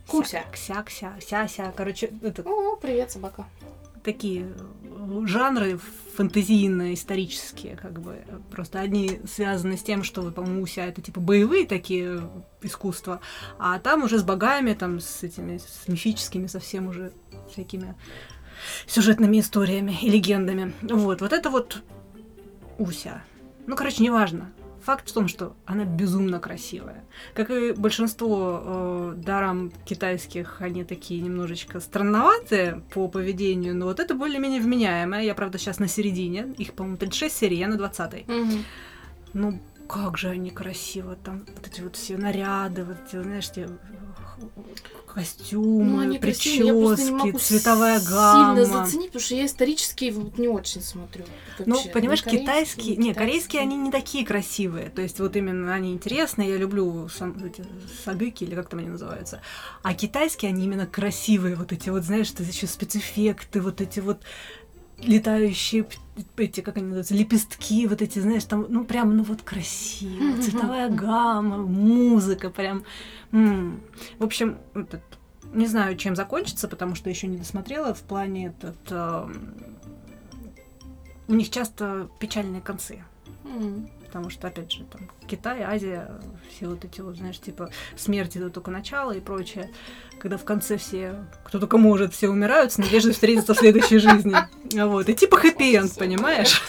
Куся. 0.06 0.44
Кся, 0.52 0.82
кся, 0.84 1.14
ся-ся. 1.20 1.72
Короче, 1.76 2.12
это 2.22 2.42
О, 2.42 2.76
привет, 2.76 3.10
собака. 3.10 3.44
Такие 4.06 4.54
э, 4.84 5.26
жанры 5.26 5.78
фэнтезийно-исторические, 6.16 7.76
как 7.76 8.00
бы. 8.00 8.24
Просто 8.50 8.80
одни 8.80 9.20
связаны 9.26 9.76
с 9.76 9.82
тем, 9.82 10.02
что, 10.02 10.30
по-моему, 10.30 10.62
Уся 10.62 10.86
это 10.86 11.02
типа 11.02 11.20
боевые 11.20 11.66
такие 11.66 12.22
искусства, 12.62 13.20
а 13.58 13.78
там 13.78 14.04
уже 14.04 14.18
с 14.18 14.22
богами, 14.22 14.72
там 14.72 15.00
с 15.00 15.22
этими, 15.22 15.58
с 15.58 15.88
мифическими 15.88 16.46
совсем 16.46 16.88
уже 16.88 17.12
всякими 17.52 17.94
сюжетными 18.86 19.40
историями 19.40 19.98
и 20.00 20.08
легендами. 20.08 20.72
Вот, 20.80 21.20
вот 21.20 21.32
это 21.32 21.50
вот 21.50 21.82
Уся. 22.78 23.22
Ну, 23.66 23.76
короче, 23.76 24.02
неважно. 24.02 24.52
Факт 24.86 25.10
в 25.10 25.12
том, 25.12 25.26
что 25.26 25.56
она 25.64 25.84
безумно 25.84 26.38
красивая. 26.38 27.04
Как 27.34 27.50
и 27.50 27.72
большинство 27.72 28.62
э, 28.64 29.14
дарам 29.16 29.72
китайских, 29.84 30.60
они 30.60 30.84
такие 30.84 31.20
немножечко 31.20 31.80
странноватые 31.80 32.82
по 32.94 33.08
поведению, 33.08 33.74
но 33.74 33.86
вот 33.86 33.98
это 33.98 34.14
более-менее 34.14 34.60
вменяемое. 34.60 35.22
Я, 35.24 35.34
правда, 35.34 35.58
сейчас 35.58 35.80
на 35.80 35.88
середине. 35.88 36.54
Их, 36.56 36.72
по-моему, 36.72 36.98
36 36.98 37.36
серий, 37.36 37.58
я 37.58 37.66
на 37.66 37.76
20 37.76 38.28
Мгм. 38.28 38.64
Ну, 39.32 39.60
как 39.88 40.18
же 40.18 40.28
они 40.28 40.50
красиво. 40.50 41.16
Там 41.16 41.44
вот 41.56 41.66
эти 41.66 41.80
вот 41.80 41.96
все 41.96 42.16
наряды, 42.16 42.84
вот 42.84 42.96
эти, 43.08 43.20
знаешь, 43.20 43.50
те 43.50 43.68
костюмы, 45.06 45.84
Ну, 45.84 45.98
они 46.00 46.18
красивые, 46.18 46.66
я 46.66 46.72
просто 46.74 47.04
не 47.04 47.10
прически, 47.10 47.26
могу 47.26 47.38
цветовая 47.38 47.98
сильно 48.00 48.10
гамма. 48.10 48.64
заценить, 48.64 49.06
потому 49.06 49.22
что 49.22 49.34
я 49.34 49.46
исторические 49.46 50.12
вот 50.12 50.36
не 50.38 50.48
очень 50.48 50.82
смотрю. 50.82 51.24
Ну, 51.64 51.76
вообще. 51.76 51.90
понимаешь, 51.90 52.26
Ни 52.26 52.30
китайские, 52.30 52.96
ни 52.96 53.04
не, 53.04 53.14
корейские, 53.14 53.62
они 53.62 53.76
не 53.76 53.90
такие 53.90 54.26
красивые. 54.26 54.90
То 54.90 55.00
есть 55.00 55.18
вот 55.18 55.34
именно 55.36 55.72
они 55.72 55.92
интересные, 55.94 56.50
я 56.50 56.56
люблю 56.58 57.08
сам, 57.08 57.34
эти 57.44 57.64
сагыки 58.04 58.44
или 58.44 58.54
как 58.54 58.68
там 58.68 58.80
они 58.80 58.88
называются. 58.90 59.40
А 59.82 59.94
китайские, 59.94 60.50
они 60.50 60.64
именно 60.66 60.86
красивые. 60.86 61.56
Вот 61.56 61.72
эти 61.72 61.88
вот, 61.88 62.04
знаешь, 62.04 62.26
что 62.26 62.42
еще 62.42 62.66
спецэффекты, 62.66 63.62
вот 63.62 63.80
эти 63.80 64.00
вот 64.00 64.18
летающие 64.98 65.86
эти, 66.36 66.60
как 66.60 66.76
они 66.76 66.86
называются, 66.86 67.14
лепестки, 67.14 67.86
вот 67.86 68.00
эти, 68.00 68.18
знаешь, 68.18 68.44
там, 68.44 68.66
ну, 68.68 68.84
прям, 68.84 69.16
ну, 69.16 69.22
вот 69.22 69.42
красиво, 69.42 70.40
цветовая 70.40 70.88
гамма, 70.88 71.58
музыка, 71.58 72.50
прям. 72.50 72.84
м. 73.32 73.80
В 74.18 74.24
общем, 74.24 74.58
этот, 74.74 75.02
не 75.52 75.66
знаю, 75.66 75.96
чем 75.96 76.16
закончится, 76.16 76.68
потому 76.68 76.94
что 76.94 77.10
еще 77.10 77.26
не 77.26 77.36
досмотрела 77.36 77.94
в 77.94 78.00
плане 78.02 78.46
этот... 78.48 78.76
эм, 78.90 79.54
у 81.28 81.34
них 81.34 81.50
часто 81.50 82.08
печальные 82.18 82.62
концы. 82.62 83.02
Потому 84.16 84.30
что, 84.30 84.48
опять 84.48 84.72
же, 84.72 84.82
там 84.84 85.10
Китай, 85.28 85.60
Азия, 85.60 86.10
все 86.48 86.68
вот 86.68 86.82
эти 86.86 87.02
вот, 87.02 87.18
знаешь, 87.18 87.38
типа 87.38 87.68
смерти 87.96 88.38
это 88.38 88.48
только 88.48 88.70
начало 88.70 89.12
и 89.12 89.20
прочее. 89.20 89.70
Когда 90.18 90.38
в 90.38 90.44
конце 90.44 90.78
все, 90.78 91.16
кто 91.44 91.58
только 91.58 91.76
может, 91.76 92.14
все 92.14 92.30
умирают 92.30 92.72
с 92.72 92.78
надеждой 92.78 93.12
встретиться 93.12 93.52
в 93.52 93.58
следующей 93.58 93.98
жизни. 93.98 94.34
Вот. 94.72 95.10
И 95.10 95.14
типа 95.14 95.36
хэппи-энд, 95.36 95.98
понимаешь? 95.98 96.62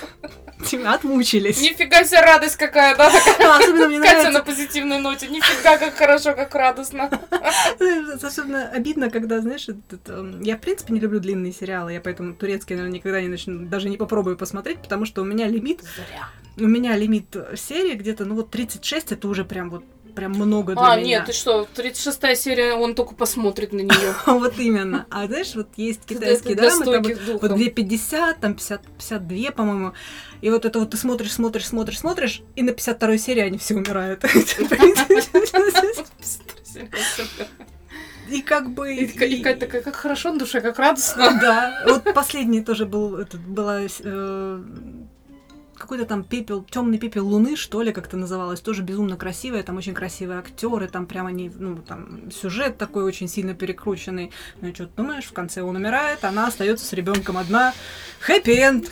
Типа 0.66 0.92
отмучились. 0.92 1.62
Нифига 1.62 2.04
себе 2.04 2.20
радость 2.20 2.58
какая, 2.58 2.98
да? 2.98 3.10
А, 3.10 3.58
Особенно 3.60 3.88
мне 3.88 4.00
нравится, 4.00 4.32
на 4.32 4.44
позитивной 4.44 5.00
ноте. 5.00 5.30
Нифига, 5.30 5.78
как 5.78 5.96
хорошо, 5.96 6.34
как 6.34 6.54
радостно. 6.54 7.10
особенно 8.22 8.68
обидно, 8.72 9.10
когда, 9.10 9.40
знаешь, 9.40 9.70
этот, 9.70 10.10
эм, 10.10 10.42
я 10.42 10.58
в 10.58 10.60
принципе 10.60 10.94
не 10.94 11.00
люблю 11.00 11.22
длинные 11.22 11.54
сериалы, 11.54 11.94
я 11.94 12.02
поэтому 12.02 12.34
турецкий, 12.34 12.76
наверное, 12.76 12.98
никогда 12.98 13.22
не 13.22 13.30
начну, 13.30 13.66
даже 13.68 13.88
не 13.88 13.96
попробую 13.96 14.36
посмотреть, 14.36 14.80
потому 14.80 15.06
что 15.06 15.22
у 15.22 15.26
меня 15.26 15.48
лимит 15.48 15.82
Зря. 15.82 16.28
У 16.58 16.68
меня 16.68 16.96
лимит 16.98 17.36
серии 17.56 17.96
где-то, 17.96 18.26
ну 18.26 18.36
вот 18.36 18.50
36, 18.50 19.12
это 19.12 19.28
уже 19.28 19.46
прям 19.46 19.70
вот 19.70 19.84
прям 20.16 20.32
много 20.32 20.74
для 20.74 20.82
А, 20.82 20.96
меня. 20.96 21.20
нет, 21.20 21.26
ты 21.28 21.34
что, 21.34 21.68
36 21.76 22.36
серия, 22.36 22.74
он 22.74 22.96
только 22.96 23.14
посмотрит 23.14 23.72
на 23.72 23.82
нее. 23.82 24.16
Вот 24.26 24.58
именно. 24.58 25.06
А 25.12 25.28
знаешь, 25.28 25.54
вот 25.54 25.68
есть 25.78 26.06
китайские 26.08 26.56
драмы, 26.56 26.86
там 26.86 27.04
вот, 27.04 27.12
вот 27.12 27.42
духом. 27.42 27.56
250, 27.56 28.40
там 28.40 28.56
50, 28.56 28.82
52, 28.98 29.52
по-моему. 29.52 29.94
И 30.42 30.50
вот 30.50 30.66
это 30.66 30.80
вот 30.80 30.90
ты 30.90 30.98
смотришь, 30.98 31.34
смотришь, 31.34 31.68
смотришь, 31.68 32.00
смотришь, 32.00 32.42
и 32.56 32.64
на 32.64 32.72
52 32.72 33.18
серии 33.20 33.42
они 33.42 33.60
все 33.60 33.76
умирают. 33.76 34.26
И 38.30 38.42
как 38.42 38.72
бы... 38.72 38.94
И 38.94 39.06
и 39.06 39.42
Катя 39.42 39.60
такая, 39.62 39.82
как 39.82 39.96
хорошо 39.96 40.34
на 40.34 40.40
душе, 40.40 40.62
как 40.62 40.80
радостно. 40.80 41.38
Да, 41.40 41.84
вот 41.88 42.14
последний 42.14 42.62
тоже 42.62 42.86
был, 42.86 43.18
этот, 43.18 43.40
была 43.42 43.82
э, 43.84 44.64
какой-то 45.78 46.06
там 46.06 46.24
пепел, 46.24 46.64
темный 46.64 46.98
пепел 46.98 47.28
Луны, 47.28 47.56
что 47.56 47.82
ли, 47.82 47.92
как-то 47.92 48.18
называлось, 48.18 48.62
тоже 48.62 48.84
безумно 48.84 49.18
красивая, 49.18 49.64
там 49.64 49.78
очень 49.78 49.94
красивые 49.94 50.40
актеры, 50.40 50.88
там 50.88 51.06
прямо 51.06 51.30
они, 51.30 51.52
ну, 51.54 51.78
там 51.78 52.32
сюжет 52.32 52.78
такой 52.78 53.04
очень 53.04 53.28
сильно 53.28 53.54
перекрученный. 53.54 54.32
Ну 54.62 54.70
и 54.70 54.74
что 54.74 54.86
ты 54.86 54.92
думаешь, 54.96 55.26
в 55.26 55.34
конце 55.34 55.62
он 55.62 55.76
умирает, 55.76 56.24
она 56.24 56.48
остается 56.48 56.86
с 56.86 56.94
ребенком 56.94 57.38
одна. 57.38 57.74
Хэппи-энд! 58.22 58.92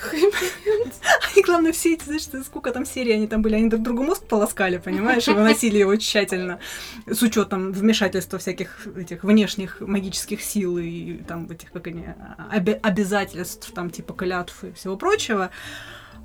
И 1.36 1.42
главное, 1.42 1.72
все 1.72 1.94
эти, 1.94 2.04
знаешь, 2.06 2.28
сколько 2.46 2.72
там 2.72 2.86
серий 2.86 3.14
они 3.14 3.28
там 3.28 3.42
были, 3.42 3.56
они 3.56 3.70
друг 3.70 3.84
другу 3.84 4.04
мозг 4.04 4.24
полоскали, 4.24 4.78
понимаешь, 4.78 5.28
и 5.28 5.32
выносили 5.32 5.78
его 5.80 5.96
тщательно, 5.96 6.60
с 7.08 7.22
учетом 7.22 7.72
вмешательства 7.72 8.40
всяких 8.40 8.88
этих 8.96 9.24
внешних 9.24 9.82
магических 9.82 10.42
сил 10.42 10.78
и 10.78 11.18
там 11.28 11.50
этих, 11.50 11.72
как 11.72 11.88
они, 11.88 12.06
обязательств, 12.82 13.72
там, 13.74 13.90
типа 13.90 14.14
клятв 14.14 14.64
и 14.64 14.72
всего 14.72 14.96
прочего. 14.96 15.52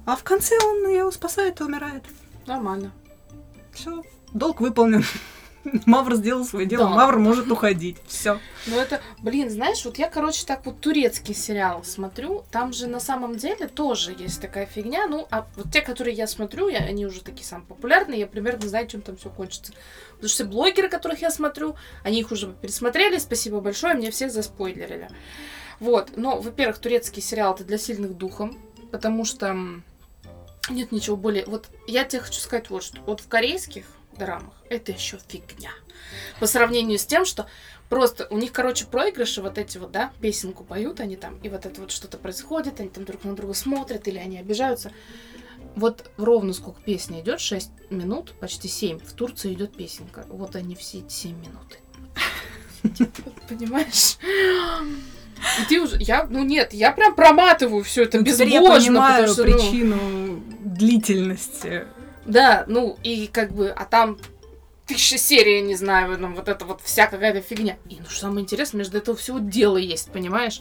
А 0.07 0.17
в 0.17 0.23
конце 0.23 0.57
он 0.59 0.89
ее 0.89 1.11
спасает 1.13 1.61
и 1.61 1.65
умирает. 1.65 2.05
Нормально. 2.47 2.93
Все. 3.73 4.03
Долг 4.33 4.61
выполнен. 4.61 5.05
Мавр 5.87 6.15
сделал 6.15 6.45
свое 6.45 6.67
дело, 6.67 6.85
Да. 6.85 6.91
Мавр 6.95 7.19
может 7.19 7.51
уходить. 7.51 7.99
Все. 8.07 8.39
Ну 8.67 8.79
это, 8.79 9.01
блин, 9.19 9.51
знаешь, 9.51 9.85
вот 9.85 9.99
я, 9.99 10.09
короче, 10.09 10.47
так 10.47 10.65
вот 10.65 10.81
турецкий 10.81 11.35
сериал 11.35 11.85
смотрю, 11.85 12.45
там 12.51 12.73
же 12.73 12.87
на 12.87 13.01
самом 13.01 13.37
деле 13.37 13.69
тоже 13.69 14.15
есть 14.19 14.41
такая 14.41 14.67
фигня, 14.67 15.07
ну, 15.07 15.27
а 15.31 15.47
вот 15.57 15.71
те, 15.71 15.83
которые 15.83 16.15
я 16.15 16.27
смотрю, 16.27 16.69
я, 16.69 16.79
они 16.79 17.07
уже 17.07 17.23
такие 17.23 17.45
самые 17.45 17.67
популярные, 17.67 18.21
я 18.21 18.27
примерно 18.27 18.69
знаю, 18.69 18.87
чем 18.89 19.03
там 19.03 19.17
все 19.17 19.29
кончится. 19.29 19.73
Потому 20.13 20.29
что 20.29 20.35
все 20.37 20.45
блогеры, 20.45 20.89
которых 20.89 21.21
я 21.21 21.31
смотрю, 21.31 21.77
они 22.03 22.21
их 22.21 22.33
уже 22.33 22.53
пересмотрели, 22.53 23.19
спасибо 23.19 23.61
большое, 23.61 23.95
мне 23.95 24.11
всех 24.11 24.33
заспойлерили. 24.33 25.11
Вот, 25.79 26.17
но, 26.17 26.41
во-первых, 26.41 26.79
турецкий 26.79 27.23
сериал 27.23 27.55
это 27.55 27.65
для 27.65 27.79
сильных 27.79 28.17
духом, 28.17 28.59
потому 28.91 29.25
что 29.25 29.57
нет 30.69 30.93
ничего 30.93 31.17
более... 31.17 31.45
Вот 31.47 31.69
я 31.87 32.05
тебе 32.05 32.23
хочу 32.23 32.41
сказать 32.41 32.71
вот 32.71 32.83
что. 32.83 33.01
Вот 33.03 33.21
в 33.21 33.29
корейских 33.29 33.85
драмах 34.17 34.55
это 34.69 34.93
еще 34.93 35.19
фигня. 35.29 35.71
По 36.39 36.47
сравнению 36.47 36.99
с 36.99 37.07
тем, 37.07 37.25
что 37.25 37.47
просто 37.89 38.27
у 38.31 38.39
них, 38.39 38.53
короче, 38.53 38.87
проигрыши 38.87 39.43
вот 39.43 39.59
эти 39.59 39.79
вот, 39.79 39.91
да, 39.93 40.13
песенку 40.21 40.65
поют 40.65 41.01
они 41.01 41.17
там, 41.17 41.39
и 41.39 41.49
вот 41.49 41.67
это 41.67 41.81
вот 41.81 41.91
что-то 41.91 42.19
происходит, 42.19 42.81
они 42.81 42.89
там 42.89 43.05
друг 43.05 43.25
на 43.25 43.35
друга 43.35 43.55
смотрят, 43.55 44.07
или 44.09 44.19
они 44.19 44.39
обижаются. 44.39 44.93
Вот 45.77 46.11
ровно 46.17 46.53
сколько 46.53 46.81
песня 46.83 47.21
идет, 47.21 47.41
6 47.41 47.71
минут, 47.91 48.33
почти 48.41 48.69
7. 48.69 48.99
В 48.99 49.13
Турции 49.13 49.53
идет 49.53 49.77
песенка. 49.77 50.27
Вот 50.29 50.57
они 50.57 50.75
все 50.75 50.99
эти 50.99 51.13
7 51.13 51.37
минут. 51.37 51.79
Понимаешь? 53.49 54.17
И 55.61 55.65
ты 55.69 55.81
уже, 55.81 55.97
я, 56.01 56.27
ну 56.29 56.43
нет, 56.45 56.73
я 56.73 56.93
прям 56.93 57.15
проматываю 57.15 57.83
все 57.83 58.03
это 58.03 58.19
Ну, 58.19 58.25
безбожно, 58.25 58.53
я 58.53 58.63
понимаю 58.63 59.29
ну, 59.29 59.43
причину 59.43 60.30
длительности. 60.61 61.87
да, 62.25 62.65
ну 62.67 62.99
и 63.03 63.27
как 63.27 63.53
бы, 63.53 63.71
а 63.71 63.85
там 63.85 64.19
тысяча 64.87 65.19
серий, 65.19 65.63
не 65.63 65.77
знаю, 65.77 66.19
ну, 66.19 66.35
вот 66.35 66.49
это 66.49 66.65
вот 66.65 66.81
вся 66.83 67.07
какая-то 67.07 67.41
фигня. 67.41 67.77
И 67.89 67.97
ну 68.01 68.07
что 68.09 68.23
самое 68.23 68.43
интересное, 68.43 68.79
между 68.81 68.99
этого 68.99 69.17
всего 69.17 69.39
дело 69.39 69.77
есть, 69.77 70.11
понимаешь? 70.11 70.61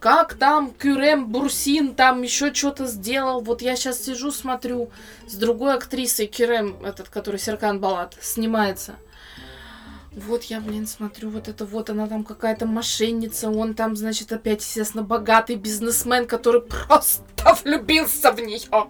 Как 0.00 0.34
там 0.34 0.70
Кюрем 0.70 1.26
Бурсин 1.26 1.94
там 1.94 2.22
еще 2.22 2.54
что-то 2.54 2.86
сделал. 2.86 3.40
Вот 3.40 3.62
я 3.62 3.74
сейчас 3.74 4.04
сижу, 4.04 4.30
смотрю 4.30 4.90
с 5.26 5.34
другой 5.34 5.74
актрисой 5.74 6.28
Кюрем, 6.28 6.76
этот, 6.84 7.08
который 7.08 7.40
Серкан 7.40 7.80
Балат, 7.80 8.16
снимается. 8.20 8.94
Вот 10.12 10.44
я, 10.44 10.60
блин, 10.60 10.86
смотрю, 10.86 11.30
вот 11.30 11.48
это 11.48 11.64
вот, 11.64 11.90
она 11.90 12.06
там 12.06 12.24
какая-то 12.24 12.66
мошенница, 12.66 13.50
он 13.50 13.74
там, 13.74 13.96
значит, 13.96 14.32
опять, 14.32 14.62
естественно, 14.62 15.02
богатый 15.02 15.56
бизнесмен, 15.56 16.26
который 16.26 16.60
просто 16.88 17.22
влюбился 17.62 18.32
в 18.32 18.40
нее. 18.40 18.88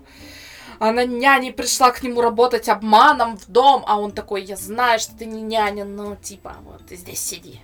Она 0.79 1.05
няней 1.05 1.53
пришла 1.53 1.91
к 1.91 2.03
нему 2.03 2.21
работать 2.21 2.69
обманом 2.69 3.37
в 3.37 3.47
дом, 3.51 3.83
а 3.87 3.99
он 3.99 4.13
такой, 4.13 4.43
я 4.45 4.57
знаю, 4.57 5.01
что 5.01 5.17
ты 5.17 5.27
не 5.27 5.41
няня, 5.43 5.85
но 5.85 6.15
типа, 6.17 6.57
вот 6.65 6.87
ты 6.87 6.97
здесь 6.97 7.21
сиди. 7.21 7.61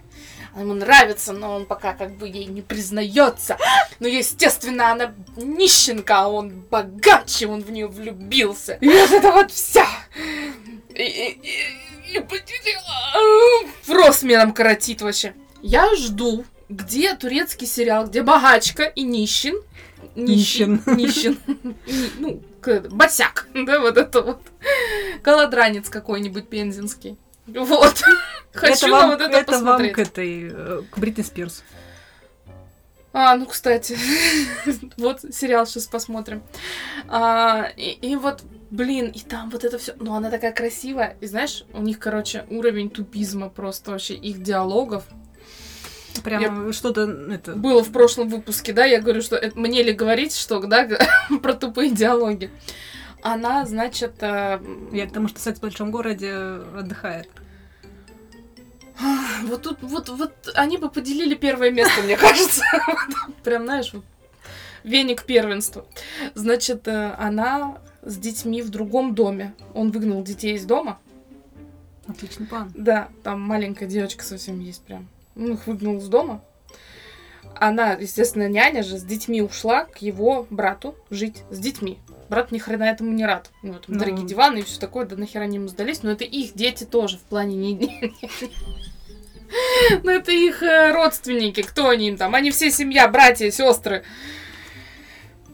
Она 0.52 0.62
ему 0.62 0.74
нравится, 0.74 1.32
но 1.32 1.54
он 1.54 1.66
пока 1.66 1.94
как 1.94 2.16
бы 2.16 2.28
ей 2.28 2.46
не 2.46 2.62
признается. 2.62 3.56
Но, 3.98 4.06
естественно, 4.08 4.92
она 4.92 5.12
нищенка, 5.36 6.20
а 6.22 6.28
он 6.28 6.50
богаче, 6.70 7.46
он 7.48 7.62
в 7.62 7.70
нее 7.70 7.88
влюбился. 7.88 8.74
И 8.80 8.88
вот 8.88 9.10
это 9.10 9.32
вот 9.32 9.50
вся. 9.50 9.86
И, 10.90 11.02
и- 11.02 11.40
и- 12.12 12.14
и 12.14 12.20
нам 14.36 14.52
коротит 14.52 15.02
вообще. 15.02 15.34
Я 15.62 15.92
жду, 15.96 16.44
где 16.68 17.14
турецкий 17.14 17.66
сериал, 17.66 18.06
где 18.06 18.22
богачка 18.22 18.84
и 18.84 19.02
нищен. 19.02 19.56
Нищен. 20.14 20.82
Нищен. 20.86 21.38
Ни- 21.46 21.74
Ну, 22.18 22.42
босяк, 22.90 23.48
да, 23.54 23.80
вот 23.80 23.96
это 23.96 24.22
вот. 24.22 24.40
Колодранец 25.22 25.88
какой-нибудь 25.88 26.48
пензенский. 26.48 27.18
Вот. 27.46 28.02
Хочу 28.52 28.86
это 28.86 28.88
вам, 28.88 29.10
вот 29.10 29.20
это, 29.20 29.36
это 29.36 29.52
вам 29.52 29.60
посмотреть. 29.60 29.92
к 29.94 29.98
этой, 29.98 30.50
э, 30.50 30.82
к 30.90 30.98
Бритни 30.98 31.22
Спирс. 31.22 31.62
А, 33.16 33.36
ну, 33.36 33.46
кстати, 33.46 33.96
вот 34.96 35.20
сериал 35.32 35.66
сейчас 35.66 35.86
посмотрим. 35.86 36.42
А, 37.06 37.68
и, 37.76 37.92
и 37.92 38.16
вот, 38.16 38.42
блин, 38.70 39.10
и 39.10 39.20
там 39.20 39.50
вот 39.50 39.62
это 39.62 39.78
все. 39.78 39.94
Ну, 40.00 40.14
она 40.14 40.30
такая 40.30 40.52
красивая. 40.52 41.16
И 41.20 41.26
знаешь, 41.26 41.64
у 41.72 41.80
них, 41.80 42.00
короче, 42.00 42.44
уровень 42.50 42.90
тупизма 42.90 43.50
просто 43.50 43.92
вообще 43.92 44.14
их 44.14 44.42
диалогов. 44.42 45.04
Прям 46.22 46.72
что-то 46.72 47.02
это. 47.30 47.54
Было 47.54 47.82
в 47.82 47.90
прошлом 47.92 48.28
выпуске, 48.28 48.72
да, 48.72 48.84
я 48.84 49.00
говорю, 49.00 49.20
что 49.20 49.36
это- 49.36 49.58
мне 49.58 49.82
ли 49.82 49.92
говорить, 49.92 50.34
что, 50.34 50.60
да, 50.60 50.88
про 51.42 51.54
тупые 51.54 51.90
диалоги. 51.90 52.50
Она, 53.22 53.64
значит, 53.66 54.14
э, 54.20 54.60
Я 54.92 55.06
к 55.06 55.12
тому, 55.12 55.28
что 55.28 55.40
секс 55.40 55.58
в 55.58 55.62
большом 55.62 55.90
городе 55.90 56.30
отдыхает. 56.32 57.28
вот 59.44 59.62
тут, 59.62 59.78
вот, 59.82 60.08
вот 60.08 60.32
они 60.54 60.78
бы 60.78 60.88
поделили 60.90 61.34
первое 61.34 61.70
место, 61.70 62.02
мне 62.02 62.16
кажется. 62.18 62.62
Прям, 63.42 63.64
знаешь, 63.64 63.92
вот 63.92 64.04
веник 64.84 65.24
первенства. 65.24 65.84
Значит, 66.34 66.86
э, 66.86 67.14
она 67.18 67.78
с 68.02 68.16
детьми 68.16 68.62
в 68.62 68.68
другом 68.70 69.14
доме. 69.14 69.54
Он 69.72 69.90
выгнал 69.90 70.22
детей 70.22 70.54
из 70.54 70.64
дома. 70.64 70.98
Отличный 72.06 72.46
план. 72.46 72.70
Да, 72.76 73.08
там 73.22 73.40
маленькая 73.40 73.86
девочка 73.86 74.22
совсем 74.22 74.60
есть 74.60 74.82
прям. 74.82 75.08
Он 75.36 75.52
их 75.54 75.66
выгнал 75.66 75.98
из 75.98 76.08
дома. 76.08 76.42
Она, 77.56 77.92
естественно, 77.92 78.48
няня 78.48 78.82
же 78.82 78.98
с 78.98 79.04
детьми 79.04 79.40
ушла 79.40 79.84
к 79.84 79.98
его 79.98 80.46
брату 80.50 80.96
жить 81.10 81.42
с 81.50 81.58
детьми. 81.58 81.98
Брат 82.28 82.50
ни 82.50 82.58
хрена 82.58 82.84
этому 82.84 83.12
не 83.12 83.24
рад. 83.24 83.50
Ну, 83.62 83.74
там 83.74 83.82
Ну. 83.88 83.98
дорогие 83.98 84.26
диваны 84.26 84.58
и 84.58 84.62
все 84.62 84.80
такое, 84.80 85.06
да 85.06 85.16
нахера 85.16 85.42
они 85.42 85.56
ему 85.56 85.68
сдались. 85.68 86.02
Но 86.02 86.10
это 86.10 86.24
их 86.24 86.54
дети 86.54 86.84
тоже 86.84 87.16
в 87.18 87.22
плане 87.22 87.54
не... 87.56 88.12
Ну, 90.02 90.10
это 90.10 90.32
их 90.32 90.62
э, 90.64 90.90
родственники. 90.92 91.62
Кто 91.62 91.88
они 91.88 92.08
им 92.08 92.16
там? 92.16 92.34
Они 92.34 92.50
все 92.50 92.70
семья, 92.72 93.06
братья, 93.06 93.48
сестры. 93.50 94.02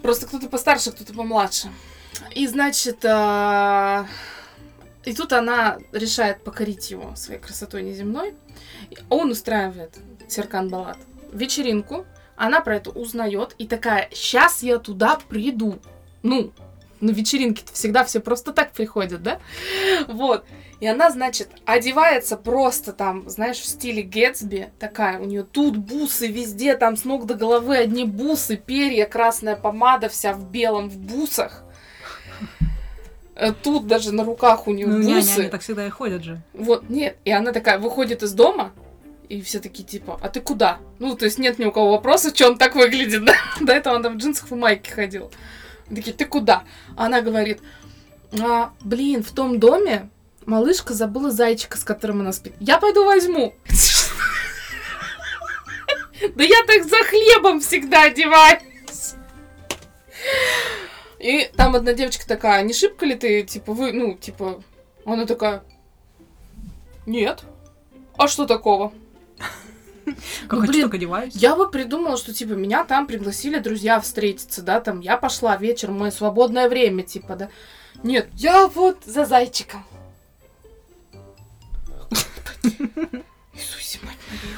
Просто 0.01 0.27
кто-то 0.27 0.49
постарше, 0.49 0.91
кто-то 0.91 1.13
помладше. 1.13 1.69
И, 2.35 2.47
значит, 2.47 3.05
а, 3.05 4.07
и 5.05 5.15
тут 5.15 5.33
она 5.33 5.79
решает 5.93 6.45
покорить 6.45 6.91
его 6.91 7.15
своей 7.17 7.41
красотой 7.41 7.83
неземной. 7.83 8.35
Он 9.09 9.31
устраивает 9.31 9.97
Серкан 10.29 10.69
Балат 10.69 10.99
вечеринку. 11.33 12.07
Она 12.37 12.61
про 12.61 12.77
это 12.77 12.91
узнает 12.91 13.55
и 13.59 13.67
такая, 13.67 14.09
сейчас 14.13 14.63
я 14.63 14.79
туда 14.79 15.19
приду. 15.29 15.79
Ну, 16.23 16.53
на 17.01 17.11
вечеринке-то 17.11 17.73
всегда 17.73 18.05
все 18.05 18.21
просто 18.21 18.53
так 18.53 18.73
приходят, 18.73 19.23
да? 19.23 19.41
Вот. 20.09 20.45
И 20.81 20.87
она, 20.87 21.11
значит, 21.11 21.49
одевается 21.67 22.37
просто 22.37 22.93
там, 22.93 23.29
знаешь, 23.29 23.59
в 23.59 23.67
стиле 23.67 24.03
Гэтсби. 24.03 24.71
Такая, 24.79 25.19
у 25.19 25.25
нее 25.25 25.45
тут 25.45 25.77
бусы 25.77 26.27
везде, 26.27 26.77
там 26.77 26.97
с 26.97 27.05
ног 27.05 27.27
до 27.27 27.35
головы 27.35 27.77
одни 27.77 28.05
бусы, 28.05 28.57
перья, 28.57 29.07
красная 29.07 29.57
помада 29.57 30.09
вся 30.09 30.33
в 30.33 30.51
белом, 30.51 30.89
в 30.89 30.99
бусах. 30.99 31.65
Э, 33.41 33.53
Тут 33.53 33.87
даже 33.87 34.13
на 34.13 34.23
руках 34.25 34.67
у 34.69 34.73
нее 34.73 34.87
Ну, 34.87 34.99
бусы. 35.03 35.41
они 35.41 35.49
так 35.49 35.63
всегда 35.63 35.87
и 35.87 35.91
ходят 35.91 36.23
же. 36.23 36.43
Вот, 36.53 36.91
нет. 36.91 37.17
И 37.25 37.31
она 37.33 37.53
такая 37.53 37.79
выходит 37.79 38.23
из 38.23 38.33
дома, 38.35 38.73
и 39.31 39.41
все 39.41 39.61
такие 39.61 39.83
типа, 39.83 40.19
а 40.21 40.29
ты 40.29 40.41
куда? 40.41 40.79
Ну, 40.99 41.17
то 41.17 41.25
есть 41.25 41.39
нет 41.39 41.59
ни 41.59 41.65
у 41.65 41.73
кого 41.73 41.93
вопроса, 41.93 42.35
что 42.35 42.49
он 42.49 42.59
так 42.59 42.75
выглядит, 42.75 43.25
да? 43.25 43.35
До 43.61 43.73
этого 43.73 43.95
он 43.95 44.03
там 44.03 44.15
в 44.15 44.17
джинсах 44.19 44.53
и 44.53 44.55
майке 44.55 44.93
ходил. 44.93 45.33
Такие, 45.89 46.13
ты 46.15 46.27
куда? 46.27 46.65
А 46.97 47.07
она 47.07 47.23
говорит, 47.23 47.61
а, 48.39 48.73
блин, 48.83 49.23
в 49.23 49.31
том 49.33 49.59
доме 49.59 50.11
малышка 50.45 50.93
забыла 50.93 51.31
зайчика, 51.31 51.79
с 51.79 51.85
которым 51.85 52.21
она 52.21 52.33
спит. 52.33 52.53
Я 52.61 52.79
пойду 52.79 53.05
возьму. 53.07 53.55
Да 56.37 56.45
я 56.45 56.63
так 56.67 56.85
за 56.85 56.97
хлебом 56.99 57.61
всегда 57.61 58.03
одеваюсь. 58.03 59.15
И 61.21 61.51
там 61.55 61.77
одна 61.77 61.93
девочка 61.93 62.27
такая, 62.27 62.63
не 62.63 62.73
шибко 62.73 63.05
ли 63.05 63.15
ты, 63.15 63.43
типа, 63.43 63.75
вы, 63.75 63.93
ну, 63.93 64.15
типа, 64.15 64.63
она 65.05 65.27
такая, 65.27 65.63
нет. 67.05 67.45
А 68.17 68.27
что 68.27 68.47
такого? 68.47 68.93
Как 70.49 70.53
Ну, 70.53 70.61
хочу, 70.61 70.73
блин, 70.73 70.85
так 70.85 70.95
одеваюсь. 70.95 71.35
Я 71.35 71.57
бы 71.57 71.71
придумала, 71.71 72.17
что, 72.17 72.33
типа, 72.33 72.53
меня 72.53 72.85
там 72.85 73.07
пригласили 73.07 73.59
друзья 73.59 74.01
встретиться, 74.01 74.63
да, 74.63 74.81
там, 74.81 75.01
я 75.01 75.19
пошла 75.19 75.57
вечером, 75.59 75.99
мое 75.99 76.11
свободное 76.11 76.71
время, 76.71 77.03
типа, 77.03 77.37
да. 77.37 77.51
Нет, 78.03 78.31
я 78.33 78.67
вот 78.67 79.05
за 79.05 79.27
зайчиком. 79.27 79.85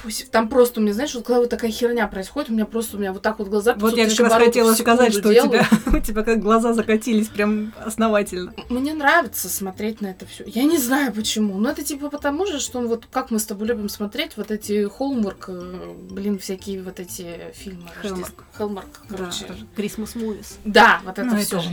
Иосиф. 0.05 0.29
Там 0.31 0.49
просто 0.49 0.81
у 0.81 0.83
меня, 0.83 0.95
знаешь, 0.95 1.15
вот 1.15 1.25
когда 1.25 1.41
вот 1.41 1.51
такая 1.51 1.71
херня 1.71 2.07
происходит, 2.09 2.51
у 2.51 2.53
меня 2.53 2.67
просто, 2.67 2.97
у 2.97 3.01
меня 3.01 3.13
вот 3.13 3.23
так 3.23 3.39
вот 3.39 3.49
глаза 3.49 3.75
Вот 3.75 3.95
500 3.95 3.99
я 3.99 4.09
как 4.09 4.21
раз 4.33 4.45
хотела 4.45 4.75
сказать, 4.75 5.13
что 5.15 5.29
у 5.29 5.33
делают. 5.33 5.69
тебя, 5.69 5.69
у 5.99 6.01
тебя 6.01 6.23
как 6.23 6.41
глаза 6.41 6.73
закатились 6.73 7.29
прям 7.29 7.73
основательно. 7.85 8.55
Мне 8.69 8.95
нравится 8.95 9.49
смотреть 9.49 10.01
на 10.01 10.09
это 10.09 10.27
все. 10.27 10.45
Я 10.47 10.65
не 10.65 10.79
знаю 10.79 11.13
почему. 11.13 11.59
Но 11.59 11.71
это 11.71 11.83
типа 11.83 12.11
потому 12.11 12.47
же, 12.47 12.61
что 12.61 12.81
вот 12.81 13.07
как 13.11 13.31
мы 13.31 13.39
с 13.39 13.47
тобой 13.47 13.69
любим 13.69 13.89
смотреть 13.89 14.37
вот 14.37 14.51
эти 14.51 14.89
Холмарк, 14.89 15.47
э, 15.49 15.95
блин, 16.11 16.39
всякие 16.39 16.83
вот 16.83 17.01
эти 17.01 17.53
фильмы. 17.55 17.89
Хелмарк. 18.03 18.45
Хелмарк, 18.57 18.89
короче. 19.09 19.47
Christmas 19.77 20.15
movies. 20.17 20.57
Да, 20.65 21.01
вот 21.05 21.19
это 21.19 21.25
Ну, 21.25 21.37
все. 21.37 21.61
же 21.61 21.71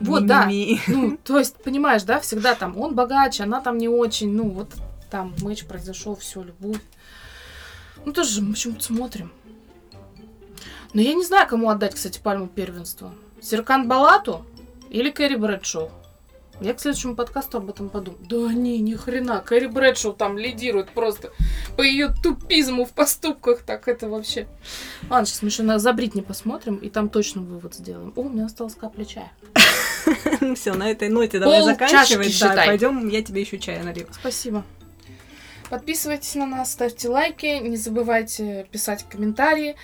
вот, 0.00 0.26
да. 0.26 0.48
Ну, 0.88 1.18
то 1.22 1.38
есть, 1.38 1.56
понимаешь, 1.62 2.02
да, 2.02 2.20
всегда 2.20 2.54
там 2.54 2.76
он 2.78 2.94
богаче, 2.94 3.44
она 3.44 3.60
там 3.60 3.78
не 3.78 3.88
очень, 3.88 4.32
ну, 4.32 4.48
вот 4.50 4.70
там 5.10 5.34
матч 5.42 5.64
произошел, 5.64 6.16
все, 6.16 6.42
любовь. 6.42 6.80
Ну, 8.08 8.14
тоже 8.14 8.30
же 8.30 8.40
мы 8.40 8.52
почему-то 8.52 8.82
смотрим. 8.82 9.30
Но 10.94 11.02
я 11.02 11.12
не 11.12 11.26
знаю, 11.26 11.46
кому 11.46 11.68
отдать, 11.68 11.94
кстати, 11.94 12.18
пальму 12.18 12.46
первенства. 12.46 13.12
Серкан 13.42 13.86
Балату 13.86 14.46
или 14.88 15.10
Кэрри 15.10 15.34
Брэдшоу? 15.34 15.90
Я 16.62 16.72
к 16.72 16.80
следующему 16.80 17.16
подкасту 17.16 17.58
об 17.58 17.68
этом 17.68 17.90
подумаю. 17.90 18.18
Да 18.26 18.54
не, 18.54 18.78
ни 18.78 18.94
хрена. 18.94 19.42
Кэрри 19.42 19.66
Брэдшоу 19.66 20.14
там 20.14 20.38
лидирует 20.38 20.88
просто 20.88 21.32
по 21.76 21.82
ее 21.82 22.08
тупизму 22.22 22.86
в 22.86 22.92
поступках. 22.92 23.60
Так 23.60 23.88
это 23.88 24.08
вообще... 24.08 24.48
Ладно, 25.10 25.26
сейчас 25.26 25.42
мы 25.42 25.48
еще 25.48 25.62
на 25.62 25.78
Забрить 25.78 26.14
не 26.14 26.22
посмотрим, 26.22 26.76
и 26.76 26.88
там 26.88 27.10
точно 27.10 27.42
вывод 27.42 27.74
сделаем. 27.74 28.14
О, 28.16 28.22
у 28.22 28.30
меня 28.30 28.46
осталась 28.46 28.74
капля 28.74 29.04
чая. 29.04 29.30
Все, 30.56 30.72
на 30.72 30.90
этой 30.90 31.10
ноте 31.10 31.38
давай 31.38 31.62
заканчивать. 31.62 32.40
пойдем, 32.40 33.06
я 33.08 33.22
тебе 33.22 33.42
еще 33.42 33.58
чая 33.58 33.84
налью. 33.84 34.06
Спасибо. 34.12 34.64
Подписывайтесь 35.70 36.34
на 36.34 36.46
нас, 36.46 36.72
ставьте 36.72 37.08
лайки, 37.08 37.60
не 37.60 37.76
забывайте 37.76 38.66
писать 38.70 39.04
комментарии. 39.08 39.76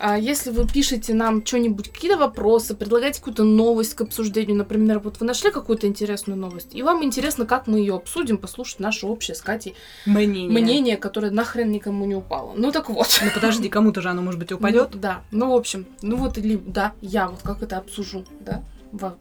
А 0.00 0.18
Если 0.18 0.50
вы 0.50 0.66
пишете 0.66 1.14
нам 1.14 1.44
что-нибудь, 1.44 1.90
какие-то 1.90 2.16
вопросы, 2.16 2.74
предлагаете 2.74 3.18
какую-то 3.18 3.44
новость 3.44 3.94
к 3.94 4.00
обсуждению, 4.00 4.56
например, 4.56 4.98
вот 4.98 5.20
вы 5.20 5.26
нашли 5.26 5.50
какую-то 5.50 5.86
интересную 5.86 6.36
новость, 6.38 6.74
и 6.74 6.82
вам 6.82 7.04
интересно, 7.04 7.46
как 7.46 7.66
мы 7.66 7.78
ее 7.78 7.96
обсудим, 7.96 8.38
послушать 8.38 8.80
наше 8.80 9.06
общее 9.06 9.34
с 9.34 9.40
Катей 9.42 9.74
Мнение. 10.06 10.48
мнение, 10.50 10.96
которое 10.96 11.30
нахрен 11.30 11.70
никому 11.70 12.04
не 12.04 12.14
упало. 12.14 12.52
Ну 12.56 12.72
так 12.72 12.88
вот. 12.88 13.20
Ну 13.22 13.30
подожди, 13.32 13.68
кому-то 13.68 14.00
же 14.00 14.08
оно, 14.10 14.22
может 14.22 14.38
быть, 14.40 14.52
упадет. 14.52 14.90
Ну, 14.94 15.00
да. 15.00 15.22
Ну, 15.30 15.52
в 15.52 15.56
общем, 15.56 15.86
ну 16.02 16.16
вот 16.16 16.38
или 16.38 16.56
да, 16.56 16.92
я 17.00 17.28
вот 17.28 17.42
как 17.42 17.62
это 17.62 17.78
обсужу, 17.78 18.24
да, 18.40 18.62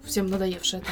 всем 0.03 0.28
надоевшее. 0.28 0.82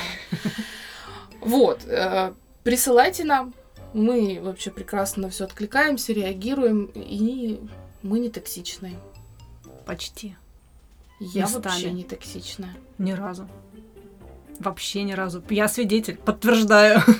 Вот. 1.41 1.82
э, 1.86 2.34
Присылайте 2.63 3.23
нам. 3.23 3.53
Мы 3.96 4.41
вообще 4.41 4.72
прекрасно 4.72 5.24
на 5.24 5.30
все 5.30 5.46
откликаемся, 5.46 6.12
реагируем, 6.12 6.91
и 6.93 7.62
мы 8.04 8.20
не 8.20 8.30
токсичные. 8.30 9.00
Почти. 9.86 10.36
Я 11.22 11.43
Местами. 11.43 11.64
вообще 11.64 11.91
не 11.91 12.04
токсичная. 12.04 12.76
Ни 12.98 13.14
разу. 13.14 13.48
Вообще 14.60 15.04
ни 15.04 15.14
разу. 15.14 15.41
Я 15.50 15.70
свидетель, 15.70 16.18
подтверждаю. 16.18 17.02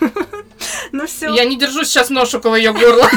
Ну 0.92 1.08
все. 1.08 1.34
Я 1.34 1.46
не 1.46 1.58
держу 1.58 1.84
сейчас 1.84 2.10
нож 2.10 2.34
около 2.36 2.56
ее 2.56 2.72
горла. 2.72 3.10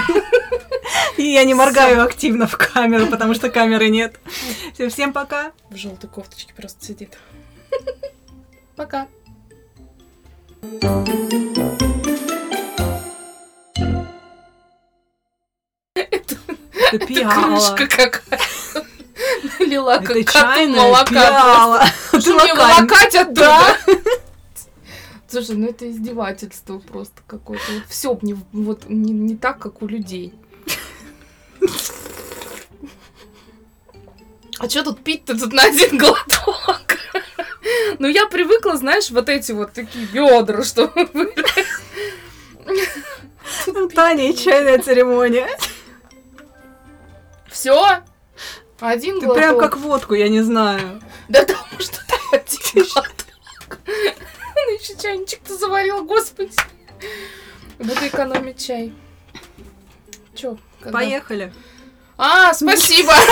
И 1.17 1.23
я 1.23 1.45
не 1.45 1.55
моргаю 1.55 2.03
активно 2.03 2.47
в 2.47 2.57
камеру, 2.57 3.07
потому 3.07 3.35
что 3.35 3.51
камеры 3.51 3.89
нет. 3.89 4.19
Всем, 4.75 4.91
всем 4.91 5.13
пока. 5.13 5.53
В 5.71 5.77
желтой 5.77 6.09
кофточке 6.09 6.55
просто 6.55 6.85
сидит. 6.85 7.19
Пока. 8.77 9.07
Это 10.81 11.88
Это 16.93 17.07
пиала. 17.07 17.75
крышка 17.77 17.87
какая. 17.87 18.41
Налила 19.59 19.97
Это 19.97 20.07
как 20.07 20.17
коту 20.17 20.33
чайная 20.33 20.81
молока. 20.83 21.91
Ты 22.13 22.35
мне 22.35 22.55
волокать 22.55 23.15
оттуда? 23.15 23.77
Слушай, 25.29 25.57
ну 25.57 25.69
это 25.69 25.91
издевательство 25.91 26.79
просто 26.79 27.21
какое-то. 27.27 27.65
Вот 27.73 27.83
все 27.89 28.19
не, 28.23 28.37
вот, 28.53 28.89
не, 28.89 29.13
не 29.13 29.37
так, 29.37 29.59
как 29.59 29.83
у 29.83 29.87
людей. 29.87 30.33
А 34.59 34.69
что 34.69 34.83
тут 34.85 35.05
пить-то 35.05 35.39
тут 35.39 35.53
на 35.53 35.65
один 35.65 35.99
глоток? 35.99 36.99
Ну, 37.99 38.09
я 38.09 38.27
привыкла, 38.27 38.77
знаешь, 38.77 39.11
вот 39.11 39.29
эти 39.29 39.53
вот 39.53 39.73
такие 39.73 40.07
бедра, 40.07 40.63
что 40.65 40.89
Таня 43.95 44.31
и 44.31 44.37
чайная 44.37 44.79
церемония. 44.79 45.49
Все. 47.59 48.05
Один 48.79 49.19
Ты 49.19 49.27
глоток. 49.27 49.37
прям 49.37 49.59
как 49.59 49.77
водку, 49.77 50.15
я 50.15 50.29
не 50.29 50.43
знаю. 50.43 51.03
Да 51.29 51.41
потому 51.43 51.81
что 51.81 51.99
там 52.07 52.21
один 52.33 52.85
глоток. 52.85 53.79
Она 53.87 54.75
еще 54.79 54.97
чайничек-то 54.97 55.57
заварила, 55.57 56.03
господи. 56.03 56.53
Буду 57.79 58.07
экономить 58.07 58.65
чай. 58.65 58.95
Чё? 60.37 60.57
когда? 60.81 60.99
Поехали. 60.99 61.53
А, 62.17 62.55
спасибо. 62.55 63.13